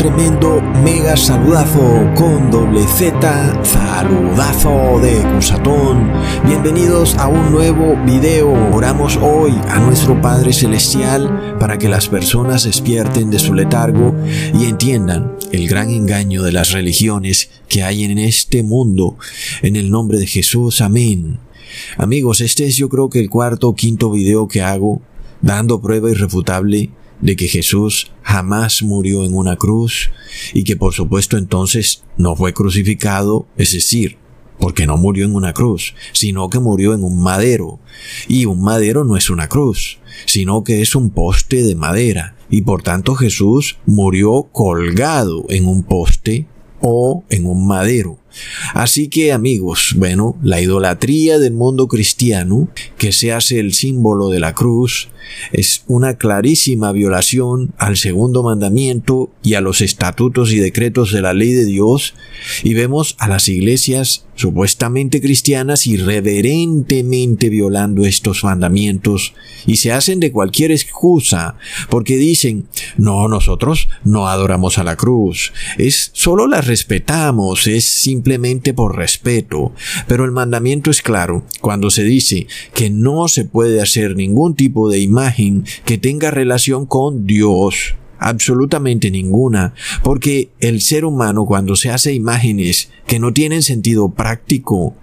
tremendo 0.00 0.62
mega 0.82 1.14
saludazo 1.14 2.10
con 2.16 2.50
doble 2.50 2.84
Z, 2.84 3.62
saludazo 3.62 4.98
de 4.98 5.20
Cusatón. 5.34 6.10
Bienvenidos 6.46 7.16
a 7.16 7.28
un 7.28 7.52
nuevo 7.52 8.02
video. 8.06 8.50
Oramos 8.72 9.18
hoy 9.18 9.52
a 9.68 9.78
nuestro 9.78 10.18
Padre 10.22 10.54
Celestial 10.54 11.58
para 11.60 11.76
que 11.76 11.90
las 11.90 12.08
personas 12.08 12.64
despierten 12.64 13.30
de 13.30 13.38
su 13.38 13.52
letargo 13.52 14.16
y 14.58 14.64
entiendan 14.64 15.36
el 15.52 15.68
gran 15.68 15.90
engaño 15.90 16.42
de 16.44 16.52
las 16.52 16.72
religiones 16.72 17.50
que 17.68 17.82
hay 17.82 18.04
en 18.04 18.16
este 18.16 18.62
mundo. 18.62 19.18
En 19.60 19.76
el 19.76 19.90
nombre 19.90 20.18
de 20.18 20.26
Jesús, 20.26 20.80
amén. 20.80 21.40
Amigos, 21.98 22.40
este 22.40 22.64
es 22.64 22.74
yo 22.78 22.88
creo 22.88 23.10
que 23.10 23.20
el 23.20 23.28
cuarto 23.28 23.68
o 23.68 23.74
quinto 23.74 24.10
video 24.10 24.48
que 24.48 24.62
hago 24.62 25.02
dando 25.42 25.78
prueba 25.82 26.10
irrefutable 26.10 26.88
de 27.20 27.36
que 27.36 27.48
Jesús 27.48 28.10
jamás 28.22 28.82
murió 28.82 29.24
en 29.24 29.34
una 29.34 29.56
cruz 29.56 30.10
y 30.54 30.64
que 30.64 30.76
por 30.76 30.94
supuesto 30.94 31.36
entonces 31.36 32.02
no 32.16 32.36
fue 32.36 32.52
crucificado, 32.52 33.46
es 33.56 33.72
decir, 33.72 34.18
porque 34.58 34.86
no 34.86 34.96
murió 34.96 35.24
en 35.24 35.34
una 35.34 35.54
cruz, 35.54 35.94
sino 36.12 36.50
que 36.50 36.58
murió 36.58 36.94
en 36.94 37.02
un 37.02 37.22
madero. 37.22 37.80
Y 38.28 38.44
un 38.44 38.62
madero 38.62 39.04
no 39.04 39.16
es 39.16 39.30
una 39.30 39.48
cruz, 39.48 39.98
sino 40.26 40.62
que 40.64 40.82
es 40.82 40.94
un 40.94 41.10
poste 41.10 41.62
de 41.62 41.74
madera. 41.74 42.36
Y 42.50 42.62
por 42.62 42.82
tanto 42.82 43.14
Jesús 43.14 43.78
murió 43.86 44.48
colgado 44.52 45.46
en 45.48 45.66
un 45.66 45.82
poste 45.82 46.46
o 46.80 47.24
en 47.30 47.46
un 47.46 47.66
madero. 47.66 48.18
Así 48.74 49.08
que 49.08 49.32
amigos, 49.32 49.94
bueno, 49.96 50.36
la 50.42 50.60
idolatría 50.60 51.38
del 51.38 51.52
mundo 51.52 51.88
cristiano, 51.88 52.68
que 52.96 53.12
se 53.12 53.32
hace 53.32 53.58
el 53.58 53.72
símbolo 53.72 54.28
de 54.28 54.40
la 54.40 54.54
cruz, 54.54 55.08
es 55.52 55.84
una 55.86 56.14
clarísima 56.14 56.92
violación 56.92 57.72
al 57.78 57.96
segundo 57.96 58.42
mandamiento 58.42 59.30
y 59.42 59.54
a 59.54 59.60
los 59.60 59.80
estatutos 59.80 60.52
y 60.52 60.58
decretos 60.58 61.12
de 61.12 61.22
la 61.22 61.34
ley 61.34 61.52
de 61.52 61.64
Dios, 61.64 62.14
y 62.62 62.74
vemos 62.74 63.16
a 63.18 63.28
las 63.28 63.48
iglesias 63.48 64.24
supuestamente 64.40 65.20
cristianas 65.20 65.86
irreverentemente 65.86 67.50
violando 67.50 68.06
estos 68.06 68.42
mandamientos. 68.42 69.34
Y 69.66 69.76
se 69.76 69.92
hacen 69.92 70.18
de 70.18 70.32
cualquier 70.32 70.72
excusa 70.72 71.56
porque 71.90 72.16
dicen, 72.16 72.66
no, 72.96 73.28
nosotros 73.28 73.88
no 74.02 74.28
adoramos 74.28 74.78
a 74.78 74.84
la 74.84 74.96
cruz, 74.96 75.52
es 75.76 76.10
solo 76.14 76.46
la 76.46 76.62
respetamos, 76.62 77.66
es 77.66 77.84
simplemente 77.84 78.72
por 78.72 78.96
respeto, 78.96 79.72
pero 80.08 80.24
el 80.24 80.32
mandamiento 80.32 80.90
es 80.90 81.02
claro 81.02 81.44
cuando 81.60 81.90
se 81.90 82.04
dice 82.04 82.46
que 82.74 82.88
no 82.88 83.28
se 83.28 83.44
puede 83.44 83.82
hacer 83.82 84.16
ningún 84.16 84.54
tipo 84.54 84.88
de 84.88 85.00
imagen 85.10 85.64
que 85.84 85.98
tenga 85.98 86.30
relación 86.30 86.86
con 86.86 87.26
Dios 87.26 87.96
absolutamente 88.20 89.10
ninguna, 89.10 89.74
porque 90.04 90.50
el 90.60 90.82
ser 90.82 91.04
humano 91.04 91.46
cuando 91.46 91.74
se 91.74 91.90
hace 91.90 92.12
imágenes 92.12 92.90
que 93.06 93.18
no 93.18 93.32
tienen 93.32 93.62
sentido 93.62 94.10
práctico, 94.10 94.94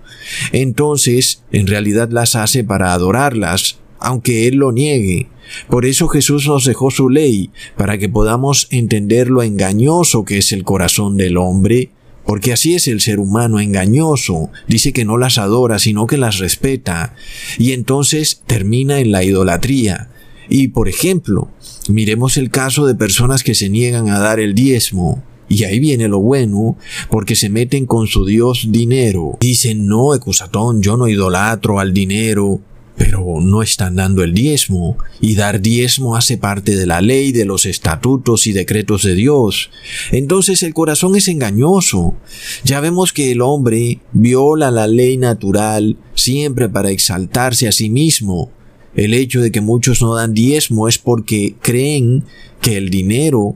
entonces 0.51 1.43
en 1.51 1.67
realidad 1.67 2.09
las 2.11 2.35
hace 2.35 2.63
para 2.63 2.93
adorarlas, 2.93 3.79
aunque 3.99 4.47
Él 4.47 4.57
lo 4.57 4.71
niegue. 4.71 5.29
Por 5.67 5.85
eso 5.85 6.07
Jesús 6.07 6.47
nos 6.47 6.65
dejó 6.65 6.91
su 6.91 7.09
ley, 7.09 7.49
para 7.75 7.97
que 7.97 8.07
podamos 8.07 8.67
entender 8.69 9.29
lo 9.29 9.41
engañoso 9.41 10.23
que 10.23 10.37
es 10.37 10.51
el 10.51 10.63
corazón 10.63 11.17
del 11.17 11.37
hombre, 11.37 11.89
porque 12.27 12.51
así 12.51 12.75
es 12.75 12.87
el 12.89 12.99
ser 12.99 13.19
humano 13.19 13.59
engañoso, 13.59 14.51
dice 14.67 14.91
que 14.91 15.05
no 15.05 15.17
las 15.17 15.37
adora, 15.37 15.79
sino 15.79 16.05
que 16.05 16.17
las 16.17 16.37
respeta, 16.37 17.15
y 17.57 17.71
entonces 17.71 18.43
termina 18.45 18.99
en 18.99 19.11
la 19.11 19.23
idolatría. 19.23 20.09
Y 20.49 20.67
por 20.67 20.89
ejemplo, 20.89 21.49
miremos 21.87 22.35
el 22.35 22.49
caso 22.49 22.85
de 22.85 22.95
personas 22.95 23.43
que 23.43 23.55
se 23.55 23.69
niegan 23.69 24.09
a 24.09 24.19
dar 24.19 24.39
el 24.41 24.53
diezmo. 24.53 25.23
Y 25.49 25.63
ahí 25.63 25.79
viene 25.79 26.09
lo 26.09 26.19
bueno, 26.19 26.77
porque 27.09 27.35
se 27.37 27.49
meten 27.49 27.85
con 27.85 28.07
su 28.07 28.25
Dios 28.25 28.67
dinero. 28.69 29.37
Dicen, 29.39 29.87
no, 29.87 30.13
Ecusatón, 30.13 30.81
yo 30.81 30.97
no 30.97 31.07
idolatro 31.07 31.79
al 31.79 31.93
dinero, 31.93 32.59
pero 32.97 33.39
no 33.41 33.61
están 33.61 33.95
dando 33.95 34.23
el 34.23 34.33
diezmo, 34.33 34.97
y 35.21 35.35
dar 35.35 35.61
diezmo 35.61 36.15
hace 36.15 36.37
parte 36.37 36.75
de 36.75 36.87
la 36.87 36.99
ley, 37.01 37.31
de 37.31 37.45
los 37.45 37.65
estatutos 37.65 38.47
y 38.47 38.53
decretos 38.53 39.03
de 39.03 39.15
Dios. 39.15 39.69
Entonces 40.11 40.63
el 40.63 40.73
corazón 40.73 41.15
es 41.15 41.27
engañoso. 41.27 42.15
Ya 42.63 42.79
vemos 42.79 43.13
que 43.13 43.31
el 43.31 43.41
hombre 43.41 43.99
viola 44.13 44.71
la 44.71 44.87
ley 44.87 45.17
natural 45.17 45.97
siempre 46.15 46.67
para 46.69 46.89
exaltarse 46.89 47.67
a 47.67 47.71
sí 47.71 47.89
mismo, 47.89 48.51
el 48.97 49.13
hecho 49.13 49.41
de 49.41 49.51
que 49.51 49.61
muchos 49.61 50.01
no 50.01 50.15
dan 50.15 50.33
diezmo 50.33 50.87
es 50.87 50.97
porque 50.97 51.55
creen 51.61 52.23
que 52.61 52.77
el 52.77 52.89
dinero 52.89 53.55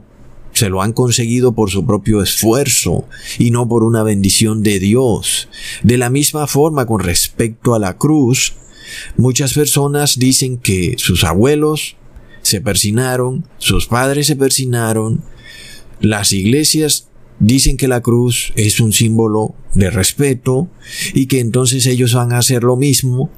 se 0.53 0.69
lo 0.69 0.83
han 0.83 0.93
conseguido 0.93 1.53
por 1.53 1.71
su 1.71 1.85
propio 1.85 2.21
esfuerzo 2.21 3.05
y 3.39 3.49
no 3.49 3.67
por 3.67 3.83
una 3.83 4.03
bendición 4.03 4.61
de 4.61 4.77
Dios. 4.77 5.49
De 5.81 5.97
la 5.97 6.11
misma 6.11 6.45
forma 6.45 6.85
con 6.85 6.99
respecto 6.99 7.73
a 7.73 7.79
la 7.79 7.97
cruz, 7.97 8.53
muchas 9.17 9.53
personas 9.53 10.17
dicen 10.17 10.57
que 10.57 10.95
sus 10.97 11.23
abuelos 11.23 11.95
se 12.41 12.61
persinaron, 12.61 13.45
sus 13.57 13.87
padres 13.87 14.27
se 14.27 14.35
persinaron, 14.35 15.23
las 15.99 16.33
iglesias 16.33 17.07
dicen 17.39 17.77
que 17.77 17.87
la 17.87 18.01
cruz 18.01 18.53
es 18.55 18.79
un 18.79 18.93
símbolo 18.93 19.55
de 19.73 19.89
respeto 19.89 20.67
y 21.13 21.25
que 21.25 21.39
entonces 21.39 21.85
ellos 21.85 22.13
van 22.13 22.33
a 22.33 22.37
hacer 22.37 22.63
lo 22.63 22.75
mismo. 22.75 23.29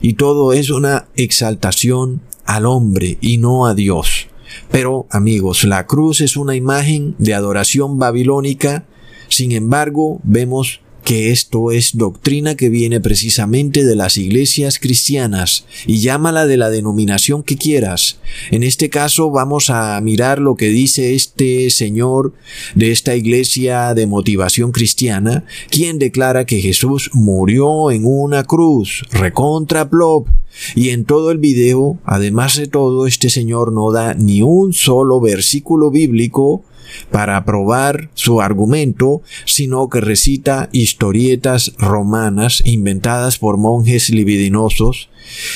Y 0.00 0.14
todo 0.14 0.52
es 0.52 0.70
una 0.70 1.08
exaltación 1.16 2.22
al 2.44 2.66
hombre 2.66 3.18
y 3.20 3.38
no 3.38 3.66
a 3.66 3.74
Dios. 3.74 4.28
Pero, 4.70 5.06
amigos, 5.10 5.64
la 5.64 5.86
cruz 5.86 6.20
es 6.20 6.36
una 6.36 6.56
imagen 6.56 7.14
de 7.18 7.34
adoración 7.34 7.98
babilónica, 7.98 8.86
sin 9.28 9.52
embargo, 9.52 10.20
vemos 10.24 10.80
que 11.04 11.30
esto 11.30 11.70
es 11.70 11.96
doctrina 11.96 12.54
que 12.54 12.68
viene 12.68 13.00
precisamente 13.00 13.84
de 13.84 13.96
las 13.96 14.18
iglesias 14.18 14.78
cristianas 14.78 15.64
y 15.86 16.00
llámala 16.00 16.46
de 16.46 16.56
la 16.56 16.70
denominación 16.70 17.42
que 17.42 17.56
quieras. 17.56 18.18
En 18.50 18.62
este 18.62 18.90
caso 18.90 19.30
vamos 19.30 19.70
a 19.70 20.00
mirar 20.00 20.38
lo 20.38 20.54
que 20.54 20.68
dice 20.68 21.14
este 21.14 21.70
señor 21.70 22.34
de 22.74 22.92
esta 22.92 23.16
iglesia 23.16 23.94
de 23.94 24.06
motivación 24.06 24.72
cristiana, 24.72 25.44
quien 25.70 25.98
declara 25.98 26.44
que 26.44 26.60
Jesús 26.60 27.10
murió 27.12 27.90
en 27.90 28.04
una 28.04 28.44
cruz, 28.44 29.04
recontra 29.10 29.88
plop, 29.88 30.28
y 30.74 30.90
en 30.90 31.04
todo 31.04 31.30
el 31.30 31.38
video, 31.38 31.98
además 32.04 32.56
de 32.56 32.66
todo, 32.66 33.06
este 33.06 33.30
señor 33.30 33.72
no 33.72 33.92
da 33.92 34.14
ni 34.14 34.42
un 34.42 34.72
solo 34.72 35.20
versículo 35.20 35.90
bíblico 35.90 36.64
para 37.10 37.44
probar 37.44 38.10
su 38.14 38.40
argumento, 38.40 39.22
sino 39.44 39.88
que 39.88 40.00
recita 40.00 40.68
historietas 40.72 41.72
romanas 41.78 42.62
inventadas 42.64 43.38
por 43.38 43.56
monjes 43.56 44.10
libidinosos. 44.10 45.10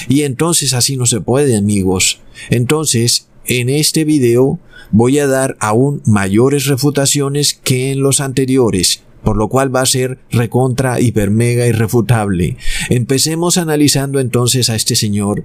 Y 0.08 0.22
entonces 0.22 0.74
así 0.74 0.96
no 0.96 1.06
se 1.06 1.20
puede, 1.20 1.56
amigos. 1.56 2.20
Entonces, 2.50 3.28
en 3.46 3.68
este 3.68 4.04
video 4.04 4.58
voy 4.90 5.18
a 5.18 5.26
dar 5.26 5.56
aún 5.60 6.02
mayores 6.06 6.66
refutaciones 6.66 7.54
que 7.54 7.92
en 7.92 8.02
los 8.02 8.20
anteriores, 8.20 9.02
por 9.24 9.36
lo 9.36 9.48
cual 9.48 9.74
va 9.74 9.80
a 9.80 9.86
ser 9.86 10.18
recontra, 10.30 11.00
hiper, 11.00 11.30
mega 11.30 11.66
irrefutable. 11.66 12.56
Empecemos 12.90 13.56
analizando 13.56 14.20
entonces 14.20 14.70
a 14.70 14.76
este 14.76 14.96
señor, 14.96 15.44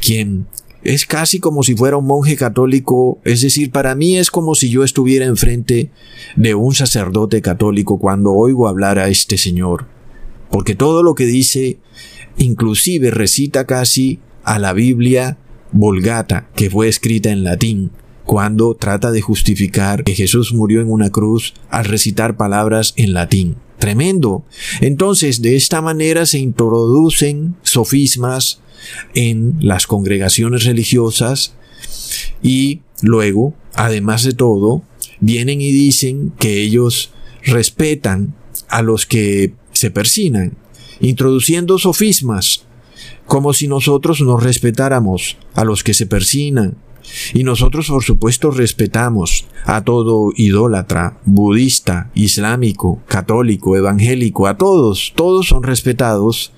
quien 0.00 0.46
es 0.84 1.06
casi 1.06 1.40
como 1.40 1.62
si 1.62 1.74
fuera 1.74 1.96
un 1.96 2.06
monje 2.06 2.36
católico, 2.36 3.18
es 3.24 3.40
decir, 3.40 3.70
para 3.70 3.94
mí 3.94 4.18
es 4.18 4.30
como 4.30 4.54
si 4.54 4.68
yo 4.68 4.84
estuviera 4.84 5.24
enfrente 5.24 5.90
de 6.36 6.54
un 6.54 6.74
sacerdote 6.74 7.40
católico 7.40 7.98
cuando 7.98 8.32
oigo 8.32 8.68
hablar 8.68 8.98
a 8.98 9.08
este 9.08 9.38
señor, 9.38 9.86
porque 10.50 10.74
todo 10.74 11.02
lo 11.02 11.14
que 11.14 11.24
dice 11.24 11.78
inclusive 12.36 13.10
recita 13.10 13.64
casi 13.66 14.20
a 14.42 14.58
la 14.58 14.72
Biblia 14.72 15.38
Vulgata, 15.72 16.48
que 16.54 16.68
fue 16.70 16.88
escrita 16.88 17.30
en 17.30 17.44
latín, 17.44 17.90
cuando 18.24 18.74
trata 18.74 19.10
de 19.10 19.20
justificar 19.20 20.04
que 20.04 20.14
Jesús 20.14 20.52
murió 20.52 20.80
en 20.80 20.90
una 20.90 21.10
cruz 21.10 21.54
al 21.70 21.84
recitar 21.84 22.36
palabras 22.36 22.94
en 22.96 23.14
latín. 23.14 23.56
Tremendo. 23.78 24.44
Entonces, 24.80 25.42
de 25.42 25.56
esta 25.56 25.82
manera 25.82 26.26
se 26.26 26.38
introducen 26.38 27.56
sofismas, 27.62 28.60
en 29.14 29.56
las 29.60 29.86
congregaciones 29.86 30.64
religiosas 30.64 31.54
y 32.42 32.80
luego, 33.02 33.54
además 33.74 34.24
de 34.24 34.32
todo, 34.32 34.82
vienen 35.20 35.60
y 35.60 35.70
dicen 35.72 36.32
que 36.38 36.62
ellos 36.62 37.10
respetan 37.42 38.34
a 38.68 38.82
los 38.82 39.06
que 39.06 39.54
se 39.72 39.90
persinan, 39.90 40.56
introduciendo 41.00 41.78
sofismas, 41.78 42.64
como 43.26 43.52
si 43.52 43.68
nosotros 43.68 44.20
no 44.20 44.36
respetáramos 44.38 45.36
a 45.54 45.64
los 45.64 45.82
que 45.82 45.94
se 45.94 46.06
persinan, 46.06 46.76
Y 47.32 47.44
nosotros 47.44 47.88
por 47.88 48.02
supuesto 48.02 48.50
respetamos 48.50 49.46
a 49.64 49.82
todo 49.82 50.30
idólatra, 50.36 51.18
budista, 51.24 52.10
islámico, 52.14 53.02
católico, 53.06 53.76
evangélico, 53.76 54.46
a 54.46 54.56
todos, 54.56 55.12
todos 55.14 55.48
son 55.48 55.62
respetados, 55.62 56.52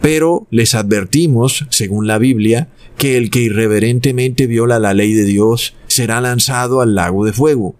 pero 0.00 0.46
les 0.50 0.74
advertimos, 0.74 1.66
según 1.70 2.06
la 2.06 2.18
Biblia, 2.18 2.68
que 2.96 3.16
el 3.16 3.30
que 3.30 3.40
irreverentemente 3.40 4.46
viola 4.46 4.78
la 4.78 4.94
ley 4.94 5.12
de 5.12 5.24
Dios 5.24 5.74
será 5.88 6.20
lanzado 6.20 6.80
al 6.80 6.94
lago 6.94 7.24
de 7.24 7.32
fuego. 7.32 7.74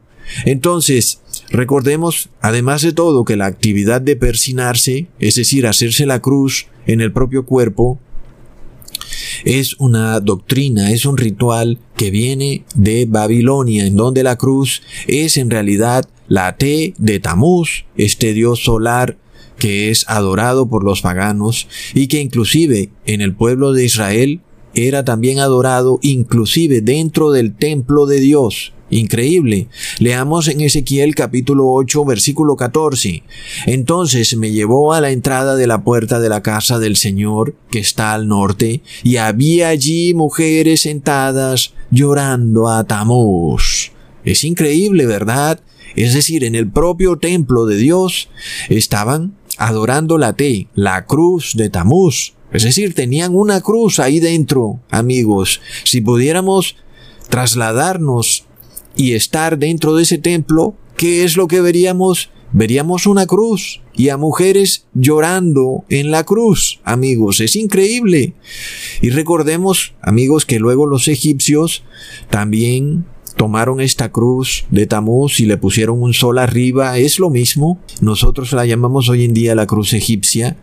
Entonces, 0.44 1.20
recordemos, 1.50 2.30
además 2.40 2.82
de 2.82 2.92
todo, 2.92 3.24
que 3.24 3.36
la 3.36 3.46
actividad 3.46 4.00
de 4.00 4.16
persinarse, 4.16 5.06
es 5.18 5.34
decir, 5.34 5.66
hacerse 5.66 6.06
la 6.06 6.20
cruz 6.20 6.66
en 6.86 7.00
el 7.00 7.12
propio 7.12 7.44
cuerpo, 7.44 7.98
es 9.44 9.74
una 9.78 10.20
doctrina, 10.20 10.90
es 10.90 11.06
un 11.06 11.16
ritual 11.16 11.78
que 11.96 12.10
viene 12.10 12.64
de 12.74 13.06
Babilonia, 13.08 13.86
en 13.86 13.96
donde 13.96 14.22
la 14.22 14.36
cruz 14.36 14.82
es 15.06 15.36
en 15.36 15.50
realidad 15.50 16.08
la 16.28 16.56
T 16.56 16.94
de 16.98 17.20
Tamuz, 17.20 17.84
este 17.96 18.32
dios 18.32 18.64
solar 18.64 19.18
que 19.58 19.90
es 19.90 20.04
adorado 20.08 20.68
por 20.68 20.84
los 20.84 21.00
paganos 21.00 21.68
y 21.94 22.08
que 22.08 22.20
inclusive 22.20 22.90
en 23.06 23.20
el 23.20 23.34
pueblo 23.34 23.72
de 23.72 23.84
Israel 23.84 24.40
era 24.74 25.04
también 25.04 25.38
adorado 25.38 25.98
inclusive 26.02 26.80
dentro 26.80 27.30
del 27.30 27.54
templo 27.54 28.06
de 28.06 28.20
Dios. 28.20 28.72
Increíble. 28.90 29.68
Leamos 29.98 30.46
en 30.46 30.60
Ezequiel 30.60 31.14
capítulo 31.14 31.68
8 31.68 32.04
versículo 32.04 32.54
14. 32.54 33.22
Entonces 33.66 34.36
me 34.36 34.52
llevó 34.52 34.92
a 34.92 35.00
la 35.00 35.10
entrada 35.10 35.56
de 35.56 35.66
la 35.66 35.82
puerta 35.82 36.20
de 36.20 36.28
la 36.28 36.42
casa 36.42 36.78
del 36.78 36.96
Señor 36.96 37.56
que 37.70 37.78
está 37.78 38.12
al 38.12 38.28
norte 38.28 38.82
y 39.02 39.16
había 39.16 39.68
allí 39.68 40.14
mujeres 40.14 40.82
sentadas 40.82 41.72
llorando 41.90 42.68
a 42.68 42.84
Tamuz. 42.84 43.90
Es 44.24 44.44
increíble, 44.44 45.06
¿verdad? 45.06 45.60
Es 45.96 46.14
decir, 46.14 46.44
en 46.44 46.54
el 46.54 46.70
propio 46.70 47.16
templo 47.16 47.66
de 47.66 47.76
Dios 47.76 48.28
estaban 48.68 49.34
adorando 49.58 50.18
la 50.18 50.34
T, 50.34 50.68
la 50.74 51.06
cruz 51.06 51.52
de 51.56 51.70
Tamuz. 51.70 52.33
Es 52.54 52.62
decir, 52.62 52.94
tenían 52.94 53.34
una 53.34 53.60
cruz 53.60 53.98
ahí 53.98 54.20
dentro, 54.20 54.78
amigos. 54.88 55.60
Si 55.82 56.00
pudiéramos 56.00 56.76
trasladarnos 57.28 58.44
y 58.94 59.14
estar 59.14 59.58
dentro 59.58 59.96
de 59.96 60.04
ese 60.04 60.18
templo, 60.18 60.76
¿qué 60.96 61.24
es 61.24 61.36
lo 61.36 61.48
que 61.48 61.60
veríamos? 61.60 62.30
Veríamos 62.52 63.08
una 63.08 63.26
cruz 63.26 63.82
y 63.96 64.10
a 64.10 64.16
mujeres 64.16 64.86
llorando 64.94 65.84
en 65.88 66.12
la 66.12 66.22
cruz, 66.22 66.80
amigos. 66.84 67.40
Es 67.40 67.56
increíble. 67.56 68.34
Y 69.02 69.10
recordemos, 69.10 69.94
amigos, 70.00 70.46
que 70.46 70.60
luego 70.60 70.86
los 70.86 71.08
egipcios 71.08 71.82
también 72.30 73.04
tomaron 73.36 73.80
esta 73.80 74.12
cruz 74.12 74.64
de 74.70 74.86
Tamuz 74.86 75.40
y 75.40 75.46
le 75.46 75.56
pusieron 75.56 76.00
un 76.00 76.14
sol 76.14 76.38
arriba. 76.38 76.98
Es 76.98 77.18
lo 77.18 77.30
mismo. 77.30 77.80
Nosotros 78.00 78.52
la 78.52 78.64
llamamos 78.64 79.08
hoy 79.08 79.24
en 79.24 79.34
día 79.34 79.56
la 79.56 79.66
cruz 79.66 79.92
egipcia. 79.92 80.56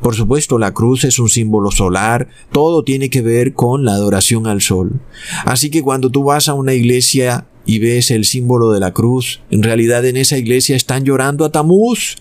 Por 0.00 0.14
supuesto, 0.14 0.58
la 0.58 0.72
cruz 0.72 1.04
es 1.04 1.18
un 1.18 1.28
símbolo 1.28 1.70
solar, 1.70 2.28
todo 2.52 2.84
tiene 2.84 3.10
que 3.10 3.22
ver 3.22 3.54
con 3.54 3.84
la 3.84 3.92
adoración 3.92 4.46
al 4.46 4.60
sol. 4.60 5.00
Así 5.44 5.70
que 5.70 5.82
cuando 5.82 6.10
tú 6.10 6.24
vas 6.24 6.48
a 6.48 6.54
una 6.54 6.74
iglesia 6.74 7.46
y 7.64 7.80
ves 7.80 8.10
el 8.10 8.24
símbolo 8.24 8.70
de 8.70 8.80
la 8.80 8.92
cruz, 8.92 9.40
en 9.50 9.62
realidad 9.62 10.04
en 10.04 10.16
esa 10.16 10.38
iglesia 10.38 10.76
están 10.76 11.04
llorando 11.04 11.44
a 11.44 11.50
Tamuz. 11.50 12.16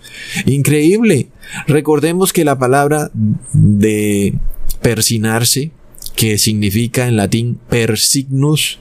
Increíble. 0.46 1.28
Recordemos 1.68 2.34
que 2.34 2.46
la 2.46 2.58
palabra 2.58 3.12
de 3.54 4.34
persinarse, 4.82 5.72
que 6.16 6.38
significa 6.38 7.08
en 7.08 7.18
latín 7.18 7.60
persignus, 7.70 8.80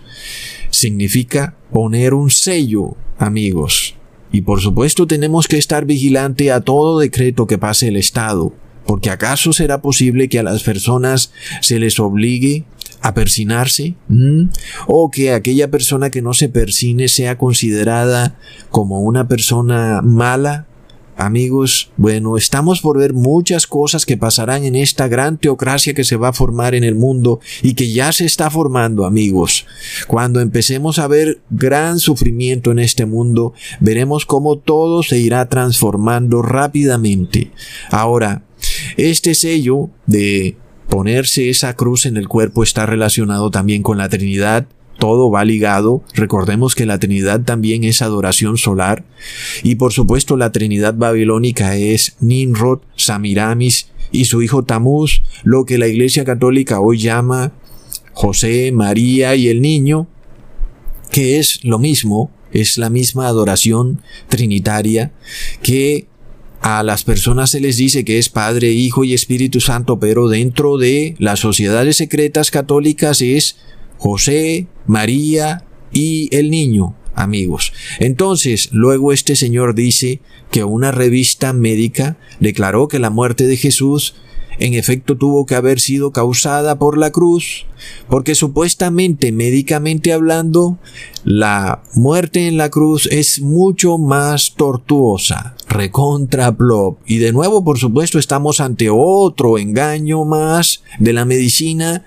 significa 0.70 1.56
poner 1.70 2.14
un 2.14 2.30
sello, 2.30 2.96
amigos. 3.18 3.94
Y 4.32 4.40
por 4.40 4.60
supuesto 4.60 5.06
tenemos 5.06 5.46
que 5.46 5.58
estar 5.58 5.84
vigilante 5.84 6.50
a 6.50 6.60
todo 6.60 6.98
decreto 6.98 7.46
que 7.46 7.58
pase 7.58 7.88
el 7.88 7.96
Estado. 7.96 8.52
Porque 8.86 9.10
acaso 9.10 9.52
será 9.52 9.80
posible 9.80 10.28
que 10.28 10.38
a 10.38 10.42
las 10.42 10.62
personas 10.62 11.32
se 11.60 11.78
les 11.78 11.98
obligue 11.98 12.64
a 13.04 13.12
persinarse? 13.12 13.94
¿Mm? 14.08 14.44
¿O 14.86 15.10
que 15.10 15.32
aquella 15.32 15.70
persona 15.70 16.08
que 16.10 16.22
no 16.22 16.32
se 16.32 16.48
persine 16.48 17.08
sea 17.08 17.36
considerada 17.36 18.38
como 18.70 19.00
una 19.00 19.28
persona 19.28 20.00
mala? 20.02 20.66
Amigos, 21.16 21.92
bueno, 21.96 22.36
estamos 22.36 22.80
por 22.80 22.98
ver 22.98 23.12
muchas 23.12 23.68
cosas 23.68 24.04
que 24.04 24.16
pasarán 24.16 24.64
en 24.64 24.74
esta 24.74 25.06
gran 25.06 25.36
teocracia 25.36 25.94
que 25.94 26.02
se 26.02 26.16
va 26.16 26.28
a 26.28 26.32
formar 26.32 26.74
en 26.74 26.82
el 26.82 26.96
mundo 26.96 27.40
y 27.62 27.74
que 27.74 27.92
ya 27.92 28.10
se 28.10 28.24
está 28.24 28.50
formando, 28.50 29.04
amigos. 29.04 29.64
Cuando 30.08 30.40
empecemos 30.40 30.98
a 30.98 31.06
ver 31.06 31.40
gran 31.50 32.00
sufrimiento 32.00 32.72
en 32.72 32.80
este 32.80 33.06
mundo, 33.06 33.52
veremos 33.78 34.26
cómo 34.26 34.56
todo 34.56 35.04
se 35.04 35.18
irá 35.18 35.48
transformando 35.48 36.42
rápidamente. 36.42 37.52
Ahora, 37.90 38.42
este 38.96 39.34
sello 39.34 39.90
de 40.06 40.56
ponerse 40.88 41.50
esa 41.50 41.74
cruz 41.74 42.06
en 42.06 42.16
el 42.16 42.28
cuerpo 42.28 42.62
está 42.62 42.86
relacionado 42.86 43.50
también 43.50 43.82
con 43.82 43.98
la 43.98 44.08
Trinidad. 44.08 44.66
Todo 44.98 45.30
va 45.30 45.44
ligado. 45.44 46.04
Recordemos 46.14 46.74
que 46.74 46.86
la 46.86 46.98
Trinidad 46.98 47.40
también 47.40 47.82
es 47.84 48.00
adoración 48.00 48.56
solar. 48.56 49.04
Y 49.62 49.74
por 49.74 49.92
supuesto 49.92 50.36
la 50.36 50.52
Trinidad 50.52 50.94
babilónica 50.94 51.76
es 51.76 52.16
Nimrod, 52.20 52.80
Samiramis 52.96 53.88
y 54.12 54.26
su 54.26 54.42
hijo 54.42 54.62
Tamuz, 54.62 55.22
lo 55.42 55.64
que 55.64 55.78
la 55.78 55.88
Iglesia 55.88 56.24
Católica 56.24 56.80
hoy 56.80 56.98
llama 56.98 57.52
José, 58.12 58.70
María 58.70 59.34
y 59.34 59.48
el 59.48 59.60
niño, 59.60 60.06
que 61.10 61.38
es 61.38 61.64
lo 61.64 61.80
mismo, 61.80 62.30
es 62.52 62.78
la 62.78 62.88
misma 62.88 63.26
adoración 63.26 64.00
trinitaria 64.28 65.12
que 65.62 66.06
a 66.64 66.82
las 66.82 67.04
personas 67.04 67.50
se 67.50 67.60
les 67.60 67.76
dice 67.76 68.06
que 68.06 68.18
es 68.18 68.30
Padre, 68.30 68.70
Hijo 68.70 69.04
y 69.04 69.12
Espíritu 69.12 69.60
Santo, 69.60 69.98
pero 70.00 70.28
dentro 70.28 70.78
de 70.78 71.14
las 71.18 71.40
sociedades 71.40 71.98
secretas 71.98 72.50
católicas 72.50 73.20
es 73.20 73.58
José, 73.98 74.66
María 74.86 75.66
y 75.92 76.34
el 76.34 76.50
niño, 76.50 76.96
amigos. 77.14 77.74
Entonces, 77.98 78.70
luego 78.72 79.12
este 79.12 79.36
señor 79.36 79.74
dice 79.74 80.22
que 80.50 80.64
una 80.64 80.90
revista 80.90 81.52
médica 81.52 82.16
declaró 82.40 82.88
que 82.88 82.98
la 82.98 83.10
muerte 83.10 83.46
de 83.46 83.58
Jesús 83.58 84.14
en 84.58 84.74
efecto 84.74 85.16
tuvo 85.16 85.46
que 85.46 85.54
haber 85.54 85.80
sido 85.80 86.12
causada 86.12 86.78
por 86.78 86.98
la 86.98 87.10
cruz, 87.10 87.66
porque 88.08 88.34
supuestamente, 88.34 89.32
médicamente 89.32 90.12
hablando, 90.12 90.78
la 91.24 91.82
muerte 91.94 92.48
en 92.48 92.56
la 92.56 92.70
cruz 92.70 93.08
es 93.10 93.40
mucho 93.40 93.98
más 93.98 94.54
tortuosa, 94.56 95.56
recontra 95.68 96.54
plop. 96.56 96.98
Y 97.06 97.18
de 97.18 97.32
nuevo, 97.32 97.64
por 97.64 97.78
supuesto, 97.78 98.18
estamos 98.18 98.60
ante 98.60 98.90
otro 98.90 99.58
engaño 99.58 100.24
más 100.24 100.82
de 100.98 101.12
la 101.12 101.24
medicina, 101.24 102.04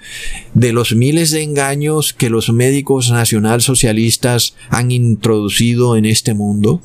de 0.53 0.71
los 0.71 0.95
miles 0.95 1.31
de 1.31 1.43
engaños 1.43 2.13
que 2.13 2.29
los 2.29 2.49
médicos 2.51 3.11
nacionalsocialistas 3.11 4.55
han 4.69 4.91
introducido 4.91 5.97
en 5.97 6.05
este 6.05 6.33
mundo. 6.33 6.81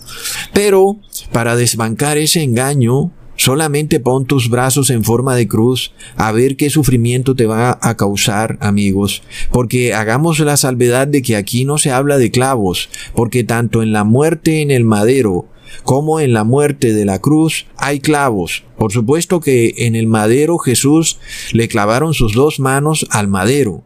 Pero, 0.52 0.96
para 1.32 1.56
desbancar 1.56 2.18
ese 2.18 2.42
engaño, 2.42 3.10
Solamente 3.36 3.98
pon 3.98 4.26
tus 4.26 4.48
brazos 4.48 4.90
en 4.90 5.04
forma 5.04 5.34
de 5.34 5.48
cruz 5.48 5.92
a 6.16 6.32
ver 6.32 6.56
qué 6.56 6.70
sufrimiento 6.70 7.34
te 7.34 7.46
va 7.46 7.78
a 7.80 7.96
causar, 7.96 8.58
amigos. 8.60 9.22
Porque 9.50 9.94
hagamos 9.94 10.38
la 10.40 10.56
salvedad 10.56 11.08
de 11.08 11.22
que 11.22 11.36
aquí 11.36 11.64
no 11.64 11.78
se 11.78 11.90
habla 11.90 12.18
de 12.18 12.30
clavos, 12.30 12.88
porque 13.14 13.42
tanto 13.42 13.82
en 13.82 13.92
la 13.92 14.04
muerte 14.04 14.60
en 14.60 14.70
el 14.70 14.84
madero 14.84 15.46
como 15.84 16.20
en 16.20 16.32
la 16.32 16.44
muerte 16.44 16.92
de 16.92 17.04
la 17.04 17.20
cruz 17.20 17.66
hay 17.76 18.00
clavos. 18.00 18.64
Por 18.76 18.92
supuesto 18.92 19.40
que 19.40 19.74
en 19.78 19.96
el 19.96 20.06
madero 20.06 20.58
Jesús 20.58 21.18
le 21.52 21.68
clavaron 21.68 22.14
sus 22.14 22.34
dos 22.34 22.60
manos 22.60 23.06
al 23.10 23.28
madero 23.28 23.82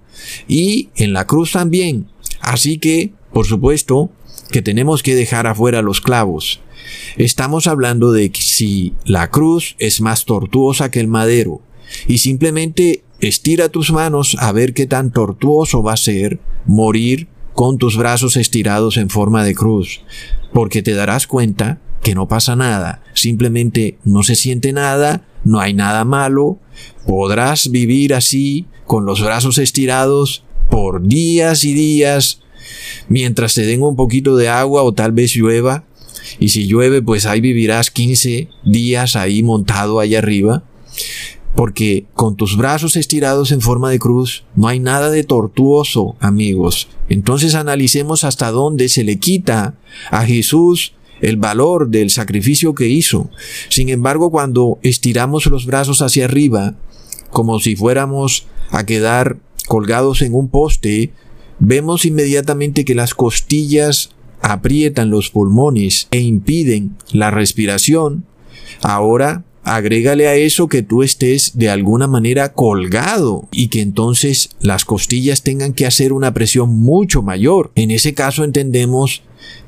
y 0.48 0.90
en 0.96 1.12
la 1.12 1.26
cruz 1.26 1.52
también. 1.52 2.08
Así 2.40 2.78
que, 2.78 3.12
por 3.32 3.46
supuesto, 3.46 4.10
que 4.50 4.62
tenemos 4.62 5.02
que 5.02 5.14
dejar 5.14 5.46
afuera 5.46 5.82
los 5.82 6.00
clavos. 6.00 6.60
Estamos 7.16 7.66
hablando 7.66 8.12
de 8.12 8.30
si 8.34 8.94
la 9.04 9.30
cruz 9.30 9.76
es 9.78 10.00
más 10.00 10.24
tortuosa 10.24 10.90
que 10.90 11.00
el 11.00 11.08
madero 11.08 11.62
y 12.06 12.18
simplemente 12.18 13.04
estira 13.20 13.68
tus 13.68 13.92
manos 13.92 14.36
a 14.40 14.52
ver 14.52 14.74
qué 14.74 14.86
tan 14.86 15.12
tortuoso 15.12 15.82
va 15.82 15.94
a 15.94 15.98
ser 15.98 16.38
morir 16.66 17.28
con 17.54 17.78
tus 17.78 17.96
brazos 17.96 18.36
estirados 18.36 18.98
en 18.98 19.08
forma 19.08 19.42
de 19.42 19.54
cruz, 19.54 20.02
porque 20.52 20.82
te 20.82 20.92
darás 20.92 21.26
cuenta 21.26 21.80
que 22.02 22.14
no 22.14 22.28
pasa 22.28 22.54
nada, 22.54 23.02
simplemente 23.14 23.98
no 24.04 24.22
se 24.22 24.36
siente 24.36 24.72
nada, 24.72 25.26
no 25.42 25.60
hay 25.60 25.72
nada 25.72 26.04
malo, 26.04 26.58
podrás 27.06 27.70
vivir 27.70 28.12
así 28.14 28.66
con 28.86 29.06
los 29.06 29.22
brazos 29.22 29.56
estirados 29.58 30.44
por 30.70 31.02
días 31.02 31.64
y 31.64 31.72
días 31.72 32.42
mientras 33.08 33.54
te 33.54 33.64
den 33.64 33.82
un 33.82 33.96
poquito 33.96 34.36
de 34.36 34.48
agua 34.48 34.82
o 34.82 34.92
tal 34.92 35.12
vez 35.12 35.34
llueva 35.34 35.85
y 36.38 36.48
si 36.48 36.66
llueve, 36.66 37.02
pues 37.02 37.26
ahí 37.26 37.40
vivirás 37.40 37.90
15 37.90 38.48
días 38.64 39.16
ahí 39.16 39.42
montado 39.42 40.00
ahí 40.00 40.14
arriba. 40.14 40.64
porque 41.54 42.04
con 42.12 42.36
tus 42.36 42.58
brazos 42.58 42.96
estirados 42.96 43.50
en 43.50 43.62
forma 43.62 43.88
de 43.88 43.98
cruz 43.98 44.44
no 44.54 44.68
hay 44.68 44.78
nada 44.78 45.08
de 45.08 45.24
tortuoso, 45.24 46.14
amigos. 46.20 46.88
Entonces 47.08 47.54
analicemos 47.54 48.24
hasta 48.24 48.50
dónde 48.50 48.90
se 48.90 49.04
le 49.04 49.18
quita 49.18 49.74
a 50.10 50.26
Jesús 50.26 50.92
el 51.22 51.38
valor 51.38 51.88
del 51.88 52.10
sacrificio 52.10 52.74
que 52.74 52.88
hizo. 52.88 53.30
Sin 53.70 53.88
embargo, 53.88 54.30
cuando 54.30 54.78
estiramos 54.82 55.46
los 55.46 55.64
brazos 55.64 56.02
hacia 56.02 56.26
arriba, 56.26 56.74
como 57.30 57.58
si 57.58 57.74
fuéramos 57.74 58.46
a 58.70 58.84
quedar 58.84 59.38
colgados 59.66 60.22
en 60.22 60.34
un 60.34 60.48
poste, 60.48 61.10
vemos 61.58 62.04
inmediatamente 62.04 62.84
que 62.84 62.94
las 62.94 63.14
costillas 63.14 64.10
aprietan 64.40 65.10
los 65.10 65.30
pulmones 65.30 66.08
e 66.10 66.20
impiden 66.20 66.96
la 67.12 67.30
respiración. 67.30 68.24
Ahora 68.82 69.44
agrégale 69.66 70.28
a 70.28 70.36
eso 70.36 70.68
que 70.68 70.82
tú 70.82 71.02
estés 71.02 71.58
de 71.58 71.68
alguna 71.68 72.06
manera 72.06 72.52
colgado 72.52 73.48
y 73.50 73.66
que 73.66 73.80
entonces 73.80 74.50
las 74.60 74.84
costillas 74.84 75.42
tengan 75.42 75.72
que 75.72 75.86
hacer 75.86 76.12
una 76.12 76.32
presión 76.32 76.70
mucho 76.70 77.20
mayor. 77.22 77.72
En 77.74 77.90
ese 77.90 78.14
caso 78.14 78.44
entendemos 78.44 79.22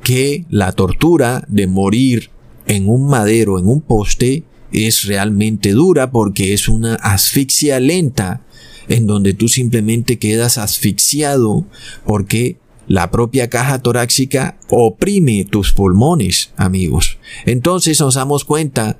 que 0.04 0.44
la 0.50 0.70
tortura 0.70 1.44
de 1.48 1.66
morir 1.66 2.30
en 2.66 2.88
un 2.88 3.08
madero, 3.08 3.58
en 3.58 3.66
un 3.66 3.80
poste, 3.80 4.44
es 4.70 5.04
realmente 5.04 5.72
dura 5.72 6.12
porque 6.12 6.52
es 6.52 6.68
una 6.68 6.94
asfixia 6.94 7.80
lenta 7.80 8.42
en 8.88 9.06
donde 9.06 9.34
tú 9.34 9.48
simplemente 9.48 10.18
quedas 10.18 10.58
asfixiado 10.58 11.66
porque 12.06 12.56
la 12.88 13.11
propia 13.11 13.49
caja 13.49 13.78
torácica 13.80 14.59
oprime 14.71 15.45
tus 15.45 15.73
pulmones, 15.73 16.52
amigos. 16.57 17.18
Entonces 17.45 18.00
nos 18.00 18.14
damos 18.14 18.45
cuenta 18.45 18.99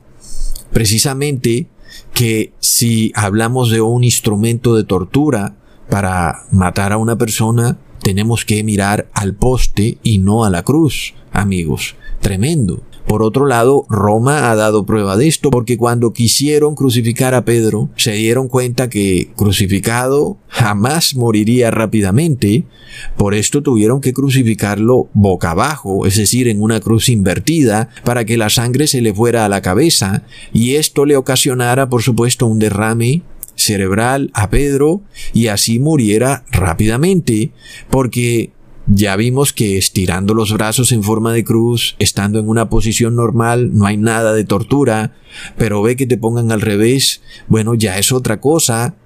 precisamente 0.73 1.67
que 2.13 2.53
si 2.61 3.13
hablamos 3.15 3.71
de 3.71 3.81
un 3.81 4.05
instrumento 4.05 4.77
de 4.77 4.85
tortura 4.85 5.57
para 5.89 6.45
matar 6.53 6.93
a 6.93 6.99
una 6.99 7.17
persona, 7.17 7.79
tenemos 8.03 8.45
que 8.45 8.63
mirar 8.63 9.09
al 9.15 9.35
poste 9.35 9.99
y 10.03 10.19
no 10.19 10.45
a 10.45 10.51
la 10.51 10.63
cruz, 10.63 11.15
amigos. 11.33 11.97
Tremendo. 12.21 12.83
Por 13.09 13.23
otro 13.23 13.47
lado, 13.47 13.87
Roma 13.89 14.51
ha 14.51 14.55
dado 14.55 14.85
prueba 14.85 15.17
de 15.17 15.27
esto 15.29 15.51
porque 15.51 15.79
cuando 15.79 16.13
quisieron 16.13 16.75
crucificar 16.75 17.35
a 17.35 17.47
Pedro, 17.47 17.89
se 17.97 18.13
dieron 18.13 18.49
cuenta 18.49 18.91
que 18.91 19.31
crucificado 19.35 20.37
jamás 20.49 21.17
moriría 21.17 21.71
rápidamente, 21.71 22.65
por 23.17 23.35
esto 23.35 23.63
tuvieron 23.63 24.03
que 24.03 24.13
crucificarlo 24.13 25.09
boca 25.15 25.53
abajo, 25.53 26.05
es 26.05 26.17
decir, 26.17 26.49
en 26.49 26.61
una 26.61 26.81
cruz 26.81 27.09
invertida, 27.09 27.89
para 28.05 28.27
que 28.27 28.37
la 28.37 28.51
sangre 28.51 28.87
se 28.87 29.01
le 29.01 29.15
fuera 29.15 29.47
a 29.47 29.49
la 29.49 29.63
cabeza, 29.63 30.25
y 30.53 30.75
esto 30.75 31.07
le 31.07 31.17
ocasionara, 31.17 31.89
por 31.89 32.03
supuesto, 32.03 32.47
un 32.47 32.59
derrame 32.59 33.23
cerebral 33.55 34.31
a 34.35 34.51
Pedro 34.51 35.01
y 35.33 35.49
así 35.49 35.79
muriera 35.79 36.45
rápidamente, 36.53 37.53
porque 37.91 38.53
ya 38.91 39.17
vimos 39.17 39.53
que 39.53 39.77
estirando 39.77 40.35
los 40.35 40.53
brazos 40.53 40.93
en 40.93 41.03
forma 41.03 41.33
de 41.33 41.45
cruz, 41.45 41.95
estando 41.99 42.39
en 42.39 42.49
una 42.49 42.71
posición 42.71 43.15
normal, 43.17 43.77
no 43.77 43.87
hay 43.87 43.97
nada 43.97 44.33
de 44.33 44.45
tortura, 44.45 45.15
pero 45.57 45.83
ve 45.83 45.97
que 45.97 46.07
te 46.07 46.17
pongan 46.17 46.53
al 46.53 46.63
revés, 46.63 47.21
bueno, 47.49 47.75
ya 47.75 47.99
es 47.99 48.13
otra 48.13 48.41
cosa. 48.41 48.97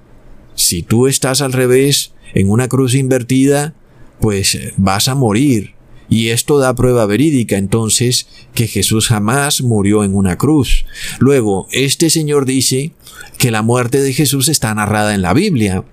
Si 0.54 0.82
tú 0.82 1.08
estás 1.08 1.40
al 1.40 1.52
revés, 1.52 2.12
en 2.34 2.48
una 2.48 2.68
cruz 2.68 2.94
invertida, 2.94 3.74
pues 4.20 4.58
vas 4.76 5.08
a 5.08 5.14
morir. 5.14 5.74
Y 6.08 6.28
esto 6.28 6.58
da 6.58 6.74
prueba 6.74 7.06
verídica 7.06 7.56
entonces 7.56 8.28
que 8.54 8.66
Jesús 8.66 9.08
jamás 9.08 9.62
murió 9.62 10.04
en 10.04 10.14
una 10.14 10.36
cruz. 10.36 10.84
Luego, 11.18 11.68
este 11.72 12.10
Señor 12.10 12.44
dice 12.44 12.92
que 13.38 13.50
la 13.50 13.62
muerte 13.62 14.00
de 14.00 14.12
Jesús 14.12 14.48
está 14.48 14.74
narrada 14.74 15.14
en 15.14 15.22
la 15.22 15.32
Biblia. 15.32 15.84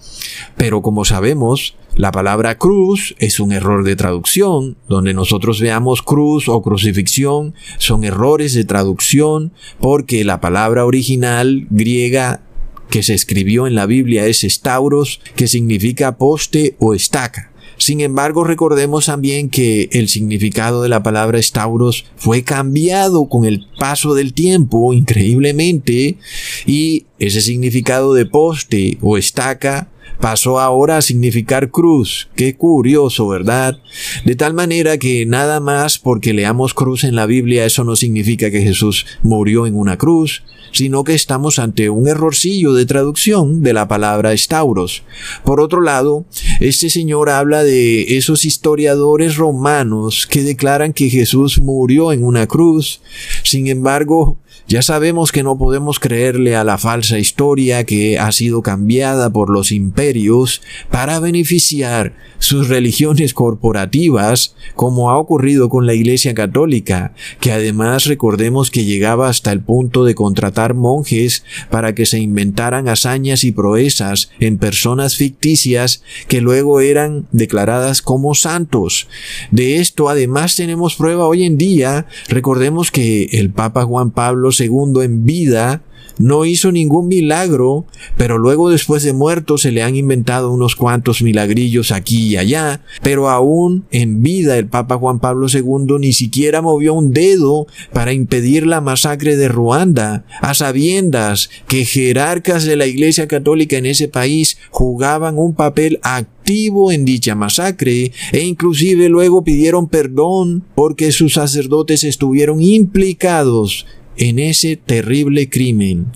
Pero 0.57 0.81
como 0.81 1.05
sabemos, 1.05 1.75
la 1.95 2.11
palabra 2.11 2.57
cruz 2.57 3.15
es 3.19 3.39
un 3.39 3.51
error 3.51 3.83
de 3.83 3.95
traducción. 3.95 4.77
Donde 4.87 5.13
nosotros 5.13 5.59
veamos 5.59 6.01
cruz 6.01 6.47
o 6.47 6.61
crucifixión 6.61 7.53
son 7.77 8.03
errores 8.03 8.53
de 8.53 8.63
traducción 8.63 9.51
porque 9.79 10.23
la 10.23 10.39
palabra 10.39 10.85
original 10.85 11.67
griega 11.69 12.41
que 12.89 13.03
se 13.03 13.13
escribió 13.13 13.67
en 13.67 13.75
la 13.75 13.85
Biblia 13.85 14.25
es 14.25 14.43
estauros, 14.43 15.21
que 15.35 15.47
significa 15.47 16.17
poste 16.17 16.75
o 16.79 16.93
estaca. 16.93 17.51
Sin 17.77 18.01
embargo, 18.01 18.43
recordemos 18.43 19.05
también 19.05 19.49
que 19.49 19.87
el 19.93 20.09
significado 20.09 20.81
de 20.81 20.89
la 20.89 21.01
palabra 21.01 21.39
estauros 21.39 22.05
fue 22.17 22.43
cambiado 22.43 23.29
con 23.29 23.45
el 23.45 23.67
paso 23.79 24.15
del 24.15 24.33
tiempo, 24.33 24.93
increíblemente, 24.93 26.17
y 26.65 27.05
ese 27.19 27.39
significado 27.39 28.13
de 28.13 28.25
poste 28.25 28.97
o 29.01 29.17
estaca 29.17 29.87
pasó 30.19 30.59
ahora 30.59 30.97
a 30.97 31.01
significar 31.01 31.71
cruz. 31.71 32.29
Qué 32.35 32.55
curioso, 32.55 33.27
¿verdad? 33.27 33.79
De 34.25 34.35
tal 34.35 34.53
manera 34.53 34.97
que 34.97 35.25
nada 35.25 35.59
más 35.59 35.99
porque 35.99 36.33
leamos 36.33 36.73
cruz 36.73 37.03
en 37.03 37.15
la 37.15 37.25
Biblia 37.25 37.65
eso 37.65 37.83
no 37.83 37.95
significa 37.95 38.51
que 38.51 38.61
Jesús 38.61 39.05
murió 39.23 39.67
en 39.67 39.75
una 39.75 39.97
cruz, 39.97 40.43
sino 40.71 41.03
que 41.03 41.13
estamos 41.13 41.59
ante 41.59 41.89
un 41.89 42.07
errorcillo 42.07 42.73
de 42.73 42.85
traducción 42.85 43.63
de 43.63 43.73
la 43.73 43.87
palabra 43.87 44.33
estauros. 44.33 45.03
Por 45.43 45.61
otro 45.61 45.81
lado, 45.81 46.25
este 46.59 46.89
señor 46.89 47.29
habla 47.29 47.63
de 47.63 48.17
esos 48.17 48.45
historiadores 48.45 49.37
romanos 49.37 50.27
que 50.29 50.43
declaran 50.43 50.93
que 50.93 51.09
Jesús 51.09 51.59
murió 51.59 52.11
en 52.11 52.23
una 52.23 52.47
cruz. 52.47 53.01
Sin 53.43 53.67
embargo, 53.67 54.39
ya 54.69 54.83
sabemos 54.83 55.31
que 55.31 55.41
no 55.41 55.57
podemos 55.57 55.99
creerle 55.99 56.55
a 56.55 56.63
la 56.63 56.77
falsa 56.77 57.17
historia 57.17 57.85
que 57.85 58.19
ha 58.19 58.31
sido 58.31 58.61
cambiada 58.61 59.31
por 59.31 59.49
los 59.49 59.71
imperios 59.71 60.61
para 60.91 61.19
beneficiar 61.19 62.13
sus 62.37 62.69
religiones 62.69 63.33
corporativas, 63.33 64.55
como 64.75 65.09
ha 65.09 65.17
ocurrido 65.17 65.69
con 65.69 65.87
la 65.87 65.95
Iglesia 65.95 66.35
Católica, 66.35 67.13
que 67.39 67.51
además 67.51 68.05
recordemos 68.05 68.69
que 68.69 68.85
llegaba 68.85 69.27
hasta 69.27 69.51
el 69.51 69.59
punto 69.59 70.05
de 70.05 70.13
contratar 70.13 70.75
monjes 70.75 71.43
para 71.71 71.95
que 71.95 72.05
se 72.05 72.19
inventaran 72.19 72.87
hazañas 72.87 73.43
y 73.43 73.51
proezas 73.51 74.29
en 74.39 74.59
personas 74.59 75.17
ficticias 75.17 76.03
que 76.27 76.41
luego 76.41 76.79
eran 76.79 77.27
declaradas 77.31 78.03
como 78.03 78.35
santos. 78.35 79.07
De 79.49 79.77
esto 79.77 80.09
además 80.09 80.55
tenemos 80.55 80.95
prueba 80.95 81.25
hoy 81.25 81.43
en 81.43 81.57
día. 81.57 82.05
Recordemos 82.27 82.91
que 82.91 83.23
el 83.33 83.49
Papa 83.49 83.83
Juan 83.83 84.11
Pablo 84.11 84.51
segundo 84.59 85.01
en 85.03 85.23
vida 85.23 85.81
no 86.19 86.45
hizo 86.45 86.71
ningún 86.71 87.07
milagro, 87.07 87.85
pero 88.17 88.37
luego 88.37 88.69
después 88.69 89.03
de 89.03 89.13
muerto 89.13 89.57
se 89.57 89.71
le 89.71 89.81
han 89.81 89.95
inventado 89.95 90.51
unos 90.51 90.75
cuantos 90.75 91.21
milagrillos 91.21 91.91
aquí 91.91 92.27
y 92.27 92.37
allá, 92.37 92.81
pero 93.01 93.29
aún 93.29 93.85
en 93.89 94.21
vida 94.21 94.57
el 94.57 94.67
Papa 94.67 94.97
Juan 94.97 95.19
Pablo 95.19 95.47
II 95.51 95.97
ni 95.99 96.11
siquiera 96.11 96.61
movió 96.61 96.93
un 96.93 97.13
dedo 97.13 97.67
para 97.93 98.11
impedir 98.11 98.67
la 98.67 98.81
masacre 98.81 99.37
de 99.37 99.47
Ruanda, 99.47 100.25
a 100.41 100.53
sabiendas 100.53 101.49
que 101.67 101.85
jerarcas 101.85 102.65
de 102.65 102.75
la 102.75 102.85
Iglesia 102.85 103.27
Católica 103.27 103.77
en 103.77 103.85
ese 103.85 104.09
país 104.09 104.57
jugaban 104.71 105.37
un 105.37 105.55
papel 105.55 105.99
activo 106.03 106.91
en 106.91 107.05
dicha 107.05 107.35
masacre 107.35 108.11
e 108.33 108.39
inclusive 108.39 109.07
luego 109.07 109.43
pidieron 109.43 109.87
perdón 109.87 110.65
porque 110.75 111.13
sus 111.13 111.35
sacerdotes 111.35 112.03
estuvieron 112.03 112.61
implicados 112.61 113.85
en 114.19 114.39
ese 114.39 114.75
terrible 114.75 115.49
crimen. 115.49 116.07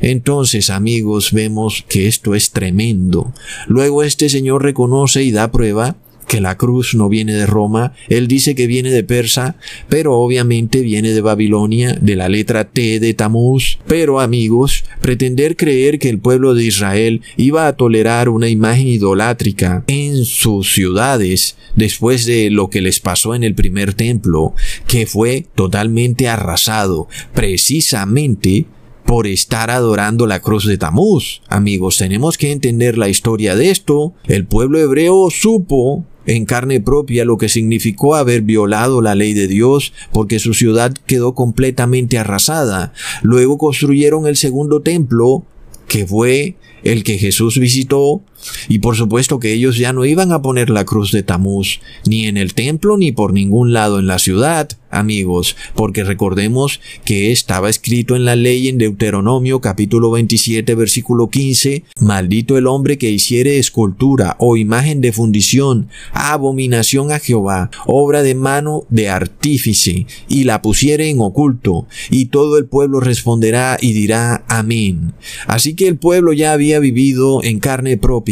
Entonces, 0.00 0.70
amigos, 0.70 1.32
vemos 1.32 1.84
que 1.88 2.06
esto 2.06 2.34
es 2.34 2.50
tremendo. 2.50 3.32
Luego 3.66 4.02
este 4.02 4.28
señor 4.28 4.62
reconoce 4.62 5.22
y 5.22 5.30
da 5.30 5.50
prueba 5.52 5.96
que 6.30 6.40
la 6.40 6.56
cruz 6.56 6.94
no 6.94 7.08
viene 7.08 7.32
de 7.32 7.44
Roma, 7.44 7.92
él 8.08 8.28
dice 8.28 8.54
que 8.54 8.68
viene 8.68 8.90
de 8.90 9.02
Persa, 9.02 9.56
pero 9.88 10.16
obviamente 10.16 10.80
viene 10.80 11.10
de 11.10 11.20
Babilonia, 11.20 11.98
de 12.00 12.14
la 12.14 12.28
letra 12.28 12.70
T 12.70 13.00
de 13.00 13.14
Tamuz. 13.14 13.80
Pero 13.88 14.20
amigos, 14.20 14.84
pretender 15.00 15.56
creer 15.56 15.98
que 15.98 16.08
el 16.08 16.20
pueblo 16.20 16.54
de 16.54 16.62
Israel 16.62 17.22
iba 17.36 17.66
a 17.66 17.72
tolerar 17.72 18.28
una 18.28 18.48
imagen 18.48 18.86
idolátrica 18.86 19.82
en 19.88 20.24
sus 20.24 20.72
ciudades 20.72 21.56
después 21.74 22.26
de 22.26 22.48
lo 22.50 22.70
que 22.70 22.80
les 22.80 23.00
pasó 23.00 23.34
en 23.34 23.42
el 23.42 23.56
primer 23.56 23.94
templo, 23.94 24.54
que 24.86 25.06
fue 25.06 25.46
totalmente 25.56 26.28
arrasado, 26.28 27.08
precisamente 27.34 28.66
por 29.04 29.26
estar 29.26 29.72
adorando 29.72 30.28
la 30.28 30.38
cruz 30.38 30.64
de 30.64 30.78
Tamuz. 30.78 31.42
Amigos, 31.48 31.98
tenemos 31.98 32.38
que 32.38 32.52
entender 32.52 32.96
la 32.96 33.08
historia 33.08 33.56
de 33.56 33.72
esto. 33.72 34.14
El 34.28 34.46
pueblo 34.46 34.78
hebreo 34.78 35.28
supo 35.30 36.06
en 36.30 36.44
carne 36.44 36.80
propia 36.80 37.24
lo 37.24 37.38
que 37.38 37.48
significó 37.48 38.14
haber 38.14 38.42
violado 38.42 39.02
la 39.02 39.16
ley 39.16 39.34
de 39.34 39.48
Dios 39.48 39.92
porque 40.12 40.38
su 40.38 40.54
ciudad 40.54 40.94
quedó 41.06 41.34
completamente 41.34 42.18
arrasada. 42.18 42.92
Luego 43.22 43.58
construyeron 43.58 44.28
el 44.28 44.36
segundo 44.36 44.80
templo 44.80 45.44
que 45.88 46.06
fue 46.06 46.54
el 46.84 47.02
que 47.02 47.18
Jesús 47.18 47.58
visitó, 47.58 48.22
y 48.68 48.78
por 48.78 48.96
supuesto 48.96 49.38
que 49.38 49.52
ellos 49.52 49.76
ya 49.76 49.92
no 49.92 50.04
iban 50.04 50.32
a 50.32 50.42
poner 50.42 50.70
la 50.70 50.84
cruz 50.84 51.12
de 51.12 51.22
Tamuz, 51.22 51.80
ni 52.06 52.26
en 52.26 52.36
el 52.36 52.54
templo 52.54 52.96
ni 52.96 53.12
por 53.12 53.32
ningún 53.32 53.72
lado 53.72 53.98
en 53.98 54.06
la 54.06 54.18
ciudad, 54.18 54.68
amigos, 54.90 55.56
porque 55.74 56.04
recordemos 56.04 56.80
que 57.04 57.32
estaba 57.32 57.70
escrito 57.70 58.16
en 58.16 58.24
la 58.24 58.36
ley 58.36 58.68
en 58.68 58.78
Deuteronomio 58.78 59.60
capítulo 59.60 60.10
27 60.10 60.74
versículo 60.74 61.30
15, 61.30 61.84
maldito 62.00 62.58
el 62.58 62.66
hombre 62.66 62.98
que 62.98 63.10
hiciere 63.10 63.58
escultura 63.58 64.36
o 64.38 64.56
imagen 64.56 65.00
de 65.00 65.12
fundición, 65.12 65.88
abominación 66.12 67.12
a 67.12 67.18
Jehová, 67.18 67.70
obra 67.86 68.22
de 68.22 68.34
mano 68.34 68.84
de 68.88 69.08
artífice, 69.08 70.06
y 70.28 70.44
la 70.44 70.62
pusiere 70.62 71.08
en 71.08 71.20
oculto, 71.20 71.86
y 72.10 72.26
todo 72.26 72.58
el 72.58 72.66
pueblo 72.66 73.00
responderá 73.00 73.78
y 73.80 73.92
dirá 73.92 74.44
amén. 74.48 75.12
Así 75.46 75.74
que 75.74 75.88
el 75.88 75.96
pueblo 75.96 76.32
ya 76.32 76.52
había 76.52 76.78
vivido 76.80 77.42
en 77.42 77.60
carne 77.60 77.96
propia, 77.96 78.29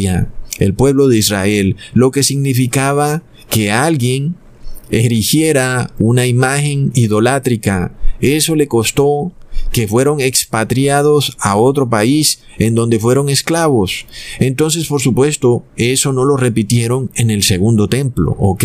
el 0.59 0.75
pueblo 0.75 1.09
de 1.09 1.19
Israel, 1.19 1.77
lo 1.95 2.11
que 2.11 2.23
significaba 2.23 3.23
que 3.49 3.71
alguien 3.71 4.37
erigiera 4.91 5.91
una 5.99 6.27
imagen 6.27 6.91
idolátrica. 6.95 7.93
Eso 8.21 8.57
le 8.57 8.69
costó 8.69 9.33
que 9.73 9.89
fueron 9.89 10.21
expatriados 10.21 11.37
a 11.41 11.57
otro 11.57 11.89
país 11.89 12.41
en 12.59 12.75
donde 12.75 12.99
fueron 12.99 13.29
esclavos. 13.29 14.07
Entonces, 14.39 14.87
por 14.87 15.01
supuesto, 15.01 15.65
eso 15.77 16.13
no 16.13 16.25
lo 16.25 16.37
repitieron 16.37 17.11
en 17.15 17.31
el 17.31 17.43
segundo 17.43 17.89
templo, 17.89 18.37
¿ok? 18.39 18.65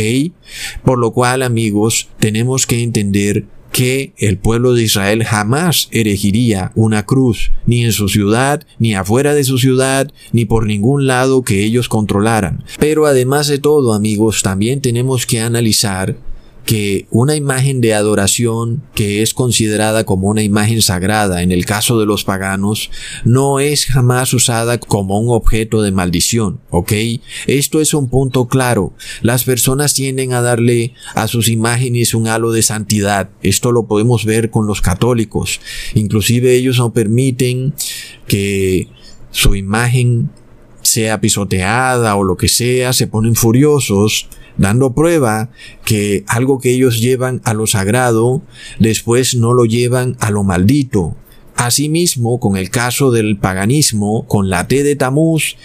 Por 0.84 1.00
lo 1.00 1.12
cual, 1.12 1.42
amigos, 1.42 2.10
tenemos 2.20 2.66
que 2.66 2.82
entender 2.82 3.46
que 3.74 4.14
el 4.18 4.38
pueblo 4.38 4.74
de 4.74 4.84
Israel 4.84 5.24
jamás 5.26 5.90
erigiría 5.92 6.72
una 6.76 7.06
cruz, 7.06 7.52
ni 7.66 7.84
en 7.84 7.92
su 7.92 8.08
ciudad, 8.08 8.66
ni 8.80 8.94
afuera 8.94 9.34
de 9.34 9.44
su 9.44 9.58
ciudad, 9.58 10.10
ni 10.32 10.46
por 10.46 10.66
ningún 10.66 11.08
lado 11.08 11.42
que 11.42 11.66
ellos 11.66 11.90
controlaran. 11.90 12.64
Pero 12.80 13.08
además 13.08 13.48
de 13.48 13.58
todo, 13.58 13.94
amigos, 13.94 14.44
también 14.44 14.80
tenemos 14.80 15.26
que 15.26 15.42
analizar 15.42 16.16
que 16.66 17.08
una 17.12 17.36
imagen 17.36 17.82
de 17.82 17.94
adoración 17.94 18.84
que 18.96 19.22
es 19.22 19.34
considerada 19.34 20.06
como 20.06 20.30
una 20.30 20.44
imagen 20.44 20.82
sagrada 20.82 21.44
en 21.44 21.52
el 21.52 21.66
caso 21.66 22.00
de 22.00 22.06
los 22.06 22.24
paganos 22.24 22.90
no 23.26 23.60
es 23.60 23.86
jamás 23.86 24.34
usada 24.34 24.78
como 24.78 25.20
un 25.20 25.36
objeto 25.36 25.82
de 25.82 25.92
maldición, 25.92 26.62
¿ok? 26.70 26.94
Esto 27.48 27.82
es 27.82 27.94
un 27.94 28.10
punto 28.10 28.48
claro. 28.48 28.94
Las 29.22 29.44
personas 29.44 29.94
tienden 29.94 30.34
a 30.34 30.42
darle 30.42 30.94
a 31.16 31.28
sus 31.28 31.50
imágenes 31.50 32.14
un 32.14 32.28
halo 32.28 32.52
de 32.52 32.62
santidad. 32.62 33.30
Esto 33.42 33.72
lo 33.72 33.86
podemos 33.88 34.26
ver 34.26 34.50
con 34.50 34.66
los 34.66 34.82
católicos. 34.82 35.60
Inclusive 35.96 36.56
ellos 36.56 36.78
no 36.78 36.94
permiten 36.94 37.74
que 38.28 38.88
su 39.32 39.56
imagen 39.56 40.30
sea 40.82 41.20
pisoteada 41.20 42.16
o 42.16 42.24
lo 42.24 42.38
que 42.38 42.48
sea, 42.48 42.94
se 42.94 43.08
ponen 43.08 43.36
furiosos 43.36 44.28
dando 44.58 44.94
prueba 44.94 45.50
que 45.86 46.24
algo 46.28 46.60
que 46.60 46.72
ellos 46.72 47.02
llevan 47.02 47.42
a 47.44 47.54
lo 47.54 47.68
sagrado, 47.68 48.42
después 48.80 49.36
no 49.36 49.54
lo 49.54 49.66
llevan 49.66 50.18
a 50.20 50.32
lo 50.32 50.44
maldito. 50.44 51.16
Asimismo, 51.56 52.40
con 52.40 52.58
el 52.58 52.70
caso 52.70 53.12
del 53.12 53.38
paganismo, 53.38 54.26
con 54.28 54.50
la 54.50 54.68
T 54.68 54.84
de 54.84 54.96
Tamuz, 54.96 55.56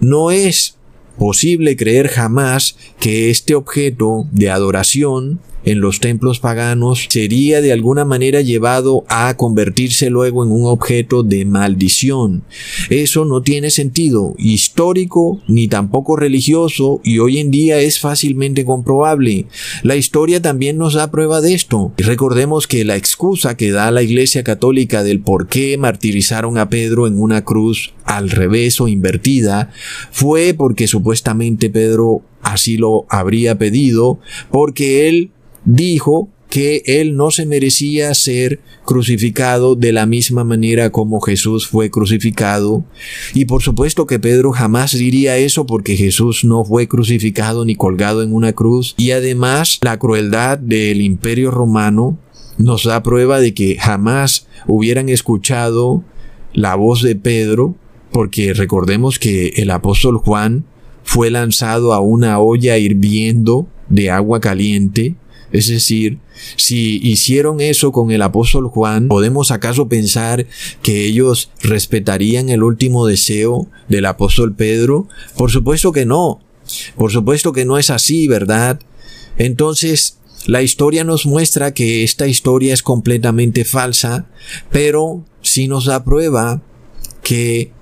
no 0.00 0.30
es 0.30 0.76
posible 1.18 1.76
creer 1.76 2.08
jamás 2.08 2.76
que 3.00 3.30
este 3.30 3.54
objeto 3.54 4.26
de 4.30 4.50
adoración 4.50 5.40
en 5.68 5.80
los 5.80 6.00
templos 6.00 6.40
paganos 6.40 7.06
sería 7.10 7.60
de 7.60 7.72
alguna 7.72 8.06
manera 8.06 8.40
llevado 8.40 9.04
a 9.08 9.36
convertirse 9.36 10.08
luego 10.08 10.42
en 10.42 10.50
un 10.50 10.64
objeto 10.64 11.22
de 11.22 11.44
maldición. 11.44 12.42
Eso 12.88 13.26
no 13.26 13.42
tiene 13.42 13.70
sentido 13.70 14.34
histórico 14.38 15.42
ni 15.46 15.68
tampoco 15.68 16.16
religioso 16.16 17.02
y 17.04 17.18
hoy 17.18 17.38
en 17.38 17.50
día 17.50 17.80
es 17.80 18.00
fácilmente 18.00 18.64
comprobable. 18.64 19.44
La 19.82 19.96
historia 19.96 20.40
también 20.40 20.78
nos 20.78 20.94
da 20.94 21.10
prueba 21.10 21.42
de 21.42 21.52
esto. 21.52 21.92
Recordemos 21.98 22.66
que 22.66 22.86
la 22.86 22.96
excusa 22.96 23.54
que 23.54 23.70
da 23.70 23.90
la 23.90 24.02
Iglesia 24.02 24.42
Católica 24.44 25.02
del 25.02 25.20
por 25.20 25.48
qué 25.48 25.76
martirizaron 25.76 26.56
a 26.56 26.70
Pedro 26.70 27.06
en 27.06 27.20
una 27.20 27.44
cruz 27.44 27.92
al 28.04 28.30
revés 28.30 28.80
o 28.80 28.88
invertida 28.88 29.70
fue 30.10 30.54
porque 30.56 30.86
supuestamente 30.86 31.68
Pedro 31.68 32.22
así 32.40 32.78
lo 32.78 33.04
habría 33.10 33.58
pedido 33.58 34.18
porque 34.50 35.08
él 35.08 35.32
dijo 35.68 36.30
que 36.48 36.82
él 36.86 37.14
no 37.14 37.30
se 37.30 37.44
merecía 37.44 38.14
ser 38.14 38.60
crucificado 38.86 39.74
de 39.74 39.92
la 39.92 40.06
misma 40.06 40.44
manera 40.44 40.90
como 40.90 41.20
Jesús 41.20 41.68
fue 41.68 41.90
crucificado. 41.90 42.84
Y 43.34 43.44
por 43.44 43.62
supuesto 43.62 44.06
que 44.06 44.18
Pedro 44.18 44.52
jamás 44.52 44.92
diría 44.96 45.36
eso 45.36 45.66
porque 45.66 45.94
Jesús 45.94 46.44
no 46.44 46.64
fue 46.64 46.88
crucificado 46.88 47.66
ni 47.66 47.74
colgado 47.74 48.22
en 48.22 48.32
una 48.32 48.54
cruz. 48.54 48.94
Y 48.96 49.10
además 49.10 49.78
la 49.82 49.98
crueldad 49.98 50.56
del 50.56 51.02
imperio 51.02 51.50
romano 51.50 52.18
nos 52.56 52.84
da 52.84 53.02
prueba 53.02 53.40
de 53.40 53.52
que 53.52 53.76
jamás 53.78 54.46
hubieran 54.66 55.10
escuchado 55.10 56.02
la 56.54 56.76
voz 56.76 57.02
de 57.02 57.14
Pedro 57.14 57.76
porque 58.10 58.54
recordemos 58.54 59.18
que 59.18 59.48
el 59.56 59.70
apóstol 59.70 60.16
Juan 60.16 60.64
fue 61.04 61.30
lanzado 61.30 61.92
a 61.92 62.00
una 62.00 62.38
olla 62.38 62.78
hirviendo 62.78 63.68
de 63.90 64.10
agua 64.10 64.40
caliente 64.40 65.14
es 65.52 65.68
decir, 65.68 66.18
si 66.56 66.98
hicieron 67.02 67.60
eso 67.60 67.92
con 67.92 68.10
el 68.10 68.22
apóstol 68.22 68.68
Juan, 68.68 69.08
¿podemos 69.08 69.50
acaso 69.50 69.88
pensar 69.88 70.46
que 70.82 71.06
ellos 71.06 71.50
respetarían 71.62 72.48
el 72.48 72.62
último 72.62 73.06
deseo 73.06 73.68
del 73.88 74.06
apóstol 74.06 74.54
Pedro? 74.54 75.08
Por 75.36 75.50
supuesto 75.50 75.92
que 75.92 76.06
no. 76.06 76.40
Por 76.96 77.10
supuesto 77.10 77.52
que 77.52 77.64
no 77.64 77.78
es 77.78 77.90
así, 77.90 78.28
¿verdad? 78.28 78.80
Entonces, 79.38 80.18
la 80.46 80.62
historia 80.62 81.04
nos 81.04 81.26
muestra 81.26 81.72
que 81.72 82.04
esta 82.04 82.26
historia 82.26 82.74
es 82.74 82.82
completamente 82.82 83.64
falsa, 83.64 84.26
pero 84.70 85.24
sí 85.42 85.68
nos 85.68 85.86
da 85.86 86.04
prueba 86.04 86.62
que 87.22 87.72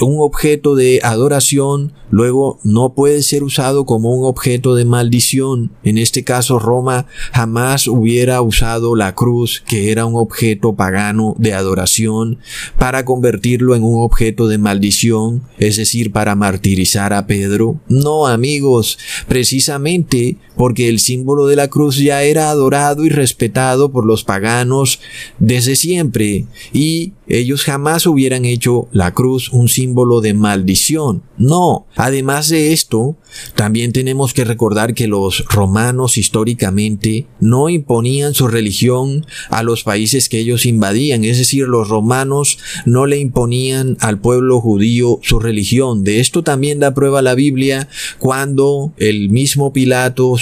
un 0.00 0.20
objeto 0.20 0.74
de 0.74 1.00
adoración 1.02 1.92
luego 2.10 2.58
no 2.62 2.94
puede 2.94 3.22
ser 3.22 3.42
usado 3.42 3.84
como 3.84 4.14
un 4.14 4.26
objeto 4.26 4.74
de 4.74 4.84
maldición. 4.84 5.72
En 5.82 5.98
este 5.98 6.24
caso 6.24 6.58
Roma 6.58 7.06
jamás 7.32 7.88
hubiera 7.88 8.40
usado 8.42 8.94
la 8.94 9.14
cruz, 9.14 9.62
que 9.66 9.90
era 9.90 10.06
un 10.06 10.14
objeto 10.14 10.74
pagano 10.74 11.34
de 11.38 11.54
adoración, 11.54 12.38
para 12.78 13.04
convertirlo 13.04 13.74
en 13.74 13.82
un 13.82 14.02
objeto 14.02 14.48
de 14.48 14.58
maldición, 14.58 15.42
es 15.58 15.76
decir, 15.76 16.12
para 16.12 16.34
martirizar 16.34 17.12
a 17.12 17.26
Pedro. 17.26 17.80
No, 17.88 18.26
amigos, 18.26 18.98
precisamente 19.28 20.36
porque 20.56 20.88
el 20.88 20.98
símbolo 20.98 21.46
de 21.46 21.56
la 21.56 21.68
cruz 21.68 21.96
ya 21.98 22.22
era 22.22 22.50
adorado 22.50 23.04
y 23.04 23.08
respetado 23.08 23.92
por 23.92 24.06
los 24.06 24.24
paganos 24.24 25.00
desde 25.38 25.76
siempre, 25.76 26.46
y 26.72 27.12
ellos 27.28 27.64
jamás 27.64 28.06
hubieran 28.06 28.44
hecho 28.44 28.88
la 28.92 29.12
cruz 29.12 29.50
un 29.52 29.68
símbolo 29.68 30.20
de 30.20 30.34
maldición. 30.34 31.22
No, 31.38 31.86
Además 31.96 32.50
de 32.50 32.74
esto, 32.74 33.16
también 33.54 33.92
tenemos 33.92 34.34
que 34.34 34.44
recordar 34.44 34.92
que 34.92 35.08
los 35.08 35.46
romanos 35.46 36.18
históricamente 36.18 37.26
no 37.40 37.70
imponían 37.70 38.34
su 38.34 38.48
religión 38.48 39.24
a 39.48 39.62
los 39.62 39.82
países 39.82 40.28
que 40.28 40.38
ellos 40.38 40.66
invadían, 40.66 41.24
es 41.24 41.38
decir, 41.38 41.66
los 41.66 41.88
romanos 41.88 42.58
no 42.84 43.06
le 43.06 43.18
imponían 43.18 43.96
al 44.00 44.20
pueblo 44.20 44.60
judío 44.60 45.20
su 45.22 45.38
religión. 45.38 46.04
De 46.04 46.20
esto 46.20 46.42
también 46.42 46.80
da 46.80 46.92
prueba 46.92 47.22
la 47.22 47.34
Biblia 47.34 47.88
cuando 48.18 48.92
el 48.98 49.30
mismo 49.30 49.72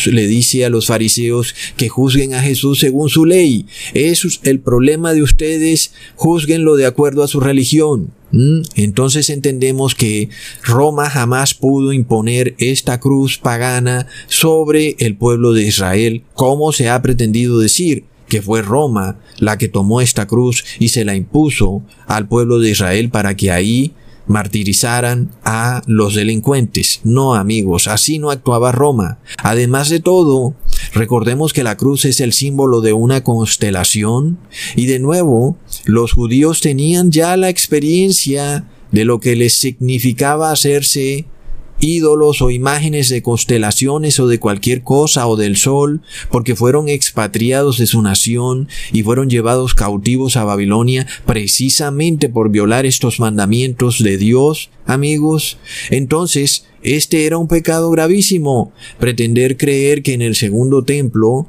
Le 0.06 0.26
dice 0.26 0.64
a 0.64 0.70
los 0.70 0.86
fariseos 0.86 1.54
que 1.76 1.88
juzguen 1.88 2.34
a 2.34 2.42
Jesús 2.42 2.80
según 2.80 3.08
su 3.08 3.24
ley. 3.24 3.66
Eso 3.94 4.28
es 4.28 4.40
el 4.42 4.60
problema 4.60 5.12
de 5.12 5.22
ustedes, 5.22 5.92
juzguenlo 6.16 6.76
de 6.76 6.86
acuerdo 6.86 7.22
a 7.22 7.28
su 7.28 7.40
religión. 7.40 8.12
¿Mm? 8.32 8.62
Entonces 8.74 9.30
entendemos 9.30 9.94
que 9.94 10.28
Roma 10.62 11.08
jamás 11.08 11.54
pudo 11.54 11.92
imponer 11.92 12.54
esta 12.58 12.98
cruz 12.98 13.38
pagana 13.38 14.08
sobre 14.26 14.96
el 14.98 15.16
pueblo 15.16 15.52
de 15.52 15.62
Israel, 15.62 16.22
como 16.34 16.72
se 16.72 16.88
ha 16.88 17.00
pretendido 17.00 17.58
decir 17.58 18.04
que 18.28 18.42
fue 18.42 18.62
Roma 18.62 19.20
la 19.38 19.58
que 19.58 19.68
tomó 19.68 20.00
esta 20.00 20.26
cruz 20.26 20.64
y 20.78 20.88
se 20.88 21.04
la 21.04 21.14
impuso 21.14 21.82
al 22.06 22.26
pueblo 22.26 22.58
de 22.58 22.70
Israel 22.70 23.10
para 23.10 23.36
que 23.36 23.50
ahí 23.50 23.92
martirizaran 24.26 25.30
a 25.44 25.82
los 25.86 26.14
delincuentes. 26.14 27.00
No, 27.04 27.34
amigos, 27.34 27.88
así 27.88 28.18
no 28.18 28.30
actuaba 28.30 28.72
Roma. 28.72 29.18
Además 29.38 29.88
de 29.88 30.00
todo, 30.00 30.54
recordemos 30.92 31.52
que 31.52 31.64
la 31.64 31.76
cruz 31.76 32.04
es 32.04 32.20
el 32.20 32.32
símbolo 32.32 32.80
de 32.80 32.92
una 32.92 33.22
constelación 33.22 34.38
y 34.76 34.86
de 34.86 34.98
nuevo, 34.98 35.56
los 35.84 36.12
judíos 36.12 36.60
tenían 36.60 37.10
ya 37.10 37.36
la 37.36 37.48
experiencia 37.48 38.64
de 38.90 39.04
lo 39.04 39.20
que 39.20 39.36
les 39.36 39.58
significaba 39.58 40.52
hacerse 40.52 41.26
ídolos 41.80 42.42
o 42.42 42.50
imágenes 42.50 43.08
de 43.08 43.22
constelaciones 43.22 44.20
o 44.20 44.26
de 44.26 44.38
cualquier 44.38 44.82
cosa 44.82 45.26
o 45.26 45.36
del 45.36 45.56
sol, 45.56 46.02
porque 46.30 46.56
fueron 46.56 46.88
expatriados 46.88 47.78
de 47.78 47.86
su 47.86 48.02
nación 48.02 48.68
y 48.92 49.02
fueron 49.02 49.28
llevados 49.30 49.74
cautivos 49.74 50.36
a 50.36 50.44
Babilonia 50.44 51.06
precisamente 51.26 52.28
por 52.28 52.50
violar 52.50 52.86
estos 52.86 53.20
mandamientos 53.20 54.02
de 54.02 54.16
Dios, 54.16 54.70
amigos. 54.86 55.58
Entonces, 55.90 56.66
este 56.82 57.26
era 57.26 57.38
un 57.38 57.48
pecado 57.48 57.90
gravísimo, 57.90 58.72
pretender 58.98 59.56
creer 59.56 60.02
que 60.02 60.12
en 60.12 60.22
el 60.22 60.36
segundo 60.36 60.84
templo 60.84 61.48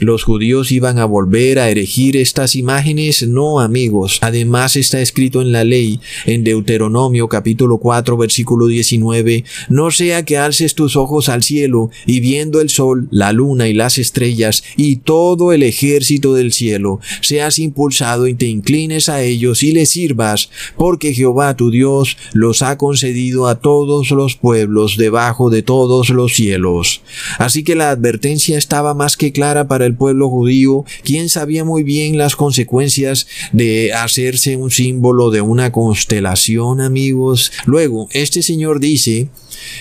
los 0.00 0.24
judíos 0.24 0.72
iban 0.72 0.98
a 0.98 1.04
volver 1.04 1.58
a 1.58 1.70
erigir 1.70 2.16
estas 2.16 2.56
imágenes, 2.56 3.26
no 3.26 3.60
amigos. 3.60 4.18
Además 4.22 4.76
está 4.76 5.00
escrito 5.00 5.40
en 5.42 5.52
la 5.52 5.64
ley, 5.64 6.00
en 6.26 6.42
Deuteronomio 6.44 7.28
capítulo 7.28 7.78
4 7.78 8.16
versículo 8.16 8.66
19, 8.66 9.44
no 9.68 9.90
sea 9.90 10.24
que 10.24 10.38
alces 10.38 10.74
tus 10.74 10.96
ojos 10.96 11.28
al 11.28 11.42
cielo 11.42 11.90
y 12.06 12.20
viendo 12.20 12.60
el 12.60 12.70
sol, 12.70 13.08
la 13.10 13.32
luna 13.32 13.68
y 13.68 13.74
las 13.74 13.98
estrellas 13.98 14.64
y 14.76 14.96
todo 14.96 15.52
el 15.52 15.62
ejército 15.62 16.34
del 16.34 16.52
cielo, 16.52 17.00
seas 17.20 17.58
impulsado 17.58 18.26
y 18.26 18.34
te 18.34 18.46
inclines 18.46 19.08
a 19.08 19.22
ellos 19.22 19.62
y 19.62 19.72
les 19.72 19.90
sirvas, 19.90 20.50
porque 20.76 21.14
Jehová 21.14 21.56
tu 21.56 21.70
Dios 21.70 22.16
los 22.32 22.62
ha 22.62 22.78
concedido 22.78 23.48
a 23.48 23.60
todos 23.60 24.10
los 24.10 24.36
pueblos 24.36 24.96
debajo 24.96 25.50
de 25.50 25.62
todos 25.62 26.10
los 26.10 26.34
cielos. 26.34 27.02
Así 27.38 27.62
que 27.62 27.74
la 27.74 27.90
advertencia 27.90 28.58
estaba 28.58 28.94
más 28.94 29.16
que 29.16 29.32
clara 29.32 29.68
para 29.68 29.86
el 29.86 29.89
pueblo 29.94 30.28
judío, 30.28 30.84
quien 31.02 31.28
sabía 31.28 31.64
muy 31.64 31.82
bien 31.82 32.18
las 32.18 32.36
consecuencias 32.36 33.26
de 33.52 33.92
hacerse 33.92 34.56
un 34.56 34.70
símbolo 34.70 35.30
de 35.30 35.40
una 35.40 35.72
constelación, 35.72 36.80
amigos. 36.80 37.52
Luego, 37.66 38.08
este 38.12 38.42
señor 38.42 38.80
dice 38.80 39.28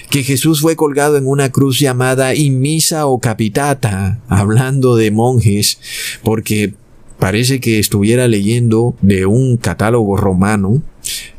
que 0.09 0.23
Jesús 0.23 0.61
fue 0.61 0.75
colgado 0.75 1.17
en 1.17 1.27
una 1.27 1.51
cruz 1.51 1.79
llamada 1.79 2.35
Inmisa 2.35 3.05
o 3.07 3.19
Capitata, 3.19 4.19
hablando 4.27 4.95
de 4.95 5.11
monjes, 5.11 5.79
porque 6.23 6.73
parece 7.17 7.59
que 7.59 7.79
estuviera 7.79 8.27
leyendo 8.27 8.95
de 9.01 9.25
un 9.25 9.57
catálogo 9.57 10.17
romano, 10.17 10.81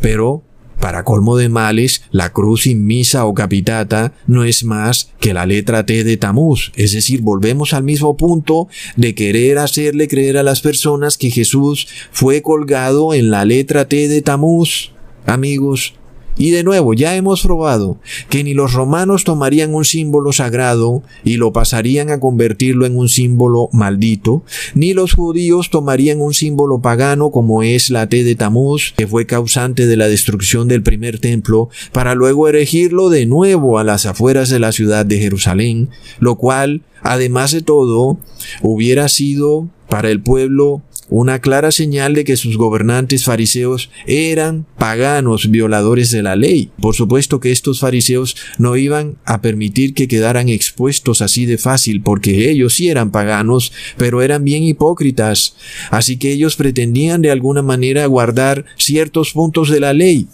pero 0.00 0.42
para 0.80 1.04
colmo 1.04 1.36
de 1.36 1.48
males, 1.48 2.02
la 2.10 2.32
cruz 2.32 2.66
inmisa 2.66 3.26
o 3.26 3.34
capitata 3.34 4.12
no 4.26 4.44
es 4.44 4.64
más 4.64 5.12
que 5.20 5.34
la 5.34 5.46
letra 5.46 5.86
T 5.86 6.04
de 6.04 6.16
Tamuz. 6.16 6.72
Es 6.74 6.92
decir, 6.92 7.20
volvemos 7.20 7.74
al 7.74 7.84
mismo 7.84 8.16
punto 8.16 8.68
de 8.96 9.14
querer 9.14 9.58
hacerle 9.58 10.08
creer 10.08 10.38
a 10.38 10.42
las 10.42 10.60
personas 10.60 11.16
que 11.16 11.30
Jesús 11.30 11.86
fue 12.10 12.42
colgado 12.42 13.14
en 13.14 13.30
la 13.30 13.44
letra 13.44 13.86
T 13.86 14.08
de 14.08 14.22
Tamuz. 14.22 14.92
Amigos, 15.26 15.94
y 16.36 16.50
de 16.50 16.62
nuevo, 16.62 16.94
ya 16.94 17.16
hemos 17.16 17.42
probado 17.42 17.98
que 18.28 18.42
ni 18.44 18.54
los 18.54 18.72
romanos 18.72 19.24
tomarían 19.24 19.74
un 19.74 19.84
símbolo 19.84 20.32
sagrado 20.32 21.02
y 21.24 21.36
lo 21.36 21.52
pasarían 21.52 22.10
a 22.10 22.20
convertirlo 22.20 22.86
en 22.86 22.96
un 22.96 23.08
símbolo 23.08 23.68
maldito, 23.72 24.42
ni 24.74 24.94
los 24.94 25.14
judíos 25.14 25.70
tomarían 25.70 26.20
un 26.20 26.32
símbolo 26.32 26.80
pagano 26.80 27.30
como 27.30 27.62
es 27.62 27.90
la 27.90 28.08
T 28.08 28.24
de 28.24 28.34
Tamuz, 28.34 28.94
que 28.96 29.06
fue 29.06 29.26
causante 29.26 29.86
de 29.86 29.96
la 29.96 30.08
destrucción 30.08 30.68
del 30.68 30.82
primer 30.82 31.18
templo, 31.18 31.68
para 31.92 32.14
luego 32.14 32.48
erigirlo 32.48 33.10
de 33.10 33.26
nuevo 33.26 33.78
a 33.78 33.84
las 33.84 34.06
afueras 34.06 34.48
de 34.48 34.60
la 34.60 34.72
ciudad 34.72 35.04
de 35.04 35.18
Jerusalén, 35.18 35.90
lo 36.18 36.36
cual, 36.36 36.82
además 37.02 37.52
de 37.52 37.62
todo, 37.62 38.18
hubiera 38.62 39.08
sido 39.08 39.68
para 39.88 40.10
el 40.10 40.22
pueblo 40.22 40.82
una 41.10 41.40
clara 41.40 41.72
señal 41.72 42.14
de 42.14 42.24
que 42.24 42.36
sus 42.36 42.56
gobernantes 42.56 43.24
fariseos 43.24 43.90
eran 44.06 44.64
paganos 44.78 45.50
violadores 45.50 46.10
de 46.12 46.22
la 46.22 46.36
ley. 46.36 46.70
Por 46.80 46.94
supuesto 46.94 47.40
que 47.40 47.50
estos 47.50 47.80
fariseos 47.80 48.36
no 48.58 48.76
iban 48.76 49.16
a 49.24 49.42
permitir 49.42 49.92
que 49.92 50.08
quedaran 50.08 50.48
expuestos 50.48 51.20
así 51.20 51.46
de 51.46 51.58
fácil, 51.58 52.00
porque 52.00 52.50
ellos 52.50 52.74
sí 52.74 52.88
eran 52.88 53.10
paganos, 53.10 53.72
pero 53.96 54.22
eran 54.22 54.44
bien 54.44 54.62
hipócritas. 54.62 55.56
Así 55.90 56.16
que 56.16 56.30
ellos 56.30 56.54
pretendían 56.54 57.22
de 57.22 57.32
alguna 57.32 57.62
manera 57.62 58.06
guardar 58.06 58.64
ciertos 58.76 59.32
puntos 59.32 59.68
de 59.68 59.80
la 59.80 59.92
ley. 59.92 60.28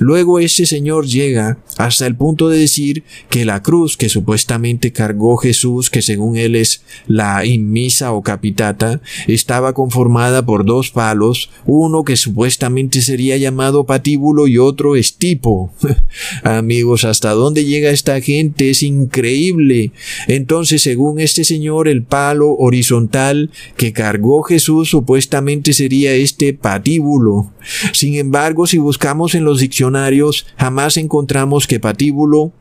Luego 0.00 0.40
este 0.40 0.66
señor 0.66 1.06
llega 1.06 1.58
hasta 1.78 2.06
el 2.06 2.16
punto 2.16 2.48
de 2.48 2.58
decir 2.58 3.04
que 3.30 3.44
la 3.44 3.62
cruz 3.62 3.96
que 3.96 4.08
supuestamente 4.08 4.92
cargó 4.92 5.36
Jesús, 5.36 5.88
que 5.88 6.02
según 6.02 6.36
él 6.36 6.56
es 6.56 6.82
la 7.06 7.44
inmisa 7.44 8.12
o 8.12 8.22
capitata, 8.22 9.00
estaba 9.28 9.72
conformada 9.72 10.15
por 10.46 10.64
dos 10.64 10.90
palos, 10.90 11.50
uno 11.66 12.02
que 12.02 12.16
supuestamente 12.16 13.02
sería 13.02 13.36
llamado 13.36 13.84
patíbulo 13.84 14.46
y 14.46 14.58
otro 14.58 14.96
estipo. 14.96 15.72
Amigos, 16.42 17.04
¿hasta 17.04 17.32
dónde 17.32 17.64
llega 17.64 17.90
esta 17.90 18.20
gente? 18.20 18.70
Es 18.70 18.82
increíble. 18.82 19.92
Entonces, 20.26 20.82
según 20.82 21.20
este 21.20 21.44
señor, 21.44 21.86
el 21.86 22.02
palo 22.02 22.54
horizontal 22.56 23.50
que 23.76 23.92
cargó 23.92 24.42
Jesús 24.42 24.88
supuestamente 24.88 25.72
sería 25.72 26.14
este 26.14 26.54
patíbulo. 26.54 27.52
Sin 27.92 28.14
embargo, 28.14 28.66
si 28.66 28.78
buscamos 28.78 29.34
en 29.34 29.44
los 29.44 29.60
diccionarios, 29.60 30.46
jamás 30.56 30.96
encontramos 30.96 31.66
que 31.66 31.78
patíbulo 31.78 32.52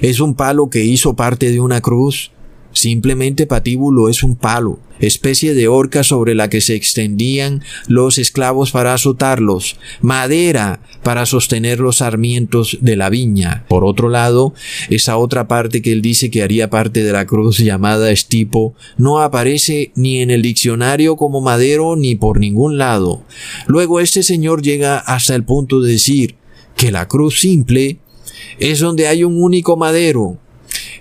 es 0.00 0.20
un 0.20 0.34
palo 0.34 0.70
que 0.70 0.84
hizo 0.84 1.14
parte 1.14 1.50
de 1.50 1.60
una 1.60 1.80
cruz. 1.80 2.31
Simplemente 2.72 3.46
patíbulo 3.46 4.08
es 4.08 4.22
un 4.22 4.36
palo, 4.36 4.78
especie 4.98 5.54
de 5.54 5.68
horca 5.68 6.04
sobre 6.04 6.34
la 6.34 6.48
que 6.48 6.60
se 6.60 6.74
extendían 6.74 7.62
los 7.86 8.18
esclavos 8.18 8.70
para 8.70 8.94
azotarlos, 8.94 9.76
madera 10.00 10.80
para 11.02 11.26
sostener 11.26 11.80
los 11.80 11.96
sarmientos 11.96 12.78
de 12.80 12.96
la 12.96 13.10
viña. 13.10 13.64
Por 13.68 13.84
otro 13.84 14.08
lado, 14.08 14.54
esa 14.88 15.16
otra 15.16 15.48
parte 15.48 15.82
que 15.82 15.92
él 15.92 16.02
dice 16.02 16.30
que 16.30 16.42
haría 16.42 16.70
parte 16.70 17.02
de 17.02 17.12
la 17.12 17.26
cruz 17.26 17.58
llamada 17.58 18.10
estipo 18.10 18.74
no 18.96 19.20
aparece 19.20 19.92
ni 19.94 20.20
en 20.20 20.30
el 20.30 20.42
diccionario 20.42 21.16
como 21.16 21.40
madero 21.40 21.96
ni 21.96 22.14
por 22.14 22.38
ningún 22.38 22.78
lado. 22.78 23.22
Luego 23.66 24.00
este 24.00 24.22
señor 24.22 24.62
llega 24.62 24.98
hasta 24.98 25.34
el 25.34 25.44
punto 25.44 25.80
de 25.80 25.92
decir 25.92 26.36
que 26.76 26.92
la 26.92 27.08
cruz 27.08 27.40
simple 27.40 27.98
es 28.58 28.80
donde 28.80 29.08
hay 29.08 29.24
un 29.24 29.42
único 29.42 29.76
madero, 29.76 30.38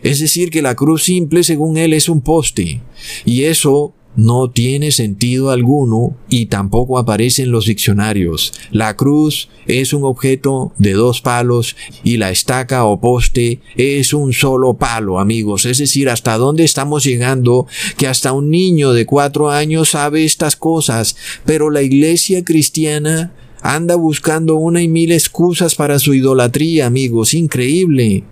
es 0.03 0.19
decir, 0.19 0.49
que 0.49 0.62
la 0.62 0.75
cruz 0.75 1.03
simple 1.03 1.43
según 1.43 1.77
él 1.77 1.93
es 1.93 2.10
un 2.10 2.21
poste. 2.21 2.81
Y 3.25 3.43
eso 3.43 3.93
no 4.15 4.49
tiene 4.49 4.91
sentido 4.91 5.51
alguno 5.51 6.17
y 6.29 6.47
tampoco 6.47 6.97
aparece 6.97 7.43
en 7.43 7.51
los 7.51 7.65
diccionarios. 7.65 8.53
La 8.71 8.95
cruz 8.97 9.49
es 9.67 9.93
un 9.93 10.03
objeto 10.03 10.73
de 10.77 10.93
dos 10.93 11.21
palos 11.21 11.75
y 12.03 12.17
la 12.17 12.31
estaca 12.31 12.84
o 12.86 12.99
poste 12.99 13.62
es 13.77 14.13
un 14.13 14.34
solo 14.34 14.73
palo, 14.73 15.19
amigos. 15.19 15.65
Es 15.65 15.77
decir, 15.77 16.10
hasta 16.10 16.38
dónde 16.38 16.63
estamos 16.63 17.03
llegando 17.03 17.67
que 17.97 18.07
hasta 18.07 18.34
un 18.34 18.49
niño 18.49 18.91
de 18.91 19.05
cuatro 19.05 19.49
años 19.49 19.89
sabe 19.89 20.25
estas 20.25 20.55
cosas, 20.55 21.15
pero 21.45 21.69
la 21.69 21.81
iglesia 21.81 22.43
cristiana 22.43 23.34
anda 23.62 23.95
buscando 23.95 24.55
una 24.55 24.81
y 24.81 24.88
mil 24.88 25.12
excusas 25.12 25.75
para 25.75 25.99
su 25.99 26.13
idolatría, 26.13 26.88
amigos. 26.88 27.34
Increíble. 27.34 28.23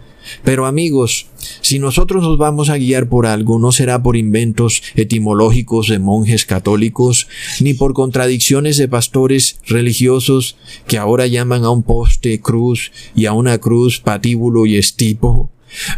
Pero 0.44 0.66
amigos, 0.66 1.28
si 1.62 1.80
nosotros 1.80 2.24
nos 2.24 2.38
vamos 2.38 2.70
a 2.70 2.78
guiar 2.78 3.10
por 3.10 3.26
algo, 3.26 3.60
no 3.60 3.72
será 3.72 4.02
por 4.04 4.16
inventos 4.16 4.82
etimológicos 4.96 5.88
de 5.88 6.00
monjes 6.00 6.46
católicos, 6.46 7.28
ni 7.60 7.74
por 7.74 7.94
contradicciones 7.94 8.78
de 8.78 8.88
pastores 8.88 9.60
religiosos 9.68 10.58
que 10.88 10.98
ahora 10.98 11.28
llaman 11.28 11.64
a 11.64 11.70
un 11.70 11.84
poste 11.84 12.40
cruz 12.40 12.92
y 13.16 13.26
a 13.26 13.34
una 13.34 13.58
cruz 13.60 14.00
patíbulo 14.00 14.66
y 14.66 14.78
estipo. 14.78 15.50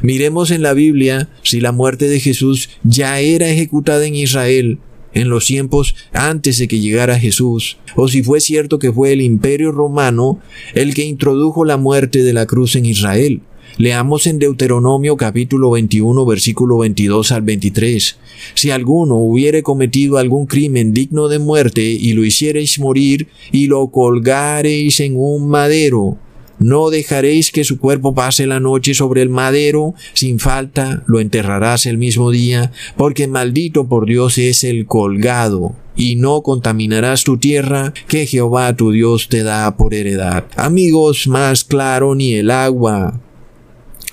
Miremos 0.02 0.52
en 0.52 0.64
la 0.64 0.74
Biblia 0.74 1.30
si 1.44 1.62
la 1.62 1.72
muerte 1.72 2.08
de 2.08 2.20
Jesús 2.20 2.70
ya 2.84 3.20
era 3.20 3.50
ejecutada 3.50 4.06
en 4.06 4.16
Israel 4.16 4.80
en 5.14 5.30
los 5.30 5.46
tiempos 5.46 5.96
antes 6.14 6.58
de 6.58 6.68
que 6.68 6.80
llegara 6.80 7.20
Jesús, 7.20 7.78
o 7.96 8.08
si 8.08 8.24
fue 8.24 8.40
cierto 8.40 8.80
que 8.80 8.92
fue 8.92 9.12
el 9.12 9.22
imperio 9.22 9.72
romano 9.72 10.40
el 10.74 10.94
que 10.94 11.06
introdujo 11.06 11.66
la 11.66 11.78
muerte 11.78 12.24
de 12.24 12.34
la 12.34 12.46
cruz 12.46 12.76
en 12.76 12.86
Israel. 12.86 13.42
Leamos 13.78 14.28
en 14.28 14.38
Deuteronomio 14.38 15.16
capítulo 15.16 15.72
21 15.72 16.26
versículo 16.26 16.80
22 16.80 17.32
al 17.32 17.42
23. 17.42 18.18
Si 18.54 18.70
alguno 18.70 19.16
hubiere 19.16 19.64
cometido 19.64 20.18
algún 20.18 20.46
crimen 20.46 20.94
digno 20.94 21.30
de 21.30 21.40
muerte 21.40 21.82
y 21.82 22.14
lo 22.14 22.26
hiciereis 22.26 22.80
morir 22.80 23.28
y 23.52 23.68
lo 23.68 23.88
colgareis 23.88 25.00
en 25.00 25.16
un 25.16 25.48
madero, 25.48 26.18
no 26.60 26.90
dejaréis 26.90 27.52
que 27.52 27.64
su 27.64 27.80
cuerpo 27.80 28.14
pase 28.14 28.46
la 28.46 28.60
noche 28.60 28.94
sobre 28.94 29.22
el 29.22 29.30
madero, 29.30 29.96
sin 30.14 30.38
falta 30.38 31.04
lo 31.08 31.20
enterrarás 31.20 31.86
el 31.86 31.98
mismo 31.98 32.30
día, 32.30 32.72
porque 32.98 33.28
maldito 33.28 33.88
por 33.88 34.06
Dios 34.06 34.38
es 34.38 34.64
el 34.64 34.86
colgado 34.86 35.76
y 35.96 36.18
no 36.18 36.42
contaminarás 36.44 37.24
tu 37.24 37.38
tierra 37.38 37.94
que 38.08 38.28
Jehová 38.28 38.76
tu 38.76 38.92
Dios 38.92 39.28
te 39.30 39.44
da 39.44 39.76
por 39.76 39.94
heredad. 39.94 40.46
Amigos, 40.56 41.28
más 41.28 41.64
claro 41.64 42.16
ni 42.16 42.36
el 42.36 42.52
agua 42.52 43.20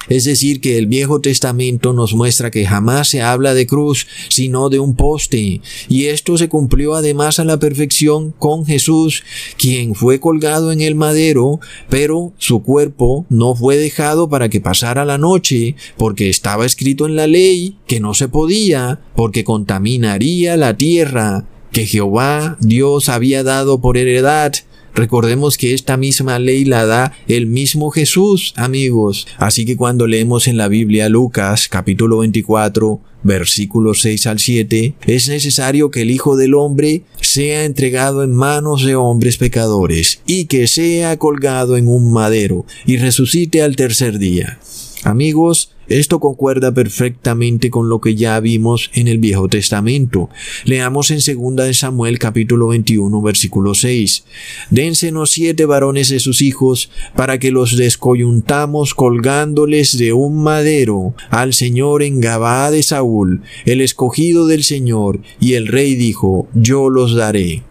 Es 0.08 0.24
decir, 0.24 0.60
que 0.60 0.78
el 0.78 0.86
Viejo 0.86 1.20
Testamento 1.20 1.92
nos 1.92 2.14
muestra 2.14 2.50
que 2.50 2.66
jamás 2.66 3.08
se 3.08 3.22
habla 3.22 3.54
de 3.54 3.66
cruz, 3.66 4.06
sino 4.28 4.68
de 4.68 4.78
un 4.78 4.96
poste. 4.96 5.60
Y 5.88 6.06
esto 6.06 6.38
se 6.38 6.48
cumplió 6.48 6.94
además 6.94 7.38
a 7.38 7.44
la 7.44 7.58
perfección 7.58 8.32
con 8.38 8.64
Jesús, 8.66 9.24
quien 9.56 9.94
fue 9.94 10.20
colgado 10.20 10.72
en 10.72 10.80
el 10.80 10.94
madero, 10.94 11.60
pero 11.88 12.32
su 12.38 12.62
cuerpo 12.62 13.26
no 13.28 13.54
fue 13.54 13.76
dejado 13.76 14.28
para 14.28 14.48
que 14.48 14.60
pasara 14.60 15.04
la 15.04 15.18
noche, 15.18 15.74
porque 15.96 16.30
estaba 16.30 16.66
escrito 16.66 17.06
en 17.06 17.16
la 17.16 17.26
ley 17.26 17.76
que 17.86 18.00
no 18.00 18.14
se 18.14 18.28
podía, 18.28 19.00
porque 19.14 19.44
contaminaría 19.44 20.56
la 20.56 20.76
tierra 20.76 21.46
que 21.72 21.86
Jehová 21.86 22.56
Dios 22.60 23.08
había 23.08 23.42
dado 23.42 23.80
por 23.80 23.98
heredad 23.98 24.54
Recordemos 24.98 25.56
que 25.56 25.74
esta 25.74 25.96
misma 25.96 26.40
ley 26.40 26.64
la 26.64 26.84
da 26.84 27.12
el 27.28 27.46
mismo 27.46 27.90
Jesús, 27.90 28.52
amigos. 28.56 29.28
Así 29.36 29.64
que 29.64 29.76
cuando 29.76 30.08
leemos 30.08 30.48
en 30.48 30.56
la 30.56 30.66
Biblia 30.66 31.08
Lucas 31.08 31.68
capítulo 31.68 32.18
24, 32.18 33.00
versículos 33.22 34.00
6 34.00 34.26
al 34.26 34.40
7, 34.40 34.94
es 35.06 35.28
necesario 35.28 35.92
que 35.92 36.02
el 36.02 36.10
Hijo 36.10 36.36
del 36.36 36.54
Hombre 36.54 37.02
sea 37.20 37.64
entregado 37.64 38.24
en 38.24 38.34
manos 38.34 38.84
de 38.84 38.96
hombres 38.96 39.36
pecadores 39.36 40.20
y 40.26 40.46
que 40.46 40.66
sea 40.66 41.16
colgado 41.16 41.76
en 41.76 41.86
un 41.86 42.12
madero 42.12 42.66
y 42.84 42.96
resucite 42.96 43.62
al 43.62 43.76
tercer 43.76 44.18
día. 44.18 44.58
Amigos, 45.04 45.76
esto 45.88 46.20
concuerda 46.20 46.72
perfectamente 46.72 47.70
con 47.70 47.88
lo 47.88 48.00
que 48.00 48.14
ya 48.14 48.38
vimos 48.40 48.90
en 48.94 49.08
el 49.08 49.18
Viejo 49.18 49.48
Testamento. 49.48 50.28
Leamos 50.64 51.10
en 51.10 51.18
2 51.18 51.76
Samuel 51.76 52.18
capítulo 52.18 52.68
21 52.68 53.22
versículo 53.22 53.74
6. 53.74 54.24
Dénsenos 54.70 55.30
siete 55.30 55.64
varones 55.64 56.08
de 56.08 56.20
sus 56.20 56.42
hijos 56.42 56.90
para 57.16 57.38
que 57.38 57.50
los 57.50 57.76
descoyuntamos 57.76 58.94
colgándoles 58.94 59.96
de 59.96 60.12
un 60.12 60.42
madero 60.42 61.14
al 61.30 61.54
Señor 61.54 62.02
en 62.02 62.20
Gabaa 62.20 62.70
de 62.70 62.82
Saúl, 62.82 63.42
el 63.64 63.80
escogido 63.80 64.46
del 64.46 64.64
Señor, 64.64 65.20
y 65.40 65.54
el 65.54 65.66
rey 65.66 65.94
dijo, 65.94 66.48
yo 66.54 66.90
los 66.90 67.14
daré. 67.14 67.62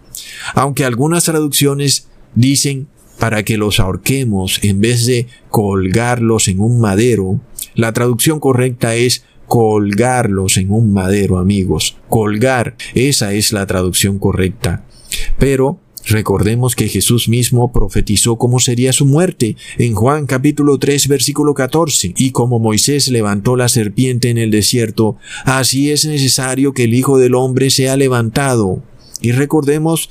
Aunque 0.54 0.86
algunas 0.86 1.26
traducciones 1.26 2.08
dicen 2.36 2.88
para 3.20 3.44
que 3.44 3.58
los 3.58 3.80
ahorquemos 3.80 4.60
en 4.64 4.80
vez 4.80 5.06
de 5.06 5.28
colgarlos 5.50 6.48
en 6.48 6.60
un 6.60 6.80
madero, 6.80 7.40
la 7.78 7.94
traducción 7.94 8.40
correcta 8.40 8.96
es 8.96 9.24
colgarlos 9.46 10.58
en 10.58 10.72
un 10.72 10.92
madero, 10.92 11.38
amigos. 11.38 11.96
Colgar, 12.10 12.76
esa 12.96 13.34
es 13.34 13.54
la 13.54 13.66
traducción 13.66 14.20
correcta. 14.20 14.84
Pero 15.38 15.80
recordemos 16.06 16.76
que 16.76 16.90
Jesús 16.90 17.30
mismo 17.30 17.72
profetizó 17.72 18.38
cómo 18.38 18.60
sería 18.60 18.94
su 18.94 19.06
muerte 19.06 19.58
en 19.78 19.94
Juan 19.94 20.26
capítulo 20.26 20.80
3 20.80 21.08
versículo 21.08 21.54
14. 21.54 22.14
Y 22.18 22.32
como 22.32 22.60
Moisés 22.60 23.10
levantó 23.10 23.56
la 23.56 23.70
serpiente 23.70 24.32
en 24.32 24.40
el 24.40 24.50
desierto, 24.50 25.18
así 25.46 25.92
es 25.92 26.04
necesario 26.06 26.74
que 26.74 26.86
el 26.86 26.96
Hijo 26.96 27.20
del 27.20 27.36
Hombre 27.36 27.70
sea 27.70 27.96
levantado 27.96 28.82
y 29.22 29.32
recordemos 29.32 30.10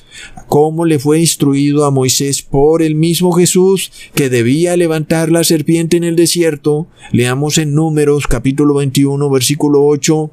cómo 0.48 0.84
le 0.84 0.98
fue 0.98 1.20
instruido 1.20 1.84
a 1.84 1.90
Moisés 1.90 2.42
por 2.42 2.82
el 2.82 2.94
mismo 2.94 3.32
Jesús 3.32 3.92
que 4.14 4.28
debía 4.28 4.76
levantar 4.76 5.30
la 5.30 5.44
serpiente 5.44 5.96
en 5.96 6.04
el 6.04 6.16
desierto. 6.16 6.88
Leamos 7.12 7.58
en 7.58 7.74
Números 7.74 8.26
capítulo 8.26 8.74
21 8.74 9.30
versículo 9.30 9.86
8. 9.86 10.30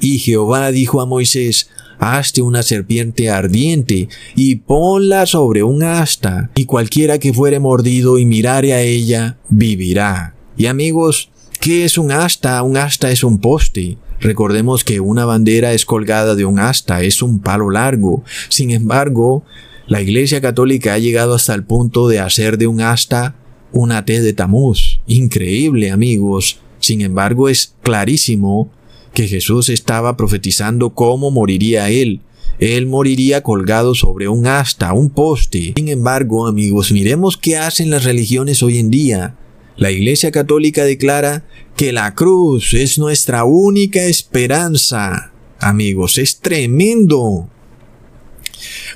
Y 0.00 0.18
Jehová 0.18 0.70
dijo 0.70 1.00
a 1.00 1.06
Moisés, 1.06 1.68
hazte 1.98 2.42
una 2.42 2.62
serpiente 2.62 3.28
ardiente 3.28 4.08
y 4.34 4.56
ponla 4.56 5.26
sobre 5.26 5.62
un 5.62 5.82
asta, 5.82 6.50
y 6.54 6.64
cualquiera 6.64 7.18
que 7.18 7.34
fuere 7.34 7.60
mordido 7.60 8.18
y 8.18 8.24
mirare 8.24 8.72
a 8.72 8.80
ella, 8.80 9.38
vivirá. 9.50 10.34
Y 10.56 10.66
amigos, 10.66 11.30
¿qué 11.60 11.84
es 11.84 11.98
un 11.98 12.10
asta? 12.10 12.62
Un 12.62 12.78
asta 12.78 13.10
es 13.10 13.22
un 13.22 13.38
poste. 13.38 13.98
Recordemos 14.20 14.84
que 14.84 15.00
una 15.00 15.24
bandera 15.24 15.72
es 15.72 15.86
colgada 15.86 16.34
de 16.34 16.44
un 16.44 16.58
asta, 16.58 17.02
es 17.02 17.22
un 17.22 17.40
palo 17.40 17.70
largo. 17.70 18.22
Sin 18.48 18.70
embargo, 18.70 19.44
la 19.86 20.02
Iglesia 20.02 20.40
Católica 20.40 20.94
ha 20.94 20.98
llegado 20.98 21.34
hasta 21.34 21.54
el 21.54 21.64
punto 21.64 22.06
de 22.06 22.20
hacer 22.20 22.58
de 22.58 22.66
un 22.66 22.80
asta 22.80 23.34
una 23.72 24.04
T 24.04 24.20
de 24.20 24.32
Tamuz. 24.32 25.00
Increíble, 25.06 25.90
amigos. 25.90 26.60
Sin 26.80 27.00
embargo, 27.00 27.48
es 27.48 27.74
clarísimo 27.82 28.70
que 29.14 29.28
Jesús 29.28 29.68
estaba 29.68 30.16
profetizando 30.16 30.90
cómo 30.90 31.30
moriría 31.30 31.90
él. 31.90 32.20
Él 32.58 32.86
moriría 32.86 33.42
colgado 33.42 33.94
sobre 33.94 34.28
un 34.28 34.46
asta, 34.46 34.92
un 34.92 35.10
poste. 35.10 35.72
Sin 35.74 35.88
embargo, 35.88 36.46
amigos, 36.46 36.92
miremos 36.92 37.36
qué 37.36 37.56
hacen 37.56 37.90
las 37.90 38.04
religiones 38.04 38.62
hoy 38.62 38.78
en 38.78 38.90
día. 38.90 39.36
La 39.76 39.90
Iglesia 39.90 40.30
Católica 40.30 40.84
declara 40.84 41.44
que 41.76 41.92
la 41.92 42.14
cruz 42.14 42.74
es 42.74 42.98
nuestra 42.98 43.44
única 43.44 44.04
esperanza. 44.04 45.32
Amigos, 45.58 46.18
es 46.18 46.40
tremendo. 46.40 47.48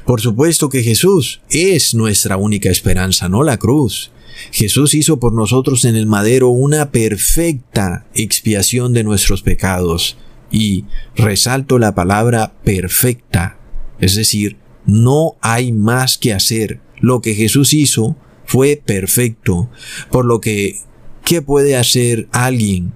Por 0.05 0.21
supuesto 0.21 0.69
que 0.69 0.83
Jesús 0.83 1.41
es 1.51 1.95
nuestra 1.95 2.37
única 2.37 2.71
esperanza, 2.71 3.29
no 3.29 3.43
la 3.43 3.57
cruz. 3.57 4.11
Jesús 4.51 4.95
hizo 4.95 5.19
por 5.19 5.33
nosotros 5.33 5.85
en 5.85 5.97
el 5.97 6.07
madero 6.07 6.49
una 6.49 6.91
perfecta 6.91 8.07
expiación 8.15 8.93
de 8.93 9.05
nuestros 9.05 9.43
pecados. 9.43 10.17
Y 10.51 10.85
resalto 11.17 11.79
la 11.79 11.95
palabra 11.95 12.55
perfecta. 12.63 13.59
Es 13.99 14.15
decir, 14.15 14.59
no 14.87 15.37
hay 15.41 15.73
más 15.73 16.19
que 16.19 16.33
hacer. 16.33 16.81
Lo 17.01 17.21
que 17.21 17.35
Jesús 17.35 17.75
hizo 17.75 18.17
fue 18.47 18.81
perfecto, 18.85 19.71
por 20.11 20.25
lo 20.25 20.41
que, 20.41 20.79
¿qué 21.25 21.43
puede 21.43 21.77
hacer 21.77 22.29
alguien 22.33 22.93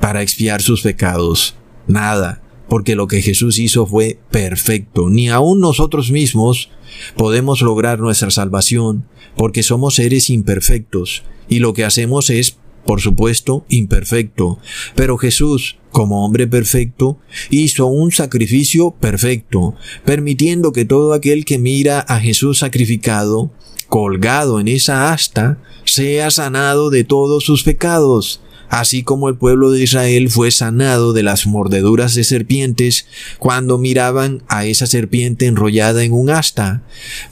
para 0.00 0.22
expiar 0.22 0.62
sus 0.62 0.82
pecados? 0.82 1.56
Nada, 1.86 2.42
porque 2.68 2.96
lo 2.96 3.06
que 3.06 3.22
Jesús 3.22 3.58
hizo 3.58 3.86
fue 3.86 4.18
perfecto. 4.30 5.08
Ni 5.10 5.28
aun 5.28 5.60
nosotros 5.60 6.10
mismos 6.10 6.70
podemos 7.16 7.60
lograr 7.62 7.98
nuestra 8.00 8.30
salvación, 8.30 9.06
porque 9.36 9.62
somos 9.62 9.96
seres 9.96 10.30
imperfectos, 10.30 11.24
y 11.48 11.58
lo 11.58 11.72
que 11.72 11.84
hacemos 11.84 12.30
es 12.30 12.56
por 12.84 13.00
supuesto, 13.00 13.64
imperfecto, 13.68 14.58
pero 14.94 15.16
Jesús, 15.16 15.76
como 15.90 16.24
hombre 16.24 16.46
perfecto, 16.46 17.18
hizo 17.50 17.86
un 17.86 18.12
sacrificio 18.12 18.90
perfecto, 18.92 19.74
permitiendo 20.04 20.72
que 20.72 20.84
todo 20.84 21.14
aquel 21.14 21.44
que 21.44 21.58
mira 21.58 22.00
a 22.00 22.20
Jesús 22.20 22.58
sacrificado 22.58 23.52
colgado 23.94 24.58
en 24.58 24.66
esa 24.66 25.12
asta, 25.12 25.56
sea 25.84 26.32
sanado 26.32 26.90
de 26.90 27.04
todos 27.04 27.44
sus 27.44 27.62
pecados, 27.62 28.40
así 28.68 29.04
como 29.04 29.28
el 29.28 29.36
pueblo 29.36 29.70
de 29.70 29.84
Israel 29.84 30.30
fue 30.30 30.50
sanado 30.50 31.12
de 31.12 31.22
las 31.22 31.46
mordeduras 31.46 32.12
de 32.16 32.24
serpientes 32.24 33.06
cuando 33.38 33.78
miraban 33.78 34.42
a 34.48 34.66
esa 34.66 34.88
serpiente 34.88 35.46
enrollada 35.46 36.02
en 36.02 36.12
un 36.12 36.28
asta. 36.28 36.82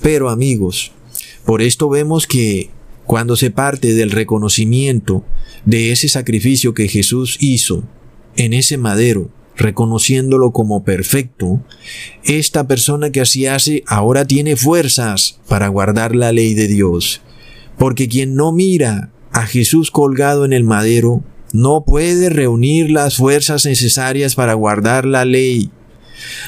Pero 0.02 0.30
amigos, 0.30 0.92
por 1.44 1.62
esto 1.62 1.88
vemos 1.88 2.28
que 2.28 2.70
cuando 3.06 3.34
se 3.34 3.50
parte 3.50 3.94
del 3.94 4.12
reconocimiento 4.12 5.24
de 5.64 5.90
ese 5.90 6.08
sacrificio 6.08 6.74
que 6.74 6.86
Jesús 6.86 7.38
hizo 7.40 7.82
en 8.36 8.52
ese 8.52 8.76
madero, 8.78 9.30
reconociéndolo 9.56 10.52
como 10.52 10.84
perfecto, 10.84 11.60
esta 12.24 12.66
persona 12.66 13.10
que 13.10 13.20
así 13.20 13.46
hace 13.46 13.84
ahora 13.86 14.24
tiene 14.24 14.56
fuerzas 14.56 15.40
para 15.48 15.68
guardar 15.68 16.14
la 16.14 16.32
ley 16.32 16.54
de 16.54 16.68
Dios. 16.68 17.20
Porque 17.78 18.08
quien 18.08 18.34
no 18.34 18.52
mira 18.52 19.10
a 19.32 19.46
Jesús 19.46 19.90
colgado 19.90 20.44
en 20.44 20.52
el 20.52 20.64
madero, 20.64 21.22
no 21.52 21.84
puede 21.84 22.30
reunir 22.30 22.90
las 22.90 23.16
fuerzas 23.16 23.66
necesarias 23.66 24.34
para 24.34 24.54
guardar 24.54 25.04
la 25.04 25.24
ley. 25.24 25.70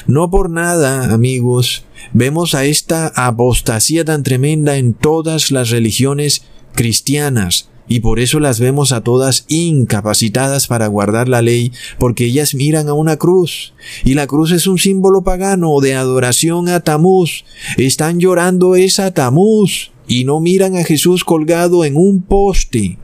No 0.07 0.31
por 0.31 0.51
nada, 0.51 1.13
amigos, 1.13 1.85
vemos 2.13 2.55
a 2.55 2.65
esta 2.65 3.09
apostasía 3.15 4.05
tan 4.05 4.23
tremenda 4.23 4.77
en 4.77 4.95
todas 4.95 5.51
las 5.51 5.71
religiones 5.71 6.45
cristianas, 6.75 7.69
y 7.89 8.01
por 8.01 8.21
eso 8.21 8.41
las 8.41 8.61
vemos 8.61 8.93
a 8.93 9.03
todas 9.03 9.45
incapacitadas 9.49 10.67
para 10.67 10.87
guardar 10.87 11.29
la 11.29 11.43
ley, 11.43 11.73
porque 11.99 12.27
ellas 12.27 12.55
miran 12.55 12.89
a 12.89 12.95
una 12.95 13.17
cruz, 13.17 13.75
y 14.05 14.15
la 14.15 14.27
cruz 14.27 14.53
es 14.53 14.67
un 14.67 14.79
símbolo 14.79 15.23
pagano 15.23 15.81
de 15.81 15.95
adoración 15.95 16.69
a 16.69 16.81
Tamuz. 16.81 17.45
Están 17.77 18.21
llorando 18.21 18.77
esa 18.77 19.13
Tamuz 19.13 19.93
y 20.07 20.25
no 20.25 20.41
miran 20.41 20.77
a 20.77 20.85
Jesús 20.85 21.25
colgado 21.25 21.85
en 21.85 21.97
un 21.97 22.23
poste. 22.23 22.99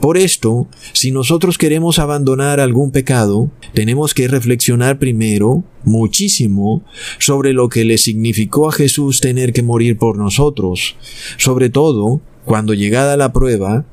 Por 0.00 0.16
esto, 0.16 0.66
si 0.92 1.10
nosotros 1.10 1.58
queremos 1.58 1.98
abandonar 1.98 2.60
algún 2.60 2.90
pecado, 2.90 3.50
tenemos 3.74 4.14
que 4.14 4.28
reflexionar 4.28 4.98
primero, 4.98 5.64
muchísimo, 5.84 6.82
sobre 7.18 7.52
lo 7.52 7.68
que 7.68 7.84
le 7.84 7.98
significó 7.98 8.68
a 8.68 8.72
Jesús 8.72 9.20
tener 9.20 9.52
que 9.52 9.62
morir 9.62 9.98
por 9.98 10.16
nosotros. 10.16 10.96
Sobre 11.36 11.70
todo, 11.70 12.20
cuando 12.44 12.72
llegada 12.72 13.16
la 13.16 13.32
prueba, 13.32 13.84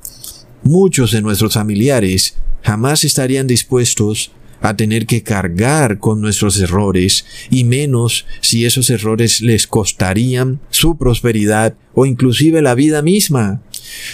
Muchos 0.68 1.12
de 1.12 1.22
nuestros 1.22 1.54
familiares 1.54 2.38
jamás 2.64 3.04
estarían 3.04 3.46
dispuestos 3.46 4.32
a 4.62 4.76
tener 4.76 5.06
que 5.06 5.22
cargar 5.22 6.00
con 6.00 6.22
nuestros 6.22 6.60
errores, 6.60 7.24
y 7.52 7.66
menos 7.66 8.26
si 8.42 8.66
esos 8.66 8.90
errores 8.90 9.42
les 9.42 9.68
costarían 9.68 10.60
su 10.72 10.98
prosperidad 10.98 11.76
o 11.94 12.08
inclusive 12.08 12.64
la 12.64 12.74
vida 12.74 13.04
misma. 13.04 13.62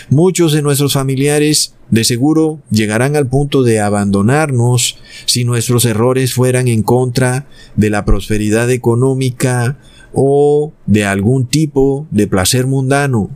Muchos 0.10 0.52
de 0.52 0.62
nuestros 0.62 0.92
familiares 0.92 1.74
de 1.90 2.04
seguro 2.04 2.60
llegarán 2.70 3.16
al 3.16 3.28
punto 3.28 3.64
de 3.64 3.80
abandonarnos 3.80 4.98
si 5.26 5.46
nuestros 5.46 5.86
errores 5.86 6.34
fueran 6.34 6.68
en 6.68 6.84
contra 6.84 7.48
de 7.78 7.90
la 7.90 8.04
prosperidad 8.04 8.70
económica 8.72 9.78
o 10.14 10.74
de 10.86 11.06
algún 11.06 11.46
tipo 11.46 12.08
de 12.12 12.28
placer 12.28 12.68
mundano. 12.68 13.30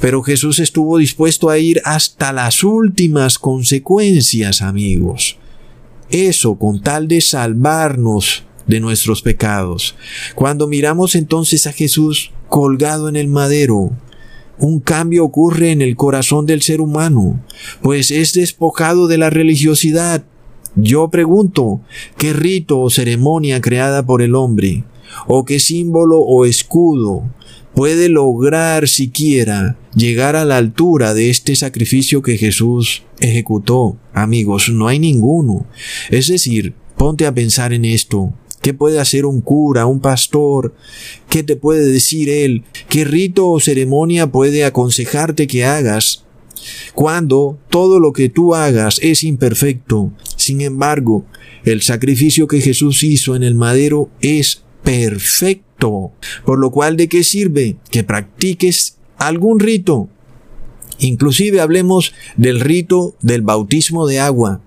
Pero 0.00 0.22
Jesús 0.22 0.58
estuvo 0.58 0.98
dispuesto 0.98 1.50
a 1.50 1.58
ir 1.58 1.80
hasta 1.84 2.32
las 2.32 2.62
últimas 2.62 3.38
consecuencias, 3.38 4.62
amigos. 4.62 5.38
Eso 6.10 6.56
con 6.56 6.82
tal 6.82 7.08
de 7.08 7.20
salvarnos 7.20 8.44
de 8.66 8.80
nuestros 8.80 9.22
pecados. 9.22 9.96
Cuando 10.34 10.66
miramos 10.66 11.14
entonces 11.14 11.66
a 11.66 11.72
Jesús 11.72 12.32
colgado 12.48 13.08
en 13.08 13.16
el 13.16 13.28
madero, 13.28 13.90
un 14.58 14.80
cambio 14.80 15.24
ocurre 15.24 15.70
en 15.70 15.82
el 15.82 15.96
corazón 15.96 16.46
del 16.46 16.62
ser 16.62 16.80
humano, 16.80 17.40
pues 17.82 18.10
es 18.10 18.34
despojado 18.34 19.08
de 19.08 19.18
la 19.18 19.30
religiosidad. 19.30 20.24
Yo 20.76 21.08
pregunto, 21.08 21.80
¿qué 22.16 22.32
rito 22.32 22.80
o 22.80 22.90
ceremonia 22.90 23.60
creada 23.60 24.04
por 24.04 24.22
el 24.22 24.34
hombre, 24.34 24.84
o 25.26 25.44
qué 25.44 25.60
símbolo 25.60 26.20
o 26.20 26.44
escudo 26.44 27.30
puede 27.74 28.08
lograr 28.08 28.88
siquiera 28.88 29.78
llegar 29.94 30.36
a 30.36 30.44
la 30.44 30.56
altura 30.56 31.14
de 31.14 31.30
este 31.30 31.56
sacrificio 31.56 32.22
que 32.22 32.36
Jesús 32.36 33.04
ejecutó? 33.20 33.96
Amigos, 34.12 34.70
no 34.70 34.88
hay 34.88 34.98
ninguno. 34.98 35.66
Es 36.10 36.28
decir, 36.28 36.74
ponte 36.96 37.26
a 37.26 37.34
pensar 37.34 37.72
en 37.72 37.84
esto. 37.84 38.34
¿Qué 38.62 38.74
puede 38.74 39.00
hacer 39.00 39.24
un 39.24 39.40
cura, 39.40 39.86
un 39.86 40.00
pastor? 40.00 40.74
¿Qué 41.30 41.42
te 41.42 41.56
puede 41.56 41.86
decir 41.86 42.28
él? 42.28 42.64
¿Qué 42.88 43.04
rito 43.04 43.48
o 43.48 43.60
ceremonia 43.60 44.26
puede 44.26 44.64
aconsejarte 44.64 45.46
que 45.46 45.64
hagas? 45.64 46.24
Cuando 46.94 47.58
todo 47.70 48.00
lo 48.00 48.12
que 48.12 48.28
tú 48.28 48.54
hagas 48.54 48.98
es 49.02 49.24
imperfecto. 49.24 50.12
Sin 50.36 50.60
embargo, 50.60 51.24
el 51.64 51.80
sacrificio 51.80 52.46
que 52.46 52.60
Jesús 52.60 53.02
hizo 53.02 53.34
en 53.34 53.44
el 53.44 53.54
madero 53.54 54.10
es 54.20 54.62
perfecto. 54.82 56.12
Por 56.44 56.58
lo 56.58 56.70
cual, 56.70 56.96
¿de 56.96 57.08
qué 57.08 57.24
sirve 57.24 57.76
que 57.90 58.04
practiques 58.04 58.98
algún 59.18 59.60
rito? 59.60 60.08
Inclusive 60.98 61.60
hablemos 61.60 62.12
del 62.36 62.60
rito 62.60 63.14
del 63.22 63.42
bautismo 63.42 64.06
de 64.06 64.20
agua. 64.20 64.60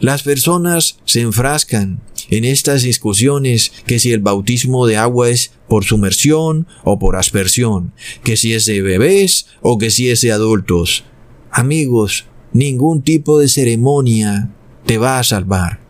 Las 0.00 0.22
personas 0.22 0.98
se 1.04 1.22
enfrascan 1.22 2.00
en 2.28 2.44
estas 2.44 2.82
discusiones 2.82 3.72
que 3.86 3.98
si 3.98 4.12
el 4.12 4.20
bautismo 4.20 4.86
de 4.86 4.96
agua 4.96 5.30
es 5.30 5.52
por 5.68 5.84
sumersión 5.84 6.66
o 6.84 6.98
por 6.98 7.16
aspersión, 7.16 7.92
que 8.22 8.36
si 8.36 8.52
es 8.52 8.66
de 8.66 8.82
bebés 8.82 9.46
o 9.62 9.78
que 9.78 9.90
si 9.90 10.10
es 10.10 10.20
de 10.20 10.32
adultos. 10.32 11.04
Amigos, 11.50 12.26
ningún 12.52 13.02
tipo 13.02 13.38
de 13.38 13.48
ceremonia 13.48 14.50
te 14.84 14.98
va 14.98 15.18
a 15.18 15.24
salvar. 15.24 15.80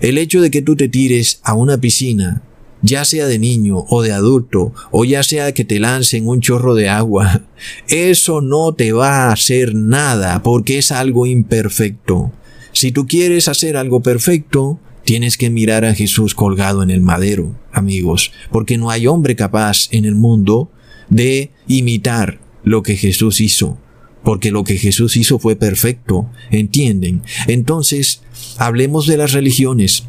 El 0.00 0.18
hecho 0.18 0.40
de 0.40 0.50
que 0.50 0.62
tú 0.62 0.76
te 0.76 0.88
tires 0.88 1.40
a 1.44 1.54
una 1.54 1.78
piscina, 1.78 2.42
ya 2.82 3.04
sea 3.04 3.26
de 3.26 3.38
niño 3.38 3.84
o 3.88 4.02
de 4.02 4.12
adulto, 4.12 4.72
o 4.90 5.04
ya 5.04 5.22
sea 5.22 5.52
que 5.52 5.64
te 5.64 5.80
lancen 5.80 6.26
un 6.26 6.40
chorro 6.40 6.74
de 6.74 6.88
agua, 6.88 7.42
eso 7.88 8.40
no 8.40 8.74
te 8.74 8.92
va 8.92 9.24
a 9.24 9.32
hacer 9.32 9.74
nada 9.74 10.42
porque 10.42 10.78
es 10.78 10.92
algo 10.92 11.26
imperfecto. 11.26 12.32
Si 12.72 12.92
tú 12.92 13.06
quieres 13.06 13.48
hacer 13.48 13.76
algo 13.76 14.00
perfecto, 14.00 14.78
tienes 15.04 15.36
que 15.36 15.50
mirar 15.50 15.84
a 15.84 15.94
Jesús 15.94 16.34
colgado 16.34 16.82
en 16.82 16.90
el 16.90 17.00
madero, 17.00 17.58
amigos, 17.72 18.32
porque 18.50 18.78
no 18.78 18.90
hay 18.90 19.06
hombre 19.06 19.36
capaz 19.36 19.88
en 19.90 20.04
el 20.04 20.14
mundo 20.14 20.70
de 21.08 21.50
imitar 21.66 22.40
lo 22.62 22.82
que 22.82 22.96
Jesús 22.96 23.40
hizo, 23.40 23.78
porque 24.22 24.50
lo 24.50 24.64
que 24.64 24.76
Jesús 24.76 25.16
hizo 25.16 25.38
fue 25.38 25.56
perfecto, 25.56 26.30
¿entienden? 26.50 27.22
Entonces, 27.48 28.22
hablemos 28.60 29.06
de 29.06 29.16
las 29.16 29.32
religiones, 29.32 30.04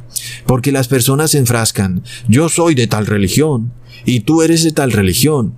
porque 0.46 0.74
las 0.74 0.90
personas 0.90 1.32
se 1.32 1.38
enfrascan, 1.38 2.04
yo 2.28 2.50
soy 2.50 2.76
de 2.76 2.86
tal 2.86 3.06
religión, 3.06 3.72
y 4.06 4.22
tú 4.22 4.42
eres 4.42 4.64
de 4.64 4.72
tal 4.72 4.92
religión. 4.92 5.56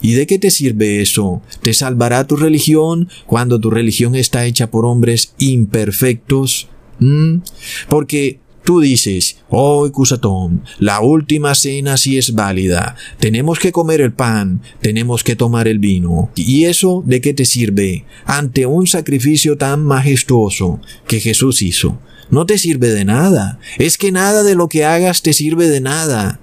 ¿Y 0.00 0.14
de 0.14 0.26
qué 0.26 0.38
te 0.38 0.50
sirve 0.50 1.02
eso? 1.02 1.42
¿Te 1.60 1.74
salvará 1.74 2.26
tu 2.26 2.36
religión 2.36 3.10
cuando 3.26 3.60
tu 3.60 3.68
religión 3.68 4.14
está 4.14 4.46
hecha 4.46 4.70
por 4.70 4.86
hombres 4.86 5.34
imperfectos? 5.36 6.68
¿Mm? 7.00 7.40
Porque 7.88 8.40
tú 8.66 8.80
dices, 8.80 9.38
oh 9.48 9.88
Cusatón, 9.92 10.64
la 10.80 11.00
última 11.00 11.54
cena 11.54 11.96
sí 11.96 12.18
es 12.18 12.34
válida, 12.34 12.96
tenemos 13.20 13.60
que 13.60 13.70
comer 13.70 14.00
el 14.00 14.12
pan, 14.12 14.60
tenemos 14.82 15.22
que 15.22 15.36
tomar 15.36 15.68
el 15.68 15.78
vino. 15.78 16.30
¿Y 16.34 16.64
eso 16.64 17.02
de 17.06 17.20
qué 17.20 17.32
te 17.32 17.44
sirve 17.44 18.04
ante 18.26 18.66
un 18.66 18.88
sacrificio 18.88 19.56
tan 19.56 19.84
majestuoso 19.84 20.80
que 21.06 21.20
Jesús 21.20 21.62
hizo? 21.62 21.98
No 22.28 22.44
te 22.44 22.58
sirve 22.58 22.88
de 22.88 23.04
nada. 23.04 23.60
Es 23.78 23.96
que 23.98 24.10
nada 24.10 24.42
de 24.42 24.56
lo 24.56 24.68
que 24.68 24.84
hagas 24.84 25.22
te 25.22 25.32
sirve 25.32 25.68
de 25.68 25.80
nada. 25.80 26.40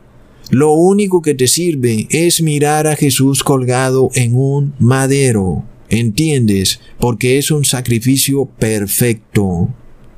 Lo 0.49 0.71
único 0.71 1.21
que 1.21 1.33
te 1.33 1.47
sirve 1.47 2.07
es 2.09 2.41
mirar 2.41 2.87
a 2.87 2.95
Jesús 2.95 3.43
colgado 3.43 4.09
en 4.15 4.33
un 4.33 4.73
madero. 4.79 5.65
¿Entiendes? 5.89 6.79
Porque 6.99 7.37
es 7.37 7.51
un 7.51 7.65
sacrificio 7.65 8.45
perfecto. 8.45 9.69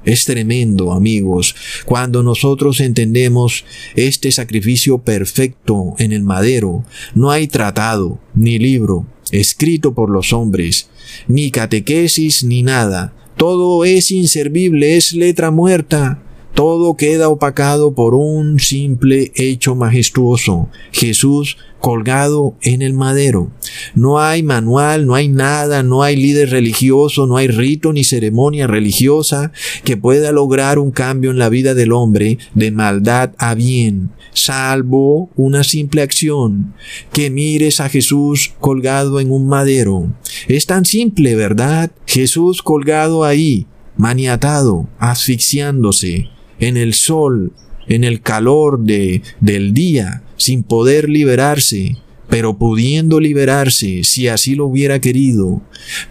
Es 0.05 0.25
tremendo, 0.25 0.93
amigos, 0.93 1.55
cuando 1.85 2.21
nosotros 2.21 2.79
entendemos 2.79 3.65
este 3.95 4.31
sacrificio 4.31 4.99
perfecto 4.99 5.95
en 5.97 6.11
el 6.11 6.21
madero. 6.23 6.85
No 7.15 7.31
hay 7.31 7.47
tratado, 7.47 8.19
ni 8.35 8.59
libro, 8.59 9.07
escrito 9.31 9.95
por 9.95 10.11
los 10.11 10.31
hombres, 10.31 10.89
ni 11.27 11.49
catequesis, 11.49 12.43
ni 12.43 12.61
nada. 12.61 13.13
Todo 13.35 13.83
es 13.83 14.11
inservible, 14.11 14.95
es 14.95 15.13
letra 15.13 15.49
muerta. 15.49 16.21
Todo 16.55 16.95
queda 16.95 17.27
opacado 17.27 17.93
por 17.95 18.15
un 18.15 18.61
simple 18.61 19.33
hecho 19.35 19.75
majestuoso, 19.75 20.69
Jesús 20.93 21.57
colgado 21.81 22.55
en 22.61 22.81
el 22.81 22.93
madero. 22.93 23.51
No 23.93 24.21
hay 24.21 24.41
manual, 24.41 25.05
no 25.05 25.15
hay 25.15 25.27
nada, 25.27 25.83
no 25.83 26.01
hay 26.01 26.15
líder 26.15 26.51
religioso, 26.51 27.27
no 27.27 27.35
hay 27.35 27.49
rito 27.49 27.91
ni 27.91 28.05
ceremonia 28.05 28.67
religiosa 28.67 29.51
que 29.83 29.97
pueda 29.97 30.31
lograr 30.31 30.79
un 30.79 30.91
cambio 30.91 31.29
en 31.29 31.39
la 31.39 31.49
vida 31.49 31.73
del 31.73 31.91
hombre 31.91 32.37
de 32.53 32.71
maldad 32.71 33.31
a 33.37 33.53
bien, 33.53 34.11
salvo 34.31 35.29
una 35.35 35.65
simple 35.65 36.03
acción, 36.03 36.73
que 37.11 37.29
mires 37.29 37.81
a 37.81 37.89
Jesús 37.89 38.53
colgado 38.61 39.19
en 39.19 39.29
un 39.29 39.45
madero. 39.45 40.07
Es 40.47 40.67
tan 40.67 40.85
simple, 40.85 41.35
¿verdad? 41.35 41.91
Jesús 42.07 42.61
colgado 42.61 43.25
ahí, 43.25 43.67
maniatado, 43.97 44.87
asfixiándose, 44.99 46.29
en 46.59 46.77
el 46.77 46.93
sol, 46.93 47.53
en 47.87 48.03
el 48.03 48.21
calor 48.21 48.79
de, 48.79 49.21
del 49.39 49.73
día, 49.73 50.23
sin 50.37 50.63
poder 50.63 51.09
liberarse, 51.09 51.97
pero 52.29 52.57
pudiendo 52.57 53.19
liberarse 53.19 54.03
si 54.03 54.27
así 54.27 54.55
lo 54.55 54.65
hubiera 54.65 54.99
querido. 54.99 55.61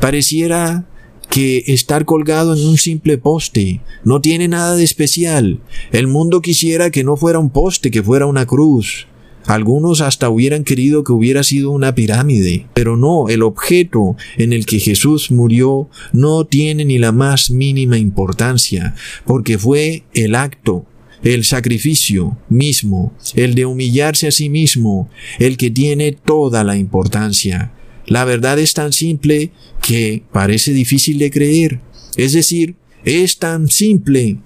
Pareciera 0.01 0.87
que 1.31 1.65
estar 1.67 2.05
colgado 2.05 2.55
en 2.55 2.65
un 2.67 2.77
simple 2.77 3.19
poste 3.19 3.81
no 4.05 4.21
tiene 4.21 4.47
nada 4.49 4.77
de 4.77 4.85
especial. 4.85 5.61
El 5.91 6.07
mundo 6.07 6.41
quisiera 6.41 6.91
que 6.91 7.05
no 7.05 7.17
fuera 7.17 7.39
un 7.39 7.51
poste, 7.51 7.91
que 7.91 8.03
fuera 8.03 8.27
una 8.27 8.47
cruz. 8.47 9.09
Algunos 9.47 10.01
hasta 10.01 10.31
hubieran 10.31 10.65
querido 10.65 11.05
que 11.05 11.13
hubiera 11.13 11.43
sido 11.43 11.71
una 11.71 11.95
pirámide, 11.95 12.67
pero 12.73 12.97
no, 12.97 13.29
el 13.29 13.43
objeto 13.43 14.17
en 14.39 14.53
el 14.53 14.65
que 14.65 14.81
Jesús 14.81 15.31
murió 15.31 15.89
no 16.13 16.47
tiene 16.47 16.85
ni 16.85 16.99
la 16.99 17.13
más 17.13 17.51
mínima 17.51 17.99
importancia, 17.99 18.95
porque 19.27 19.59
fue 19.59 20.05
el 20.15 20.35
acto, 20.35 20.87
el 21.23 21.45
sacrificio 21.45 22.39
mismo, 22.49 23.13
el 23.35 23.55
de 23.55 23.67
humillarse 23.67 24.29
a 24.29 24.31
sí 24.31 24.49
mismo, 24.49 25.11
el 25.39 25.57
que 25.57 25.71
tiene 25.71 26.13
toda 26.13 26.65
la 26.65 26.77
importancia. 26.77 27.73
La 28.07 28.25
verdad 28.25 28.59
es 28.59 28.75
tan 28.75 28.93
simple 28.93 29.51
que 29.87 30.23
parece 30.33 30.73
difícil 30.73 31.19
de 31.19 31.31
creer. 31.31 31.81
Es 32.17 32.33
decir, 32.33 32.77
es 33.05 33.39
tan 33.39 33.69
simple 33.69 34.39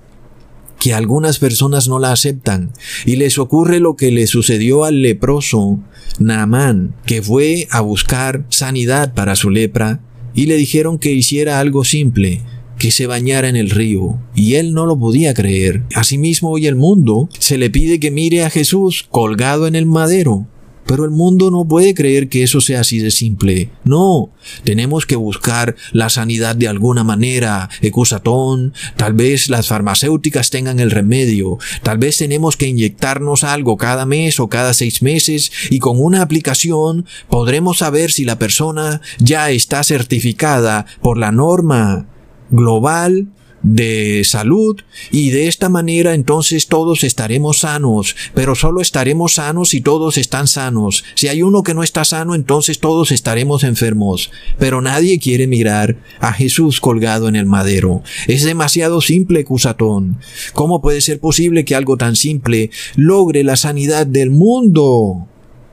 que 0.78 0.94
algunas 0.94 1.38
personas 1.38 1.88
no 1.88 1.98
la 1.98 2.12
aceptan 2.12 2.72
y 3.04 3.16
les 3.16 3.38
ocurre 3.38 3.80
lo 3.80 3.96
que 3.96 4.10
le 4.10 4.26
sucedió 4.26 4.84
al 4.84 5.02
leproso 5.02 5.80
Naamán, 6.18 6.94
que 7.06 7.22
fue 7.22 7.66
a 7.70 7.80
buscar 7.80 8.44
sanidad 8.48 9.14
para 9.14 9.36
su 9.36 9.50
lepra 9.50 10.00
y 10.34 10.46
le 10.46 10.56
dijeron 10.56 10.98
que 10.98 11.12
hiciera 11.12 11.58
algo 11.58 11.84
simple, 11.84 12.42
que 12.78 12.90
se 12.90 13.06
bañara 13.06 13.48
en 13.48 13.56
el 13.56 13.70
río, 13.70 14.20
y 14.34 14.54
él 14.54 14.72
no 14.72 14.86
lo 14.86 14.98
podía 14.98 15.34
creer. 15.34 15.82
Asimismo 15.94 16.50
hoy 16.50 16.66
el 16.66 16.76
mundo 16.76 17.28
se 17.38 17.58
le 17.58 17.70
pide 17.70 17.98
que 17.98 18.10
mire 18.10 18.44
a 18.44 18.50
Jesús 18.50 19.06
colgado 19.10 19.66
en 19.66 19.74
el 19.74 19.86
madero, 19.86 20.46
Pero 20.88 21.04
el 21.04 21.10
mundo 21.10 21.50
no 21.50 21.68
puede 21.68 21.92
creer 21.92 22.30
que 22.30 22.42
eso 22.42 22.62
sea 22.62 22.80
así 22.80 22.98
de 22.98 23.10
simple. 23.10 23.70
No, 23.84 24.30
tenemos 24.64 25.04
que 25.04 25.16
buscar 25.16 25.76
la 25.92 26.08
sanidad 26.08 26.56
de 26.56 26.66
alguna 26.66 27.04
manera. 27.04 27.68
Ecusatón, 27.82 28.72
tal 28.96 29.12
vez 29.12 29.50
las 29.50 29.68
farmacéuticas 29.68 30.48
tengan 30.48 30.80
el 30.80 30.90
remedio. 30.90 31.58
Tal 31.82 31.98
vez 31.98 32.16
tenemos 32.16 32.56
que 32.56 32.68
inyectarnos 32.68 33.44
algo 33.44 33.76
cada 33.76 34.06
mes 34.06 34.40
o 34.40 34.48
cada 34.48 34.72
seis 34.72 35.02
meses 35.02 35.52
y 35.68 35.78
con 35.78 36.02
una 36.02 36.22
aplicación 36.22 37.04
podremos 37.28 37.78
saber 37.78 38.10
si 38.10 38.24
la 38.24 38.38
persona 38.38 39.02
ya 39.18 39.50
está 39.50 39.84
certificada 39.84 40.86
por 41.02 41.18
la 41.18 41.32
norma 41.32 42.06
global 42.50 43.28
de 43.62 44.22
salud 44.24 44.80
y 45.10 45.30
de 45.30 45.48
esta 45.48 45.68
manera 45.68 46.14
entonces 46.14 46.68
todos 46.68 47.04
estaremos 47.04 47.60
sanos, 47.60 48.14
pero 48.34 48.54
solo 48.54 48.80
estaremos 48.80 49.34
sanos 49.34 49.70
si 49.70 49.80
todos 49.80 50.16
están 50.18 50.46
sanos. 50.46 51.04
Si 51.14 51.28
hay 51.28 51.42
uno 51.42 51.62
que 51.62 51.74
no 51.74 51.82
está 51.82 52.04
sano, 52.04 52.34
entonces 52.34 52.78
todos 52.78 53.12
estaremos 53.12 53.64
enfermos. 53.64 54.30
Pero 54.58 54.80
nadie 54.80 55.18
quiere 55.18 55.46
mirar 55.46 55.96
a 56.20 56.32
Jesús 56.32 56.80
colgado 56.80 57.28
en 57.28 57.36
el 57.36 57.46
madero. 57.46 58.02
Es 58.26 58.44
demasiado 58.44 59.00
simple, 59.00 59.44
Cusatón. 59.44 60.18
¿Cómo 60.52 60.80
puede 60.80 61.00
ser 61.00 61.20
posible 61.20 61.64
que 61.64 61.74
algo 61.74 61.96
tan 61.96 62.16
simple 62.16 62.70
logre 62.96 63.44
la 63.44 63.56
sanidad 63.56 64.06
del 64.06 64.30
mundo? 64.30 65.26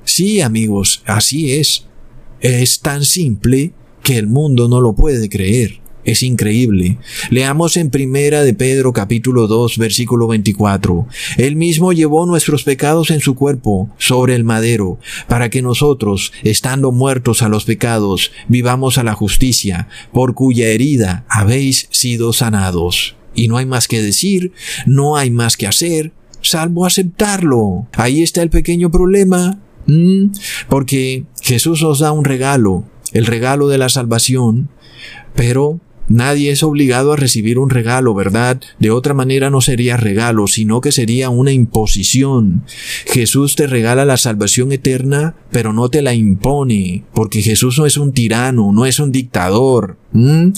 Sí, 0.03 0.41
amigos, 0.41 1.01
así 1.05 1.53
es. 1.53 1.85
Es 2.41 2.79
tan 2.79 3.05
simple 3.05 3.73
que 4.03 4.17
el 4.17 4.27
mundo 4.27 4.69
no 4.69 4.81
lo 4.81 4.93
puede 4.93 5.29
creer. 5.29 5.84
Es 6.05 6.21
increíble. 6.21 6.99
Leamos 7.31 7.77
en 7.77 7.89
primera 7.89 8.43
de 8.43 8.53
Pedro 8.53 8.93
capítulo 8.93 9.47
2 9.47 9.79
versículo 9.79 10.27
24. 10.27 11.07
Él 11.37 11.55
mismo 11.55 11.93
llevó 11.93 12.27
nuestros 12.27 12.63
pecados 12.63 13.09
en 13.09 13.21
su 13.21 13.33
cuerpo 13.33 13.89
sobre 13.97 14.35
el 14.35 14.43
madero, 14.43 14.99
para 15.27 15.49
que 15.49 15.63
nosotros, 15.63 16.31
estando 16.43 16.91
muertos 16.91 17.41
a 17.41 17.49
los 17.49 17.65
pecados, 17.65 18.31
vivamos 18.47 18.99
a 18.99 19.03
la 19.03 19.15
justicia, 19.15 19.87
por 20.13 20.35
cuya 20.35 20.67
herida 20.67 21.25
habéis 21.27 21.87
sido 21.89 22.33
sanados. 22.33 23.15
Y 23.33 23.47
no 23.47 23.57
hay 23.57 23.65
más 23.65 23.87
que 23.87 24.01
decir, 24.01 24.51
no 24.85 25.17
hay 25.17 25.31
más 25.31 25.57
que 25.57 25.65
hacer, 25.65 26.11
salvo 26.41 26.85
aceptarlo. 26.85 27.87
Ahí 27.93 28.21
está 28.21 28.43
el 28.43 28.51
pequeño 28.51 28.91
problema. 28.91 29.59
Porque 30.69 31.25
Jesús 31.41 31.81
nos 31.81 31.99
da 31.99 32.11
un 32.11 32.25
regalo, 32.25 32.85
el 33.11 33.25
regalo 33.25 33.67
de 33.67 33.79
la 33.79 33.89
salvación, 33.89 34.69
pero 35.35 35.79
Nadie 36.07 36.51
es 36.51 36.61
obligado 36.61 37.13
a 37.13 37.15
recibir 37.15 37.57
un 37.57 37.69
regalo, 37.69 38.13
¿verdad? 38.13 38.61
De 38.79 38.91
otra 38.91 39.13
manera 39.13 39.49
no 39.49 39.61
sería 39.61 39.97
regalo, 39.97 40.47
sino 40.47 40.81
que 40.81 40.91
sería 40.91 41.29
una 41.29 41.51
imposición. 41.51 42.63
Jesús 43.05 43.55
te 43.55 43.67
regala 43.67 44.05
la 44.05 44.17
salvación 44.17 44.71
eterna, 44.71 45.35
pero 45.51 45.73
no 45.73 45.89
te 45.89 46.01
la 46.01 46.13
impone, 46.13 47.03
porque 47.13 47.41
Jesús 47.41 47.79
no 47.79 47.85
es 47.85 47.97
un 47.97 48.11
tirano, 48.13 48.71
no 48.71 48.85
es 48.85 48.99
un 48.99 49.11
dictador. 49.11 49.97
¿Mm? 50.11 50.51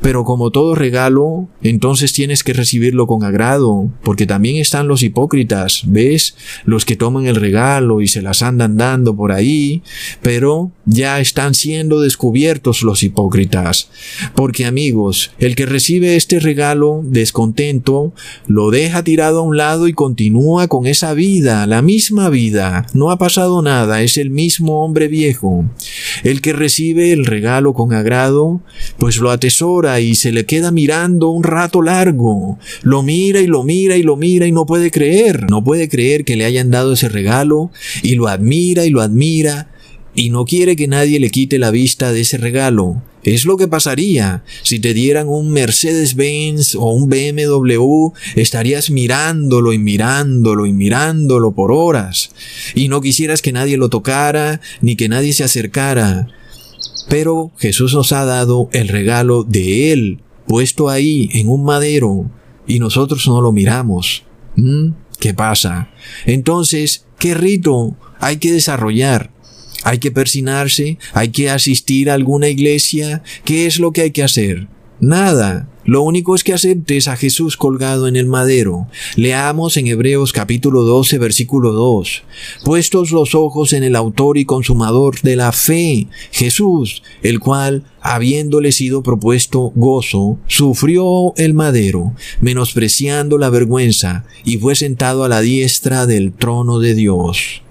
Pero 0.00 0.24
como 0.24 0.50
todo 0.50 0.74
regalo, 0.74 1.48
entonces 1.62 2.12
tienes 2.12 2.44
que 2.44 2.52
recibirlo 2.52 3.06
con 3.06 3.24
agrado, 3.24 3.90
porque 4.04 4.26
también 4.26 4.56
están 4.56 4.86
los 4.86 5.02
hipócritas, 5.02 5.82
¿ves? 5.86 6.36
Los 6.64 6.84
que 6.84 6.96
toman 6.96 7.26
el 7.26 7.34
regalo 7.34 8.00
y 8.02 8.08
se 8.08 8.22
las 8.22 8.42
andan 8.42 8.76
dando 8.76 9.16
por 9.16 9.32
ahí, 9.32 9.82
pero 10.22 10.70
ya 10.84 11.20
están 11.20 11.54
siendo 11.54 12.00
descubiertos 12.00 12.82
los 12.82 13.02
hipócritas. 13.02 13.90
Porque 14.34 14.66
amigos, 14.66 15.32
el 15.38 15.56
que 15.56 15.66
recibe 15.66 16.16
este 16.16 16.38
regalo 16.38 17.02
descontento, 17.04 18.12
lo 18.46 18.70
deja 18.70 19.02
tirado 19.02 19.40
a 19.40 19.42
un 19.42 19.56
lado 19.56 19.88
y 19.88 19.92
continúa 19.92 20.68
con 20.68 20.86
esa 20.86 21.14
vida, 21.14 21.66
la 21.66 21.82
misma 21.82 22.28
vida. 22.28 22.86
No 22.94 23.10
ha 23.10 23.18
pasado 23.18 23.62
nada, 23.62 24.02
es 24.02 24.18
el 24.18 24.30
mismo 24.30 24.84
hombre 24.84 25.08
viejo. 25.08 25.64
El 26.22 26.40
que 26.40 26.52
recibe 26.52 27.12
el 27.12 27.26
regalo 27.26 27.74
con 27.74 27.92
agrado, 27.92 28.60
pues 29.00 29.16
lo 29.16 29.30
atesora 29.30 29.98
y 30.00 30.14
se 30.14 30.30
le 30.30 30.44
queda 30.44 30.70
mirando 30.70 31.30
un 31.30 31.42
rato 31.42 31.80
largo. 31.80 32.58
Lo 32.82 33.02
mira 33.02 33.40
y 33.40 33.46
lo 33.46 33.64
mira 33.64 33.96
y 33.96 34.02
lo 34.02 34.16
mira 34.16 34.46
y 34.46 34.52
no 34.52 34.66
puede 34.66 34.90
creer. 34.90 35.50
No 35.50 35.64
puede 35.64 35.88
creer 35.88 36.24
que 36.24 36.36
le 36.36 36.44
hayan 36.44 36.70
dado 36.70 36.92
ese 36.92 37.08
regalo 37.08 37.70
y 38.02 38.14
lo 38.14 38.28
admira 38.28 38.84
y 38.84 38.90
lo 38.90 39.00
admira 39.00 39.70
y 40.14 40.28
no 40.28 40.44
quiere 40.44 40.76
que 40.76 40.86
nadie 40.86 41.18
le 41.18 41.30
quite 41.30 41.58
la 41.58 41.70
vista 41.70 42.12
de 42.12 42.20
ese 42.20 42.36
regalo. 42.36 43.02
Es 43.22 43.46
lo 43.46 43.56
que 43.56 43.68
pasaría 43.68 44.44
si 44.62 44.80
te 44.80 44.92
dieran 44.92 45.28
un 45.28 45.50
Mercedes-Benz 45.50 46.74
o 46.74 46.92
un 46.92 47.08
BMW, 47.08 48.12
estarías 48.34 48.90
mirándolo 48.90 49.72
y 49.72 49.78
mirándolo 49.78 50.66
y 50.66 50.72
mirándolo 50.72 51.52
por 51.52 51.70
horas, 51.70 52.30
y 52.74 52.88
no 52.88 53.02
quisieras 53.02 53.42
que 53.42 53.52
nadie 53.52 53.76
lo 53.76 53.90
tocara 53.90 54.60
ni 54.80 54.96
que 54.96 55.08
nadie 55.08 55.34
se 55.34 55.44
acercara. 55.44 56.28
Pero 57.10 57.50
Jesús 57.58 57.92
nos 57.92 58.12
ha 58.12 58.24
dado 58.24 58.68
el 58.72 58.86
regalo 58.86 59.42
de 59.42 59.92
Él, 59.92 60.20
puesto 60.46 60.88
ahí 60.88 61.28
en 61.34 61.48
un 61.48 61.64
madero, 61.64 62.30
y 62.68 62.78
nosotros 62.78 63.26
no 63.26 63.40
lo 63.40 63.50
miramos. 63.50 64.22
¿Mm? 64.54 64.92
¿Qué 65.18 65.34
pasa? 65.34 65.90
Entonces, 66.24 67.04
¿qué 67.18 67.34
rito 67.34 67.96
hay 68.20 68.36
que 68.36 68.52
desarrollar? 68.52 69.32
¿Hay 69.82 69.98
que 69.98 70.12
persinarse? 70.12 70.98
¿Hay 71.12 71.30
que 71.30 71.50
asistir 71.50 72.10
a 72.10 72.14
alguna 72.14 72.48
iglesia? 72.48 73.24
¿Qué 73.44 73.66
es 73.66 73.80
lo 73.80 73.90
que 73.90 74.02
hay 74.02 74.10
que 74.12 74.22
hacer? 74.22 74.68
Nada. 75.00 75.66
Lo 75.86 76.02
único 76.02 76.34
es 76.34 76.44
que 76.44 76.52
aceptes 76.52 77.08
a 77.08 77.16
Jesús 77.16 77.56
colgado 77.56 78.06
en 78.06 78.14
el 78.14 78.26
madero. 78.26 78.86
Leamos 79.16 79.78
en 79.78 79.86
Hebreos 79.86 80.34
capítulo 80.34 80.82
12 80.82 81.16
versículo 81.16 81.72
2. 81.72 82.22
Puestos 82.64 83.10
los 83.10 83.34
ojos 83.34 83.72
en 83.72 83.82
el 83.82 83.96
autor 83.96 84.36
y 84.36 84.44
consumador 84.44 85.18
de 85.22 85.36
la 85.36 85.52
fe, 85.52 86.06
Jesús, 86.32 87.02
el 87.22 87.40
cual, 87.40 87.84
habiéndole 88.02 88.72
sido 88.72 89.02
propuesto 89.02 89.72
gozo, 89.74 90.38
sufrió 90.46 91.34
el 91.38 91.54
madero, 91.54 92.12
menospreciando 92.42 93.38
la 93.38 93.48
vergüenza, 93.48 94.26
y 94.44 94.58
fue 94.58 94.74
sentado 94.74 95.24
a 95.24 95.28
la 95.28 95.40
diestra 95.40 96.06
del 96.06 96.32
trono 96.32 96.78
de 96.78 96.94
Dios. 96.94 97.62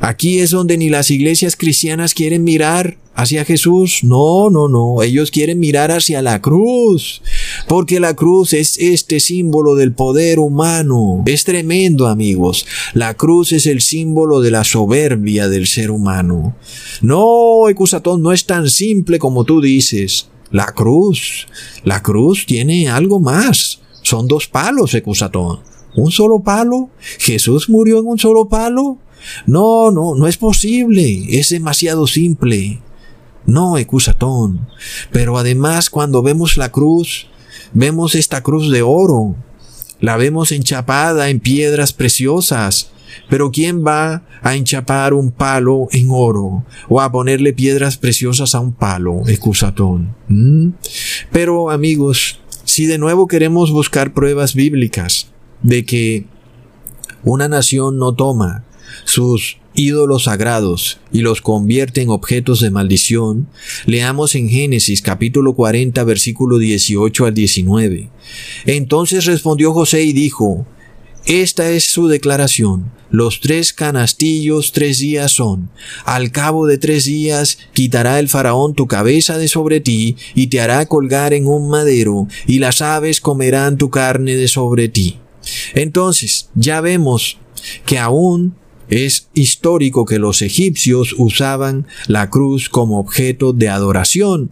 Aquí 0.00 0.40
es 0.40 0.50
donde 0.50 0.76
ni 0.76 0.88
las 0.88 1.10
iglesias 1.10 1.56
cristianas 1.56 2.14
quieren 2.14 2.44
mirar 2.44 2.96
hacia 3.14 3.44
Jesús. 3.44 4.00
No, 4.02 4.50
no, 4.50 4.68
no. 4.68 5.02
Ellos 5.02 5.30
quieren 5.30 5.60
mirar 5.60 5.90
hacia 5.90 6.22
la 6.22 6.40
cruz. 6.40 7.22
Porque 7.68 8.00
la 8.00 8.14
cruz 8.14 8.52
es 8.52 8.78
este 8.78 9.20
símbolo 9.20 9.74
del 9.74 9.92
poder 9.92 10.38
humano. 10.38 11.22
Es 11.26 11.44
tremendo, 11.44 12.06
amigos. 12.06 12.66
La 12.94 13.14
cruz 13.14 13.52
es 13.52 13.66
el 13.66 13.80
símbolo 13.80 14.40
de 14.40 14.50
la 14.50 14.64
soberbia 14.64 15.48
del 15.48 15.66
ser 15.66 15.90
humano. 15.90 16.56
No, 17.00 17.68
Ecusatón, 17.68 18.22
no 18.22 18.32
es 18.32 18.46
tan 18.46 18.68
simple 18.68 19.18
como 19.18 19.44
tú 19.44 19.60
dices. 19.60 20.28
La 20.50 20.66
cruz. 20.66 21.46
La 21.84 22.02
cruz 22.02 22.46
tiene 22.46 22.88
algo 22.88 23.20
más. 23.20 23.80
Son 24.02 24.26
dos 24.26 24.48
palos, 24.48 24.94
Ecusatón. 24.94 25.60
¿Un 25.94 26.10
solo 26.10 26.40
palo? 26.40 26.90
¿Jesús 27.18 27.68
murió 27.68 27.98
en 27.98 28.06
un 28.06 28.18
solo 28.18 28.48
palo? 28.48 28.98
No, 29.46 29.90
no, 29.90 30.14
no 30.14 30.26
es 30.26 30.36
posible. 30.36 31.26
Es 31.28 31.50
demasiado 31.50 32.06
simple. 32.06 32.80
No, 33.46 33.78
Ecusatón. 33.78 34.68
Pero 35.10 35.38
además 35.38 35.90
cuando 35.90 36.22
vemos 36.22 36.56
la 36.56 36.70
cruz, 36.70 37.26
vemos 37.72 38.14
esta 38.14 38.42
cruz 38.42 38.70
de 38.70 38.82
oro. 38.82 39.34
La 40.00 40.16
vemos 40.16 40.52
enchapada 40.52 41.28
en 41.28 41.40
piedras 41.40 41.92
preciosas. 41.92 42.90
Pero 43.28 43.50
¿quién 43.50 43.84
va 43.84 44.22
a 44.42 44.56
enchapar 44.56 45.14
un 45.14 45.30
palo 45.30 45.88
en 45.92 46.08
oro 46.10 46.64
o 46.88 47.00
a 47.00 47.12
ponerle 47.12 47.52
piedras 47.52 47.96
preciosas 47.96 48.54
a 48.54 48.60
un 48.60 48.72
palo, 48.72 49.22
Ecusatón? 49.26 50.14
¿Mm? 50.28 50.70
Pero 51.30 51.70
amigos, 51.70 52.40
si 52.64 52.86
de 52.86 52.98
nuevo 52.98 53.26
queremos 53.26 53.70
buscar 53.70 54.14
pruebas 54.14 54.54
bíblicas 54.54 55.28
de 55.62 55.84
que 55.84 56.26
una 57.22 57.48
nación 57.48 57.98
no 57.98 58.14
toma 58.14 58.64
sus 59.04 59.58
ídolos 59.74 60.24
sagrados 60.24 61.00
y 61.12 61.20
los 61.20 61.40
convierte 61.40 62.02
en 62.02 62.10
objetos 62.10 62.60
de 62.60 62.70
maldición, 62.70 63.48
leamos 63.86 64.34
en 64.34 64.48
Génesis 64.48 65.02
capítulo 65.02 65.54
40 65.54 66.02
versículo 66.04 66.58
18 66.58 67.26
al 67.26 67.34
19. 67.34 68.10
Entonces 68.66 69.24
respondió 69.24 69.72
José 69.72 70.02
y 70.02 70.12
dijo, 70.12 70.66
esta 71.26 71.70
es 71.70 71.84
su 71.84 72.08
declaración. 72.08 72.90
Los 73.10 73.40
tres 73.40 73.72
canastillos 73.72 74.72
tres 74.72 74.98
días 74.98 75.32
son. 75.32 75.70
Al 76.04 76.32
cabo 76.32 76.66
de 76.66 76.78
tres 76.78 77.04
días 77.04 77.58
quitará 77.74 78.18
el 78.18 78.28
faraón 78.28 78.74
tu 78.74 78.86
cabeza 78.86 79.38
de 79.38 79.48
sobre 79.48 79.80
ti 79.80 80.16
y 80.34 80.48
te 80.48 80.60
hará 80.60 80.86
colgar 80.86 81.32
en 81.34 81.46
un 81.46 81.68
madero 81.68 82.26
y 82.46 82.58
las 82.58 82.80
aves 82.82 83.20
comerán 83.20 83.76
tu 83.76 83.90
carne 83.90 84.34
de 84.34 84.48
sobre 84.48 84.88
ti. 84.88 85.18
Entonces, 85.74 86.48
ya 86.54 86.80
vemos 86.80 87.38
que 87.84 87.98
aún 87.98 88.56
es 88.92 89.28
histórico 89.32 90.04
que 90.04 90.18
los 90.18 90.42
egipcios 90.42 91.14
usaban 91.16 91.86
la 92.08 92.28
cruz 92.28 92.68
como 92.68 92.98
objeto 92.98 93.54
de 93.54 93.70
adoración. 93.70 94.50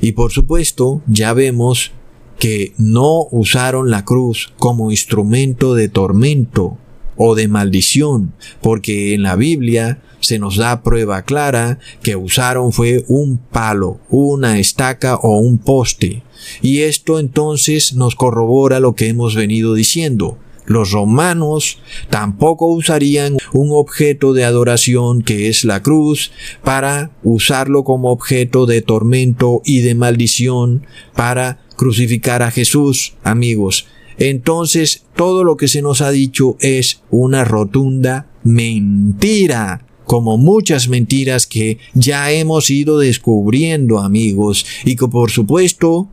Y 0.00 0.12
por 0.12 0.32
supuesto, 0.32 1.02
ya 1.06 1.34
vemos 1.34 1.92
que 2.38 2.72
no 2.78 3.26
usaron 3.30 3.90
la 3.90 4.06
cruz 4.06 4.52
como 4.56 4.90
instrumento 4.90 5.74
de 5.74 5.88
tormento. 5.88 6.78
o 7.18 7.34
de 7.34 7.48
maldición, 7.48 8.34
porque 8.60 9.14
en 9.14 9.22
la 9.22 9.36
Biblia 9.36 10.02
se 10.20 10.38
nos 10.38 10.56
da 10.56 10.82
prueba 10.82 11.22
clara 11.22 11.78
que 12.02 12.14
usaron 12.14 12.74
fue 12.74 13.06
un 13.08 13.38
palo, 13.38 14.00
una 14.10 14.58
estaca 14.58 15.16
o 15.16 15.38
un 15.38 15.56
poste. 15.56 16.22
Y 16.60 16.80
esto 16.80 17.18
entonces 17.18 17.94
nos 17.94 18.16
corrobora 18.16 18.80
lo 18.80 18.94
que 18.94 19.08
hemos 19.08 19.34
venido 19.34 19.72
diciendo. 19.72 20.36
Los 20.66 20.90
romanos 20.90 21.78
tampoco 22.10 22.66
usarían 22.66 23.36
un 23.52 23.70
objeto 23.72 24.32
de 24.32 24.44
adoración 24.44 25.22
que 25.22 25.48
es 25.48 25.64
la 25.64 25.82
cruz 25.82 26.32
para 26.62 27.10
usarlo 27.22 27.84
como 27.84 28.10
objeto 28.10 28.66
de 28.66 28.82
tormento 28.82 29.62
y 29.64 29.80
de 29.80 29.94
maldición 29.94 30.86
para 31.14 31.60
crucificar 31.76 32.42
a 32.42 32.50
Jesús, 32.50 33.14
amigos. 33.22 33.86
Entonces 34.18 35.04
todo 35.14 35.44
lo 35.44 35.56
que 35.56 35.68
se 35.68 35.82
nos 35.82 36.00
ha 36.00 36.10
dicho 36.10 36.56
es 36.60 37.02
una 37.10 37.44
rotunda 37.44 38.26
mentira 38.42 39.86
como 40.04 40.38
muchas 40.38 40.88
mentiras 40.88 41.46
que 41.46 41.78
ya 41.94 42.30
hemos 42.30 42.70
ido 42.70 42.98
descubriendo 42.98 43.98
amigos 43.98 44.64
y 44.84 44.96
que 44.96 45.08
por 45.08 45.30
supuesto 45.30 46.08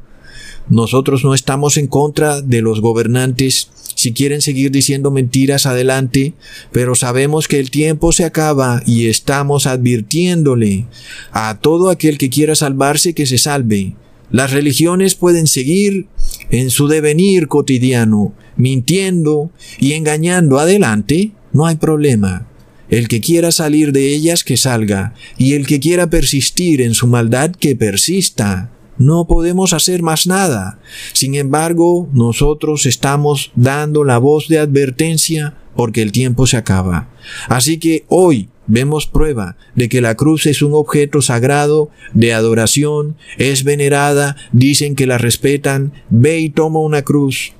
nosotros 0.69 1.23
no 1.23 1.33
estamos 1.33 1.77
en 1.77 1.87
contra 1.87 2.41
de 2.41 2.61
los 2.61 2.81
gobernantes 2.81 3.69
si 3.95 4.13
quieren 4.13 4.41
seguir 4.41 4.71
diciendo 4.71 5.11
mentiras 5.11 5.65
adelante, 5.65 6.33
pero 6.71 6.95
sabemos 6.95 7.47
que 7.47 7.59
el 7.59 7.69
tiempo 7.69 8.11
se 8.11 8.25
acaba 8.25 8.81
y 8.85 9.07
estamos 9.07 9.67
advirtiéndole 9.67 10.85
a 11.31 11.59
todo 11.59 11.89
aquel 11.89 12.17
que 12.17 12.29
quiera 12.29 12.55
salvarse 12.55 13.13
que 13.13 13.25
se 13.25 13.37
salve. 13.37 13.95
Las 14.31 14.51
religiones 14.51 15.15
pueden 15.15 15.47
seguir 15.47 16.07
en 16.49 16.69
su 16.71 16.87
devenir 16.87 17.47
cotidiano, 17.47 18.33
mintiendo 18.55 19.51
y 19.79 19.93
engañando 19.93 20.59
adelante, 20.59 21.31
no 21.51 21.67
hay 21.67 21.75
problema. 21.75 22.47
El 22.89 23.07
que 23.07 23.21
quiera 23.21 23.51
salir 23.51 23.91
de 23.91 24.13
ellas, 24.13 24.43
que 24.43 24.57
salga, 24.57 25.13
y 25.37 25.53
el 25.53 25.67
que 25.67 25.79
quiera 25.79 26.09
persistir 26.09 26.81
en 26.81 26.93
su 26.93 27.07
maldad, 27.07 27.51
que 27.51 27.75
persista. 27.75 28.71
No 28.97 29.25
podemos 29.25 29.73
hacer 29.73 30.03
más 30.03 30.27
nada. 30.27 30.79
Sin 31.13 31.35
embargo, 31.35 32.07
nosotros 32.13 32.85
estamos 32.85 33.51
dando 33.55 34.03
la 34.03 34.17
voz 34.17 34.47
de 34.47 34.59
advertencia 34.59 35.57
porque 35.75 36.01
el 36.01 36.11
tiempo 36.11 36.45
se 36.45 36.57
acaba. 36.57 37.09
Así 37.47 37.79
que 37.79 38.05
hoy 38.07 38.49
vemos 38.67 39.07
prueba 39.07 39.57
de 39.75 39.89
que 39.89 40.01
la 40.01 40.15
cruz 40.15 40.45
es 40.45 40.61
un 40.61 40.73
objeto 40.73 41.21
sagrado 41.21 41.89
de 42.13 42.33
adoración, 42.33 43.17
es 43.37 43.63
venerada, 43.63 44.35
dicen 44.51 44.95
que 44.95 45.07
la 45.07 45.17
respetan, 45.17 45.93
ve 46.09 46.39
y 46.39 46.49
toma 46.49 46.79
una 46.79 47.01
cruz 47.01 47.53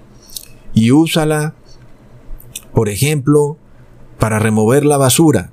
y 0.73 0.91
úsala, 0.91 1.55
por 2.73 2.89
ejemplo, 2.89 3.57
para 4.19 4.39
remover 4.39 4.86
la 4.86 4.97
basura 4.97 5.51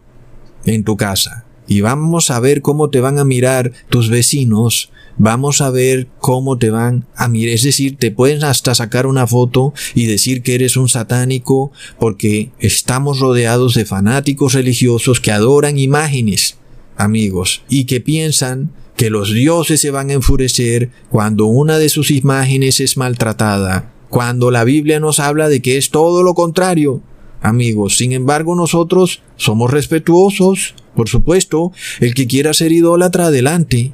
en 0.65 0.85
tu 0.85 0.97
casa. 0.97 1.47
Y 1.67 1.83
vamos 1.83 2.31
a 2.31 2.41
ver 2.41 2.63
cómo 2.63 2.91
te 2.91 3.01
van 3.01 3.19
a 3.19 3.25
mirar 3.25 3.73
tus 3.89 4.11
vecinos 4.11 4.91
vamos 5.21 5.61
a 5.61 5.69
ver 5.69 6.09
cómo 6.19 6.57
te 6.57 6.71
van 6.71 7.05
a 7.15 7.29
mirar. 7.29 7.55
Es 7.55 7.63
decir, 7.63 7.97
te 7.99 8.11
pueden 8.11 8.43
hasta 8.43 8.75
sacar 8.75 9.07
una 9.07 9.27
foto 9.27 9.75
y 9.95 10.07
decir 10.07 10.43
que 10.43 10.55
eres 10.55 10.79
un 10.79 10.89
satánico 10.89 11.73
porque 11.99 12.53
estamos 12.59 13.21
rodeados 13.21 13.75
de 13.75 13.85
fanáticos 13.85 14.55
religiosos 14.55 15.21
que 15.21 15.31
adoran 15.31 15.79
imágenes, 15.79 16.57
amigos, 16.97 17.63
y 17.69 17.85
que 17.85 18.01
piensan 18.01 18.71
que 18.97 19.11
los 19.11 19.33
dioses 19.33 19.81
se 19.83 19.91
van 19.91 20.09
a 20.09 20.15
enfurecer 20.15 20.89
cuando 21.11 21.45
una 21.45 21.79
de 21.79 21.91
sus 21.91 22.11
imágenes 22.11 22.81
es 22.81 22.97
maltratada, 22.97 23.93
cuando 24.09 24.51
la 24.51 24.65
Biblia 24.65 25.01
nos 25.01 25.21
habla 25.21 25.51
de 25.51 25.61
que 25.61 25.77
es 25.77 25.91
todo 25.91 26.23
lo 26.23 26.33
contrario. 26.33 27.03
Amigos, 27.43 27.99
sin 27.99 28.13
embargo 28.13 28.55
nosotros 28.55 29.21
somos 29.37 29.71
respetuosos, 29.71 30.75
por 30.95 31.11
supuesto, 31.11 31.73
el 32.01 32.15
que 32.15 32.27
quiera 32.27 32.53
ser 32.55 32.73
idólatra 32.73 33.27
adelante, 33.27 33.93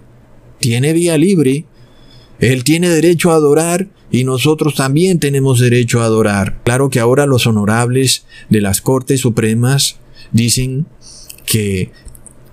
tiene 0.67 0.93
vía 0.93 1.17
libre. 1.17 1.65
Él 2.41 2.65
tiene 2.65 2.89
derecho 2.89 3.31
a 3.31 3.37
adorar 3.37 3.87
y 4.11 4.25
nosotros 4.25 4.75
también 4.75 5.21
tenemos 5.21 5.61
derecho 5.61 6.03
a 6.03 6.07
adorar. 6.07 6.61
Claro 6.65 6.91
que 6.91 6.99
ahora 6.99 7.25
los 7.25 7.47
honorables 7.47 8.27
de 8.51 8.61
las 8.61 8.81
Cortes 8.81 9.21
Supremas 9.21 10.01
dicen 10.33 10.87
que 11.47 11.93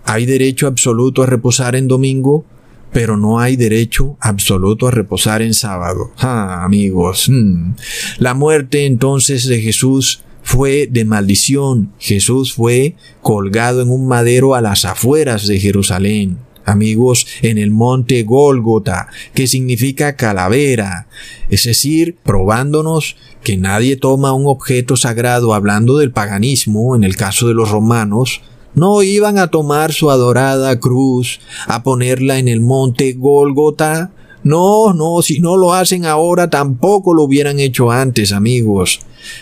hay 0.06 0.28
derecho 0.28 0.68
absoluto 0.68 1.24
a 1.24 1.26
reposar 1.26 1.76
en 1.76 1.88
domingo, 1.88 2.46
pero 2.92 3.18
no 3.18 3.40
hay 3.40 3.56
derecho 3.56 4.16
absoluto 4.20 4.88
a 4.88 4.92
reposar 4.92 5.42
en 5.42 5.56
sábado. 5.56 6.12
Ah, 6.20 6.64
amigos. 6.64 7.28
Hmm. 7.28 7.74
La 8.20 8.36
muerte 8.36 8.86
entonces 8.86 9.48
de 9.48 9.60
Jesús 9.60 10.22
fue 10.44 10.86
de 10.86 11.04
maldición. 11.04 11.94
Jesús 11.98 12.54
fue 12.54 12.96
colgado 13.24 13.82
en 13.82 13.90
un 13.90 14.08
madero 14.08 14.54
a 14.54 14.62
las 14.62 14.86
afueras 14.86 15.48
de 15.48 15.60
Jerusalén 15.60 16.38
amigos, 16.66 17.28
en 17.42 17.58
el 17.58 17.72
monte 17.72 18.24
Gólgota, 18.24 19.08
que 19.34 19.48
significa 19.48 20.16
calavera, 20.16 21.08
es 21.50 21.66
decir, 21.66 22.18
probándonos 22.24 23.16
que 23.44 23.58
nadie 23.58 23.98
toma 23.98 24.34
un 24.34 24.48
objeto 24.48 24.96
sagrado 24.96 25.54
hablando 25.54 25.98
del 25.98 26.12
paganismo, 26.12 26.96
en 26.96 27.04
el 27.04 27.16
caso 27.16 27.48
de 27.48 27.54
los 27.54 27.70
romanos, 27.70 28.42
no 28.76 29.04
iban 29.04 29.38
a 29.38 29.48
tomar 29.48 29.94
su 29.94 30.10
adorada 30.10 30.80
cruz, 30.80 31.40
a 31.68 31.84
ponerla 31.84 32.40
en 32.40 32.48
el 32.48 32.62
monte 32.62 33.14
Gólgota, 33.14 34.12
no, 34.44 34.94
no, 34.94 35.22
si 35.22 35.40
no 35.40 35.56
lo 35.56 35.74
hacen 35.74 36.06
ahora 36.06 36.50
tampoco 36.50 37.14
lo 37.14 37.24
hubieran 37.24 37.60
hecho 37.60 37.92
antes, 37.92 38.34
amigos. 38.34 39.00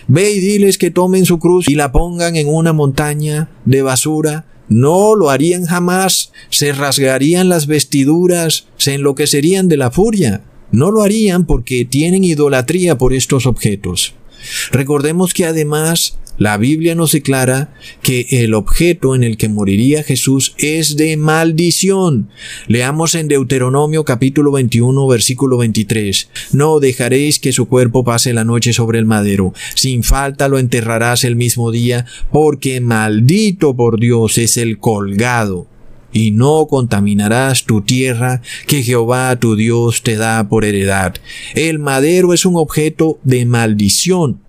Ve 0.08 0.32
y 0.32 0.40
diles 0.40 0.78
que 0.78 0.92
tomen 0.92 1.26
su 1.26 1.40
cruz 1.40 1.68
y 1.68 1.76
la 1.76 1.92
pongan 1.92 2.36
en 2.36 2.48
una 2.48 2.72
montaña 2.72 3.50
de 3.66 3.82
basura 3.82 4.46
no 4.72 5.16
lo 5.16 5.30
harían 5.30 5.66
jamás, 5.66 6.32
se 6.50 6.72
rasgarían 6.72 7.50
las 7.50 7.68
vestiduras, 7.68 8.68
se 8.78 8.94
enloquecerían 8.94 9.68
de 9.68 9.76
la 9.76 9.92
furia. 9.92 10.44
No 10.72 10.92
lo 10.92 11.02
harían 11.02 11.46
porque 11.46 11.84
tienen 11.84 12.24
idolatría 12.24 12.98
por 12.98 13.12
estos 13.12 13.46
objetos. 13.46 14.14
Recordemos 14.72 15.34
que 15.34 15.46
además 15.46 16.18
la 16.38 16.58
Biblia 16.58 16.96
nos 16.96 17.12
declara 17.12 17.74
que 18.02 18.26
el 18.32 18.54
objeto 18.54 19.14
en 19.16 19.24
el 19.24 19.38
que 19.38 19.50
moriría 19.50 20.04
Jesús 20.04 20.56
es 20.58 20.96
de 20.96 21.16
maldición. 21.18 22.30
Leamos 22.68 23.16
en 23.16 23.28
Deuteronomio 23.28 24.06
capítulo 24.06 24.52
21 24.52 25.08
versículo 25.08 25.58
23. 25.58 26.30
No 26.54 26.80
dejaréis 26.80 27.40
que 27.40 27.52
su 27.52 27.68
cuerpo 27.68 28.04
pase 28.04 28.34
la 28.34 28.44
noche 28.44 28.74
sobre 28.74 28.98
el 28.98 29.06
madero. 29.06 29.54
Sin 29.76 30.04
falta 30.04 30.48
lo 30.48 30.58
enterrarás 30.58 31.24
el 31.24 31.36
mismo 31.36 31.70
día, 31.70 32.06
porque 32.32 32.82
maldito 32.82 33.76
por 33.76 34.00
Dios 34.00 34.38
es 34.38 34.58
el 34.58 34.80
colgado 34.80 35.68
y 36.14 36.32
no 36.32 36.68
contaminarás 36.68 37.66
tu 37.66 37.82
tierra 37.82 38.42
que 38.68 38.84
Jehová 38.84 39.36
tu 39.38 39.56
Dios 39.56 40.02
te 40.02 40.16
da 40.16 40.48
por 40.50 40.66
heredad. 40.66 41.16
El 41.56 41.80
madero 41.80 42.34
es 42.34 42.46
un 42.46 42.56
objeto 42.56 43.20
de 43.24 43.46
maldición 43.46 44.42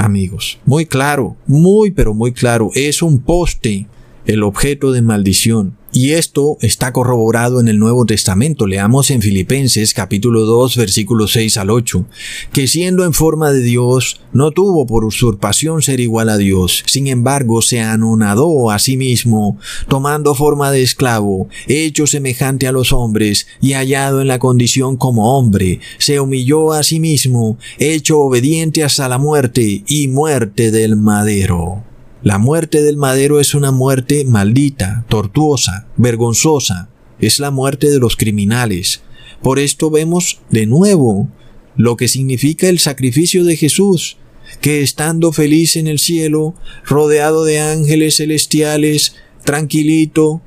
amigos. 0.00 0.58
Muy 0.64 0.86
claro, 0.86 1.36
muy 1.46 1.90
pero 1.90 2.14
muy 2.14 2.32
claro, 2.32 2.70
es 2.74 3.02
un 3.02 3.20
poste 3.20 3.86
el 4.26 4.42
objeto 4.42 4.92
de 4.92 5.02
maldición. 5.02 5.76
Y 5.92 6.12
esto 6.12 6.56
está 6.60 6.92
corroborado 6.92 7.60
en 7.60 7.66
el 7.66 7.80
Nuevo 7.80 8.06
Testamento. 8.06 8.68
Leamos 8.68 9.10
en 9.10 9.22
Filipenses 9.22 9.92
capítulo 9.92 10.42
2 10.42 10.76
versículos 10.76 11.32
6 11.32 11.56
al 11.56 11.70
8, 11.70 12.06
que 12.52 12.68
siendo 12.68 13.04
en 13.04 13.12
forma 13.12 13.50
de 13.50 13.60
Dios, 13.60 14.20
no 14.32 14.52
tuvo 14.52 14.86
por 14.86 15.04
usurpación 15.04 15.82
ser 15.82 15.98
igual 15.98 16.28
a 16.28 16.36
Dios. 16.36 16.84
Sin 16.86 17.08
embargo, 17.08 17.60
se 17.60 17.80
anonadó 17.80 18.70
a 18.70 18.78
sí 18.78 18.96
mismo, 18.96 19.58
tomando 19.88 20.36
forma 20.36 20.70
de 20.70 20.82
esclavo, 20.82 21.48
hecho 21.66 22.06
semejante 22.06 22.68
a 22.68 22.72
los 22.72 22.92
hombres, 22.92 23.48
y 23.60 23.72
hallado 23.72 24.20
en 24.20 24.28
la 24.28 24.38
condición 24.38 24.96
como 24.96 25.36
hombre, 25.36 25.80
se 25.98 26.20
humilló 26.20 26.72
a 26.72 26.84
sí 26.84 27.00
mismo, 27.00 27.58
hecho 27.80 28.20
obediente 28.20 28.84
hasta 28.84 29.08
la 29.08 29.18
muerte 29.18 29.82
y 29.88 30.06
muerte 30.06 30.70
del 30.70 30.94
madero. 30.94 31.89
La 32.22 32.36
muerte 32.36 32.82
del 32.82 32.98
madero 32.98 33.40
es 33.40 33.54
una 33.54 33.70
muerte 33.70 34.26
maldita, 34.26 35.06
tortuosa, 35.08 35.86
vergonzosa. 35.96 36.90
Es 37.18 37.38
la 37.38 37.50
muerte 37.50 37.90
de 37.90 37.98
los 37.98 38.16
criminales. 38.16 39.00
Por 39.42 39.58
esto 39.58 39.90
vemos 39.90 40.42
de 40.50 40.66
nuevo 40.66 41.28
lo 41.76 41.96
que 41.96 42.08
significa 42.08 42.68
el 42.68 42.78
sacrificio 42.78 43.42
de 43.44 43.56
Jesús, 43.56 44.18
que 44.60 44.82
estando 44.82 45.32
feliz 45.32 45.76
en 45.76 45.86
el 45.86 45.98
cielo, 45.98 46.54
rodeado 46.84 47.44
de 47.46 47.60
ángeles 47.60 48.16
celestiales, 48.16 49.14
tranquilito, 49.44 50.42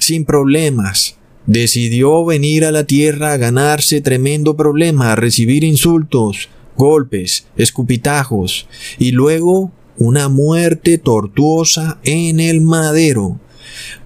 sin 0.00 0.24
problemas, 0.24 1.16
decidió 1.46 2.24
venir 2.24 2.64
a 2.64 2.72
la 2.72 2.84
tierra 2.84 3.32
a 3.32 3.36
ganarse 3.36 4.00
tremendo 4.00 4.56
problema, 4.56 5.12
a 5.12 5.16
recibir 5.16 5.62
insultos, 5.62 6.48
golpes, 6.76 7.46
escupitajos, 7.56 8.66
y 8.98 9.12
luego 9.12 9.70
una 9.98 10.28
muerte 10.28 10.98
tortuosa 10.98 11.98
en 12.04 12.40
el 12.40 12.60
madero, 12.60 13.38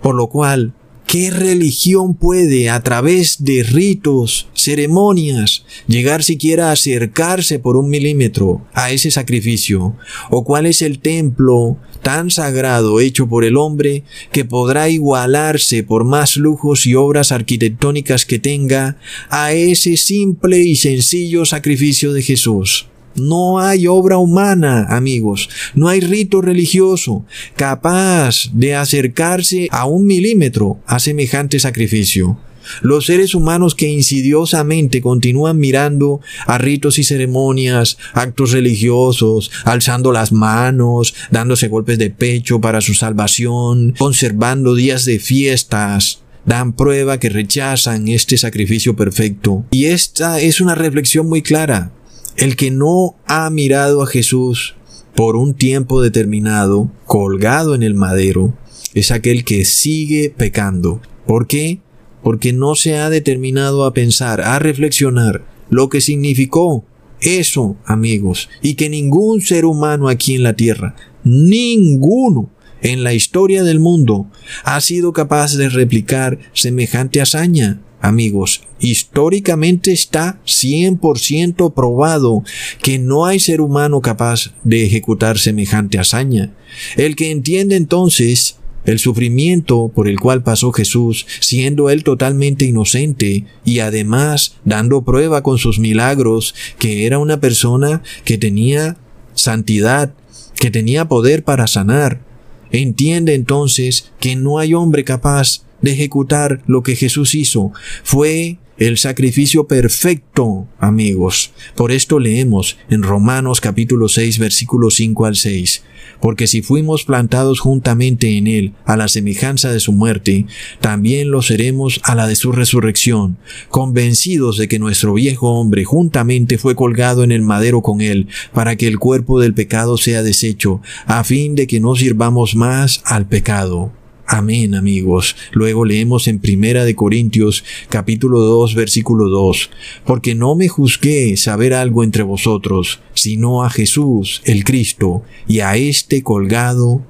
por 0.02 0.14
lo 0.14 0.28
cual 0.28 0.74
¿Qué 1.08 1.30
religión 1.30 2.12
puede, 2.12 2.68
a 2.68 2.82
través 2.82 3.42
de 3.42 3.62
ritos, 3.62 4.46
ceremonias, 4.54 5.64
llegar 5.86 6.22
siquiera 6.22 6.68
a 6.68 6.72
acercarse 6.72 7.58
por 7.58 7.78
un 7.78 7.88
milímetro 7.88 8.66
a 8.74 8.90
ese 8.90 9.10
sacrificio? 9.10 9.96
¿O 10.28 10.44
cuál 10.44 10.66
es 10.66 10.82
el 10.82 10.98
templo 10.98 11.78
tan 12.02 12.30
sagrado 12.30 13.00
hecho 13.00 13.26
por 13.26 13.46
el 13.46 13.56
hombre 13.56 14.04
que 14.32 14.44
podrá 14.44 14.90
igualarse 14.90 15.82
por 15.82 16.04
más 16.04 16.36
lujos 16.36 16.84
y 16.84 16.94
obras 16.94 17.32
arquitectónicas 17.32 18.26
que 18.26 18.38
tenga 18.38 18.98
a 19.30 19.54
ese 19.54 19.96
simple 19.96 20.58
y 20.58 20.76
sencillo 20.76 21.46
sacrificio 21.46 22.12
de 22.12 22.20
Jesús? 22.20 22.86
No 23.14 23.58
hay 23.58 23.86
obra 23.86 24.18
humana, 24.18 24.86
amigos. 24.88 25.48
No 25.74 25.88
hay 25.88 26.00
rito 26.00 26.40
religioso 26.40 27.24
capaz 27.56 28.50
de 28.52 28.74
acercarse 28.74 29.68
a 29.70 29.86
un 29.86 30.06
milímetro 30.06 30.78
a 30.86 30.98
semejante 30.98 31.58
sacrificio. 31.58 32.38
Los 32.82 33.06
seres 33.06 33.34
humanos 33.34 33.74
que 33.74 33.88
insidiosamente 33.88 35.00
continúan 35.00 35.58
mirando 35.58 36.20
a 36.46 36.58
ritos 36.58 36.98
y 36.98 37.04
ceremonias, 37.04 37.98
actos 38.12 38.52
religiosos, 38.52 39.50
alzando 39.64 40.12
las 40.12 40.32
manos, 40.32 41.14
dándose 41.30 41.68
golpes 41.68 41.98
de 41.98 42.10
pecho 42.10 42.60
para 42.60 42.80
su 42.80 42.94
salvación, 42.94 43.94
conservando 43.98 44.74
días 44.74 45.04
de 45.04 45.18
fiestas, 45.18 46.20
dan 46.44 46.72
prueba 46.72 47.18
que 47.18 47.28
rechazan 47.28 48.08
este 48.08 48.38
sacrificio 48.38 48.96
perfecto. 48.96 49.64
Y 49.70 49.86
esta 49.86 50.40
es 50.40 50.60
una 50.60 50.74
reflexión 50.74 51.28
muy 51.28 51.42
clara. 51.42 51.92
El 52.38 52.54
que 52.54 52.70
no 52.70 53.16
ha 53.26 53.50
mirado 53.50 54.00
a 54.00 54.06
Jesús 54.06 54.76
por 55.16 55.34
un 55.34 55.54
tiempo 55.54 56.00
determinado, 56.00 56.88
colgado 57.04 57.74
en 57.74 57.82
el 57.82 57.96
madero, 57.96 58.56
es 58.94 59.10
aquel 59.10 59.44
que 59.44 59.64
sigue 59.64 60.30
pecando. 60.30 61.02
¿Por 61.26 61.48
qué? 61.48 61.80
Porque 62.22 62.52
no 62.52 62.76
se 62.76 62.96
ha 62.96 63.10
determinado 63.10 63.84
a 63.84 63.92
pensar, 63.92 64.40
a 64.40 64.60
reflexionar 64.60 65.44
lo 65.68 65.88
que 65.88 66.00
significó 66.00 66.84
eso, 67.20 67.76
amigos, 67.84 68.48
y 68.62 68.74
que 68.74 68.88
ningún 68.88 69.40
ser 69.40 69.64
humano 69.64 70.08
aquí 70.08 70.36
en 70.36 70.44
la 70.44 70.54
tierra, 70.54 70.94
ninguno 71.24 72.50
en 72.82 73.02
la 73.02 73.14
historia 73.14 73.64
del 73.64 73.80
mundo 73.80 74.30
ha 74.62 74.80
sido 74.80 75.12
capaz 75.12 75.56
de 75.56 75.70
replicar 75.70 76.38
semejante 76.52 77.20
hazaña 77.20 77.80
amigos, 78.00 78.62
históricamente 78.80 79.92
está 79.92 80.40
100% 80.46 81.74
probado 81.74 82.44
que 82.82 82.98
no 82.98 83.26
hay 83.26 83.40
ser 83.40 83.60
humano 83.60 84.00
capaz 84.00 84.52
de 84.64 84.84
ejecutar 84.84 85.38
semejante 85.38 85.98
hazaña. 85.98 86.54
El 86.96 87.16
que 87.16 87.30
entiende 87.30 87.76
entonces 87.76 88.58
el 88.84 88.98
sufrimiento 88.98 89.90
por 89.94 90.08
el 90.08 90.18
cual 90.18 90.42
pasó 90.42 90.72
Jesús, 90.72 91.26
siendo 91.40 91.90
él 91.90 92.04
totalmente 92.04 92.64
inocente 92.64 93.44
y 93.64 93.80
además 93.80 94.56
dando 94.64 95.02
prueba 95.02 95.42
con 95.42 95.58
sus 95.58 95.78
milagros 95.78 96.54
que 96.78 97.04
era 97.04 97.18
una 97.18 97.38
persona 97.38 98.02
que 98.24 98.38
tenía 98.38 98.96
santidad, 99.34 100.14
que 100.58 100.70
tenía 100.70 101.06
poder 101.06 101.44
para 101.44 101.66
sanar, 101.66 102.22
entiende 102.70 103.34
entonces 103.34 104.10
que 104.20 104.36
no 104.36 104.58
hay 104.58 104.74
hombre 104.74 105.04
capaz 105.04 105.62
de 105.80 105.92
ejecutar 105.92 106.62
lo 106.66 106.82
que 106.82 106.96
Jesús 106.96 107.34
hizo. 107.34 107.72
Fue 108.02 108.58
el 108.78 108.96
sacrificio 108.96 109.66
perfecto, 109.66 110.68
amigos. 110.78 111.50
Por 111.74 111.90
esto 111.90 112.20
leemos 112.20 112.78
en 112.88 113.02
Romanos 113.02 113.60
capítulo 113.60 114.08
6 114.08 114.38
versículo 114.38 114.90
5 114.90 115.26
al 115.26 115.34
6. 115.34 115.82
Porque 116.20 116.46
si 116.46 116.62
fuimos 116.62 117.04
plantados 117.04 117.58
juntamente 117.58 118.36
en 118.36 118.46
Él 118.46 118.74
a 118.84 118.96
la 118.96 119.08
semejanza 119.08 119.72
de 119.72 119.80
su 119.80 119.92
muerte, 119.92 120.46
también 120.80 121.32
lo 121.32 121.42
seremos 121.42 122.00
a 122.04 122.14
la 122.14 122.28
de 122.28 122.36
su 122.36 122.52
resurrección, 122.52 123.36
convencidos 123.68 124.58
de 124.58 124.68
que 124.68 124.78
nuestro 124.78 125.14
viejo 125.14 125.50
hombre 125.50 125.84
juntamente 125.84 126.56
fue 126.56 126.76
colgado 126.76 127.24
en 127.24 127.32
el 127.32 127.42
madero 127.42 127.82
con 127.82 128.00
Él, 128.00 128.28
para 128.52 128.76
que 128.76 128.86
el 128.86 129.00
cuerpo 129.00 129.40
del 129.40 129.54
pecado 129.54 129.96
sea 129.96 130.22
deshecho, 130.22 130.80
a 131.06 131.24
fin 131.24 131.56
de 131.56 131.66
que 131.66 131.80
no 131.80 131.96
sirvamos 131.96 132.54
más 132.54 133.02
al 133.04 133.26
pecado. 133.26 133.92
Amén, 134.30 134.74
amigos. 134.74 135.36
Luego 135.52 135.86
leemos 135.86 136.28
en 136.28 136.38
Primera 136.38 136.84
de 136.84 136.94
Corintios, 136.94 137.64
capítulo 137.88 138.40
2, 138.40 138.74
versículo 138.74 139.30
2, 139.30 139.70
porque 140.04 140.34
no 140.34 140.54
me 140.54 140.68
juzgué 140.68 141.34
saber 141.38 141.72
algo 141.72 142.04
entre 142.04 142.24
vosotros, 142.24 143.00
sino 143.14 143.64
a 143.64 143.70
Jesús, 143.70 144.42
el 144.44 144.64
Cristo, 144.64 145.22
y 145.46 145.60
a 145.60 145.76
este 145.76 146.22
colgado 146.22 147.02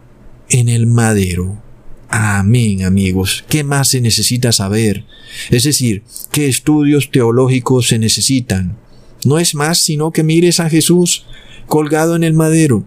en 0.49 0.69
el 0.69 0.87
madero. 0.87 1.61
Amén, 2.09 2.85
amigos. 2.85 3.45
¿Qué 3.49 3.65
más 3.65 3.89
se 3.89 4.01
necesita 4.01 4.53
saber? 4.53 5.05
Es 5.51 5.65
decir, 5.65 6.05
¿qué 6.31 6.47
estudios 6.47 7.11
teológicos 7.11 7.89
se 7.89 7.99
necesitan? 7.99 8.79
No 9.25 9.41
es 9.41 9.57
más 9.57 9.79
sino 9.79 10.13
que 10.13 10.23
mires 10.23 10.61
a 10.61 10.71
Jesús 10.71 11.27
colgado 11.67 12.15
en 12.15 12.23
el 12.23 12.35
madero 12.35 12.87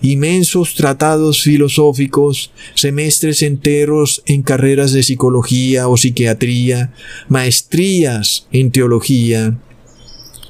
inmensos 0.00 0.74
tratados 0.74 1.42
filosóficos, 1.42 2.50
semestres 2.74 3.42
enteros 3.42 4.22
en 4.26 4.42
carreras 4.42 4.92
de 4.92 5.02
psicología 5.02 5.88
o 5.88 5.96
psiquiatría, 5.96 6.92
maestrías 7.28 8.46
en 8.52 8.70
teología. 8.70 9.58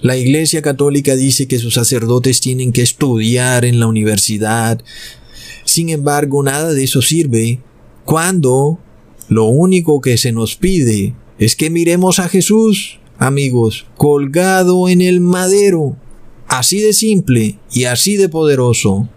La 0.01 0.17
Iglesia 0.17 0.63
Católica 0.63 1.17
dice 1.17 1.49
que 1.49 1.59
sus 1.59 1.75
sacerdotes 1.75 2.41
tienen 2.41 2.73
que 2.73 2.83
estudiar 2.83 3.65
en 3.65 3.81
la 3.81 3.89
universidad. 3.89 4.81
Sin 5.65 5.89
embargo, 5.89 6.43
nada 6.43 6.73
de 6.73 6.85
eso 6.85 7.03
sirve 7.03 7.61
cuando 8.05 8.79
lo 9.29 9.47
único 9.47 10.01
que 10.01 10.17
se 10.17 10.33
nos 10.33 10.57
pide 10.57 11.15
es 11.39 11.57
que 11.57 11.69
miremos 11.69 12.19
a 12.19 12.29
Jesús, 12.29 13.01
amigos, 13.19 13.87
colgado 13.97 14.89
en 14.89 15.03
el 15.03 15.21
madero. 15.21 15.97
Así 16.47 16.81
de 16.81 16.93
simple 16.93 17.59
y 17.71 17.85
así 17.85 18.17
de 18.17 18.29
poderoso 18.29 19.09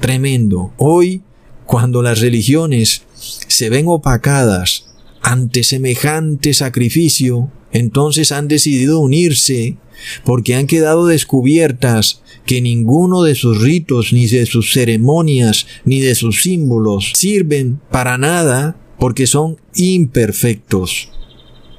tremendo. 0.00 0.72
Hoy, 0.76 1.22
cuando 1.66 2.02
las 2.02 2.20
religiones 2.20 3.02
se 3.14 3.68
ven 3.68 3.86
opacadas 3.88 4.86
ante 5.22 5.64
semejante 5.64 6.54
sacrificio, 6.54 7.50
entonces 7.72 8.32
han 8.32 8.48
decidido 8.48 9.00
unirse 9.00 9.76
porque 10.24 10.54
han 10.54 10.66
quedado 10.66 11.06
descubiertas 11.06 12.22
que 12.46 12.62
ninguno 12.62 13.22
de 13.22 13.34
sus 13.34 13.60
ritos, 13.60 14.12
ni 14.12 14.26
de 14.26 14.46
sus 14.46 14.72
ceremonias, 14.72 15.66
ni 15.84 16.00
de 16.00 16.14
sus 16.14 16.42
símbolos 16.42 17.12
sirven 17.14 17.80
para 17.90 18.16
nada 18.16 18.76
porque 18.98 19.26
son 19.26 19.58
imperfectos, 19.74 21.10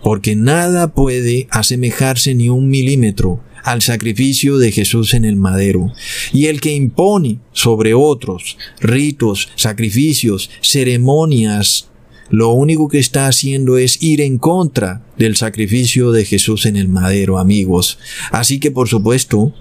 porque 0.04 0.36
nada 0.36 0.94
puede 0.94 1.48
asemejarse 1.50 2.36
ni 2.36 2.50
un 2.50 2.70
milímetro 2.70 3.42
al 3.64 3.82
sacrificio 3.82 4.58
de 4.58 4.72
Jesús 4.72 5.14
en 5.14 5.26
el 5.26 5.36
madero. 5.36 5.92
Y 6.34 6.48
el 6.48 6.62
que 6.62 6.74
impone 6.74 7.40
sobre 7.52 7.94
otros 7.94 8.58
ritos, 8.80 9.50
sacrificios, 9.56 10.50
ceremonias, 10.62 11.90
lo 12.30 12.52
único 12.52 12.88
que 12.88 13.00
está 13.00 13.28
haciendo 13.28 13.78
es 13.78 14.02
ir 14.04 14.22
en 14.22 14.38
contra 14.38 15.04
del 15.18 15.36
sacrificio 15.36 16.12
de 16.12 16.26
Jesús 16.26 16.66
en 16.66 16.76
el 16.76 16.88
madero, 16.88 17.40
amigos. 17.40 17.98
Así 18.32 18.60
que 18.60 18.70
por 18.70 18.88
supuesto, 18.88 19.54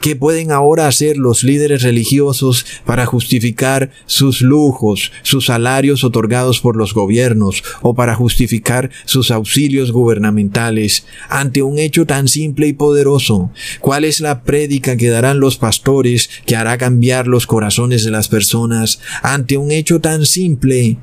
¿Qué 0.00 0.16
pueden 0.16 0.52
ahora 0.52 0.86
hacer 0.86 1.16
los 1.16 1.42
líderes 1.42 1.82
religiosos 1.82 2.64
para 2.84 3.06
justificar 3.06 3.90
sus 4.06 4.42
lujos, 4.42 5.12
sus 5.22 5.46
salarios 5.46 6.04
otorgados 6.04 6.60
por 6.60 6.76
los 6.76 6.94
gobiernos 6.94 7.62
o 7.82 7.94
para 7.94 8.14
justificar 8.14 8.90
sus 9.04 9.30
auxilios 9.30 9.92
gubernamentales 9.92 11.06
ante 11.28 11.62
un 11.62 11.78
hecho 11.78 12.06
tan 12.06 12.28
simple 12.28 12.68
y 12.68 12.72
poderoso? 12.72 13.50
¿Cuál 13.80 14.04
es 14.04 14.20
la 14.20 14.42
prédica 14.42 14.96
que 14.96 15.08
darán 15.08 15.40
los 15.40 15.56
pastores 15.56 16.30
que 16.46 16.56
hará 16.56 16.78
cambiar 16.78 17.26
los 17.26 17.46
corazones 17.46 18.04
de 18.04 18.10
las 18.10 18.28
personas 18.28 19.00
ante 19.22 19.56
un 19.56 19.70
hecho 19.70 20.00
tan 20.00 20.26
simple? 20.26 20.98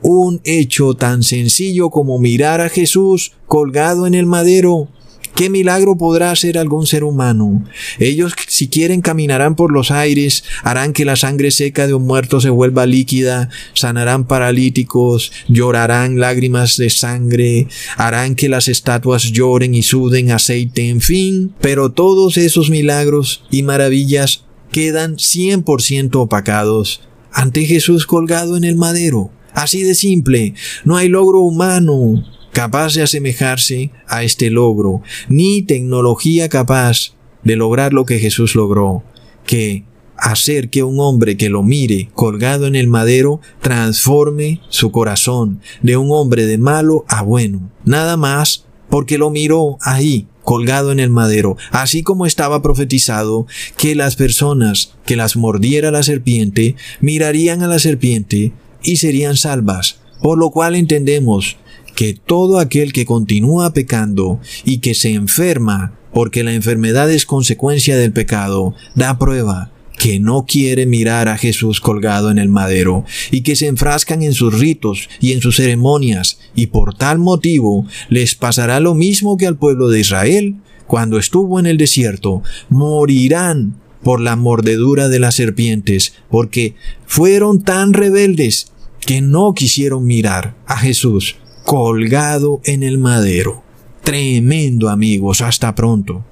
Un 0.00 0.40
hecho 0.44 0.94
tan 0.94 1.22
sencillo 1.22 1.90
como 1.90 2.18
mirar 2.18 2.60
a 2.60 2.68
Jesús 2.68 3.32
colgado 3.46 4.06
en 4.06 4.14
el 4.14 4.26
madero 4.26 4.88
¿Qué 5.34 5.48
milagro 5.48 5.96
podrá 5.96 6.30
hacer 6.30 6.58
algún 6.58 6.86
ser 6.86 7.04
humano? 7.04 7.64
Ellos 7.98 8.34
si 8.48 8.68
quieren 8.68 9.00
caminarán 9.00 9.56
por 9.56 9.72
los 9.72 9.90
aires, 9.90 10.44
harán 10.62 10.92
que 10.92 11.06
la 11.06 11.16
sangre 11.16 11.50
seca 11.50 11.86
de 11.86 11.94
un 11.94 12.06
muerto 12.06 12.40
se 12.40 12.50
vuelva 12.50 12.84
líquida, 12.84 13.48
sanarán 13.72 14.26
paralíticos, 14.26 15.32
llorarán 15.48 16.20
lágrimas 16.20 16.76
de 16.76 16.90
sangre, 16.90 17.66
harán 17.96 18.34
que 18.34 18.50
las 18.50 18.68
estatuas 18.68 19.32
lloren 19.32 19.74
y 19.74 19.82
suden 19.82 20.30
aceite, 20.32 20.90
en 20.90 21.00
fin, 21.00 21.54
pero 21.60 21.90
todos 21.90 22.36
esos 22.36 22.68
milagros 22.68 23.44
y 23.50 23.62
maravillas 23.62 24.44
quedan 24.70 25.16
100% 25.16 26.14
opacados 26.16 27.00
ante 27.32 27.64
Jesús 27.64 28.06
colgado 28.06 28.56
en 28.56 28.64
el 28.64 28.76
madero. 28.76 29.30
Así 29.54 29.82
de 29.82 29.94
simple, 29.94 30.54
no 30.84 30.96
hay 30.96 31.08
logro 31.08 31.40
humano, 31.40 32.24
capaz 32.52 32.94
de 32.94 33.02
asemejarse 33.02 33.90
a 34.06 34.22
este 34.22 34.50
logro, 34.50 35.02
ni 35.28 35.62
tecnología 35.62 36.48
capaz 36.48 37.14
de 37.44 37.56
lograr 37.56 37.92
lo 37.92 38.04
que 38.04 38.18
Jesús 38.18 38.54
logró, 38.54 39.02
que 39.46 39.84
hacer 40.16 40.70
que 40.70 40.84
un 40.84 41.00
hombre 41.00 41.36
que 41.36 41.48
lo 41.48 41.64
mire 41.64 42.08
colgado 42.14 42.68
en 42.68 42.76
el 42.76 42.86
madero 42.86 43.40
transforme 43.60 44.60
su 44.68 44.92
corazón 44.92 45.60
de 45.82 45.96
un 45.96 46.12
hombre 46.12 46.46
de 46.46 46.58
malo 46.58 47.04
a 47.08 47.22
bueno. 47.22 47.70
Nada 47.84 48.16
más 48.16 48.64
porque 48.88 49.18
lo 49.18 49.30
miró 49.30 49.78
ahí, 49.80 50.28
colgado 50.44 50.92
en 50.92 51.00
el 51.00 51.10
madero, 51.10 51.56
así 51.70 52.02
como 52.02 52.26
estaba 52.26 52.62
profetizado 52.62 53.46
que 53.76 53.94
las 53.94 54.16
personas 54.16 54.94
que 55.06 55.16
las 55.16 55.34
mordiera 55.34 55.90
la 55.90 56.02
serpiente 56.02 56.76
mirarían 57.00 57.62
a 57.62 57.68
la 57.68 57.78
serpiente 57.78 58.52
y 58.82 58.96
serían 58.96 59.36
salvas. 59.36 59.98
Por 60.20 60.38
lo 60.38 60.50
cual 60.50 60.76
entendemos 60.76 61.56
que 61.94 62.14
todo 62.14 62.58
aquel 62.58 62.92
que 62.92 63.04
continúa 63.04 63.72
pecando 63.72 64.40
y 64.64 64.78
que 64.78 64.94
se 64.94 65.12
enferma, 65.12 65.98
porque 66.12 66.44
la 66.44 66.54
enfermedad 66.54 67.10
es 67.10 67.26
consecuencia 67.26 67.96
del 67.96 68.12
pecado, 68.12 68.74
da 68.94 69.18
prueba 69.18 69.72
que 69.98 70.18
no 70.18 70.46
quiere 70.46 70.84
mirar 70.84 71.28
a 71.28 71.38
Jesús 71.38 71.80
colgado 71.80 72.30
en 72.30 72.38
el 72.38 72.48
madero 72.48 73.04
y 73.30 73.42
que 73.42 73.54
se 73.54 73.68
enfrascan 73.68 74.22
en 74.22 74.32
sus 74.32 74.58
ritos 74.58 75.08
y 75.20 75.32
en 75.32 75.40
sus 75.40 75.56
ceremonias 75.56 76.40
y 76.56 76.68
por 76.68 76.96
tal 76.96 77.18
motivo 77.18 77.86
les 78.08 78.34
pasará 78.34 78.80
lo 78.80 78.94
mismo 78.94 79.36
que 79.36 79.46
al 79.46 79.56
pueblo 79.56 79.88
de 79.88 80.00
Israel. 80.00 80.56
Cuando 80.88 81.18
estuvo 81.18 81.60
en 81.60 81.66
el 81.66 81.76
desierto, 81.76 82.42
morirán 82.68 83.76
por 84.02 84.20
la 84.20 84.34
mordedura 84.34 85.08
de 85.08 85.20
las 85.20 85.36
serpientes, 85.36 86.14
porque 86.28 86.74
fueron 87.06 87.62
tan 87.62 87.92
rebeldes 87.92 88.72
que 89.00 89.20
no 89.20 89.54
quisieron 89.54 90.04
mirar 90.04 90.56
a 90.66 90.78
Jesús 90.78 91.36
colgado 91.72 92.60
en 92.64 92.82
el 92.82 92.98
madero. 92.98 93.62
Tremendo 94.02 94.90
amigos, 94.90 95.40
hasta 95.40 95.74
pronto. 95.74 96.22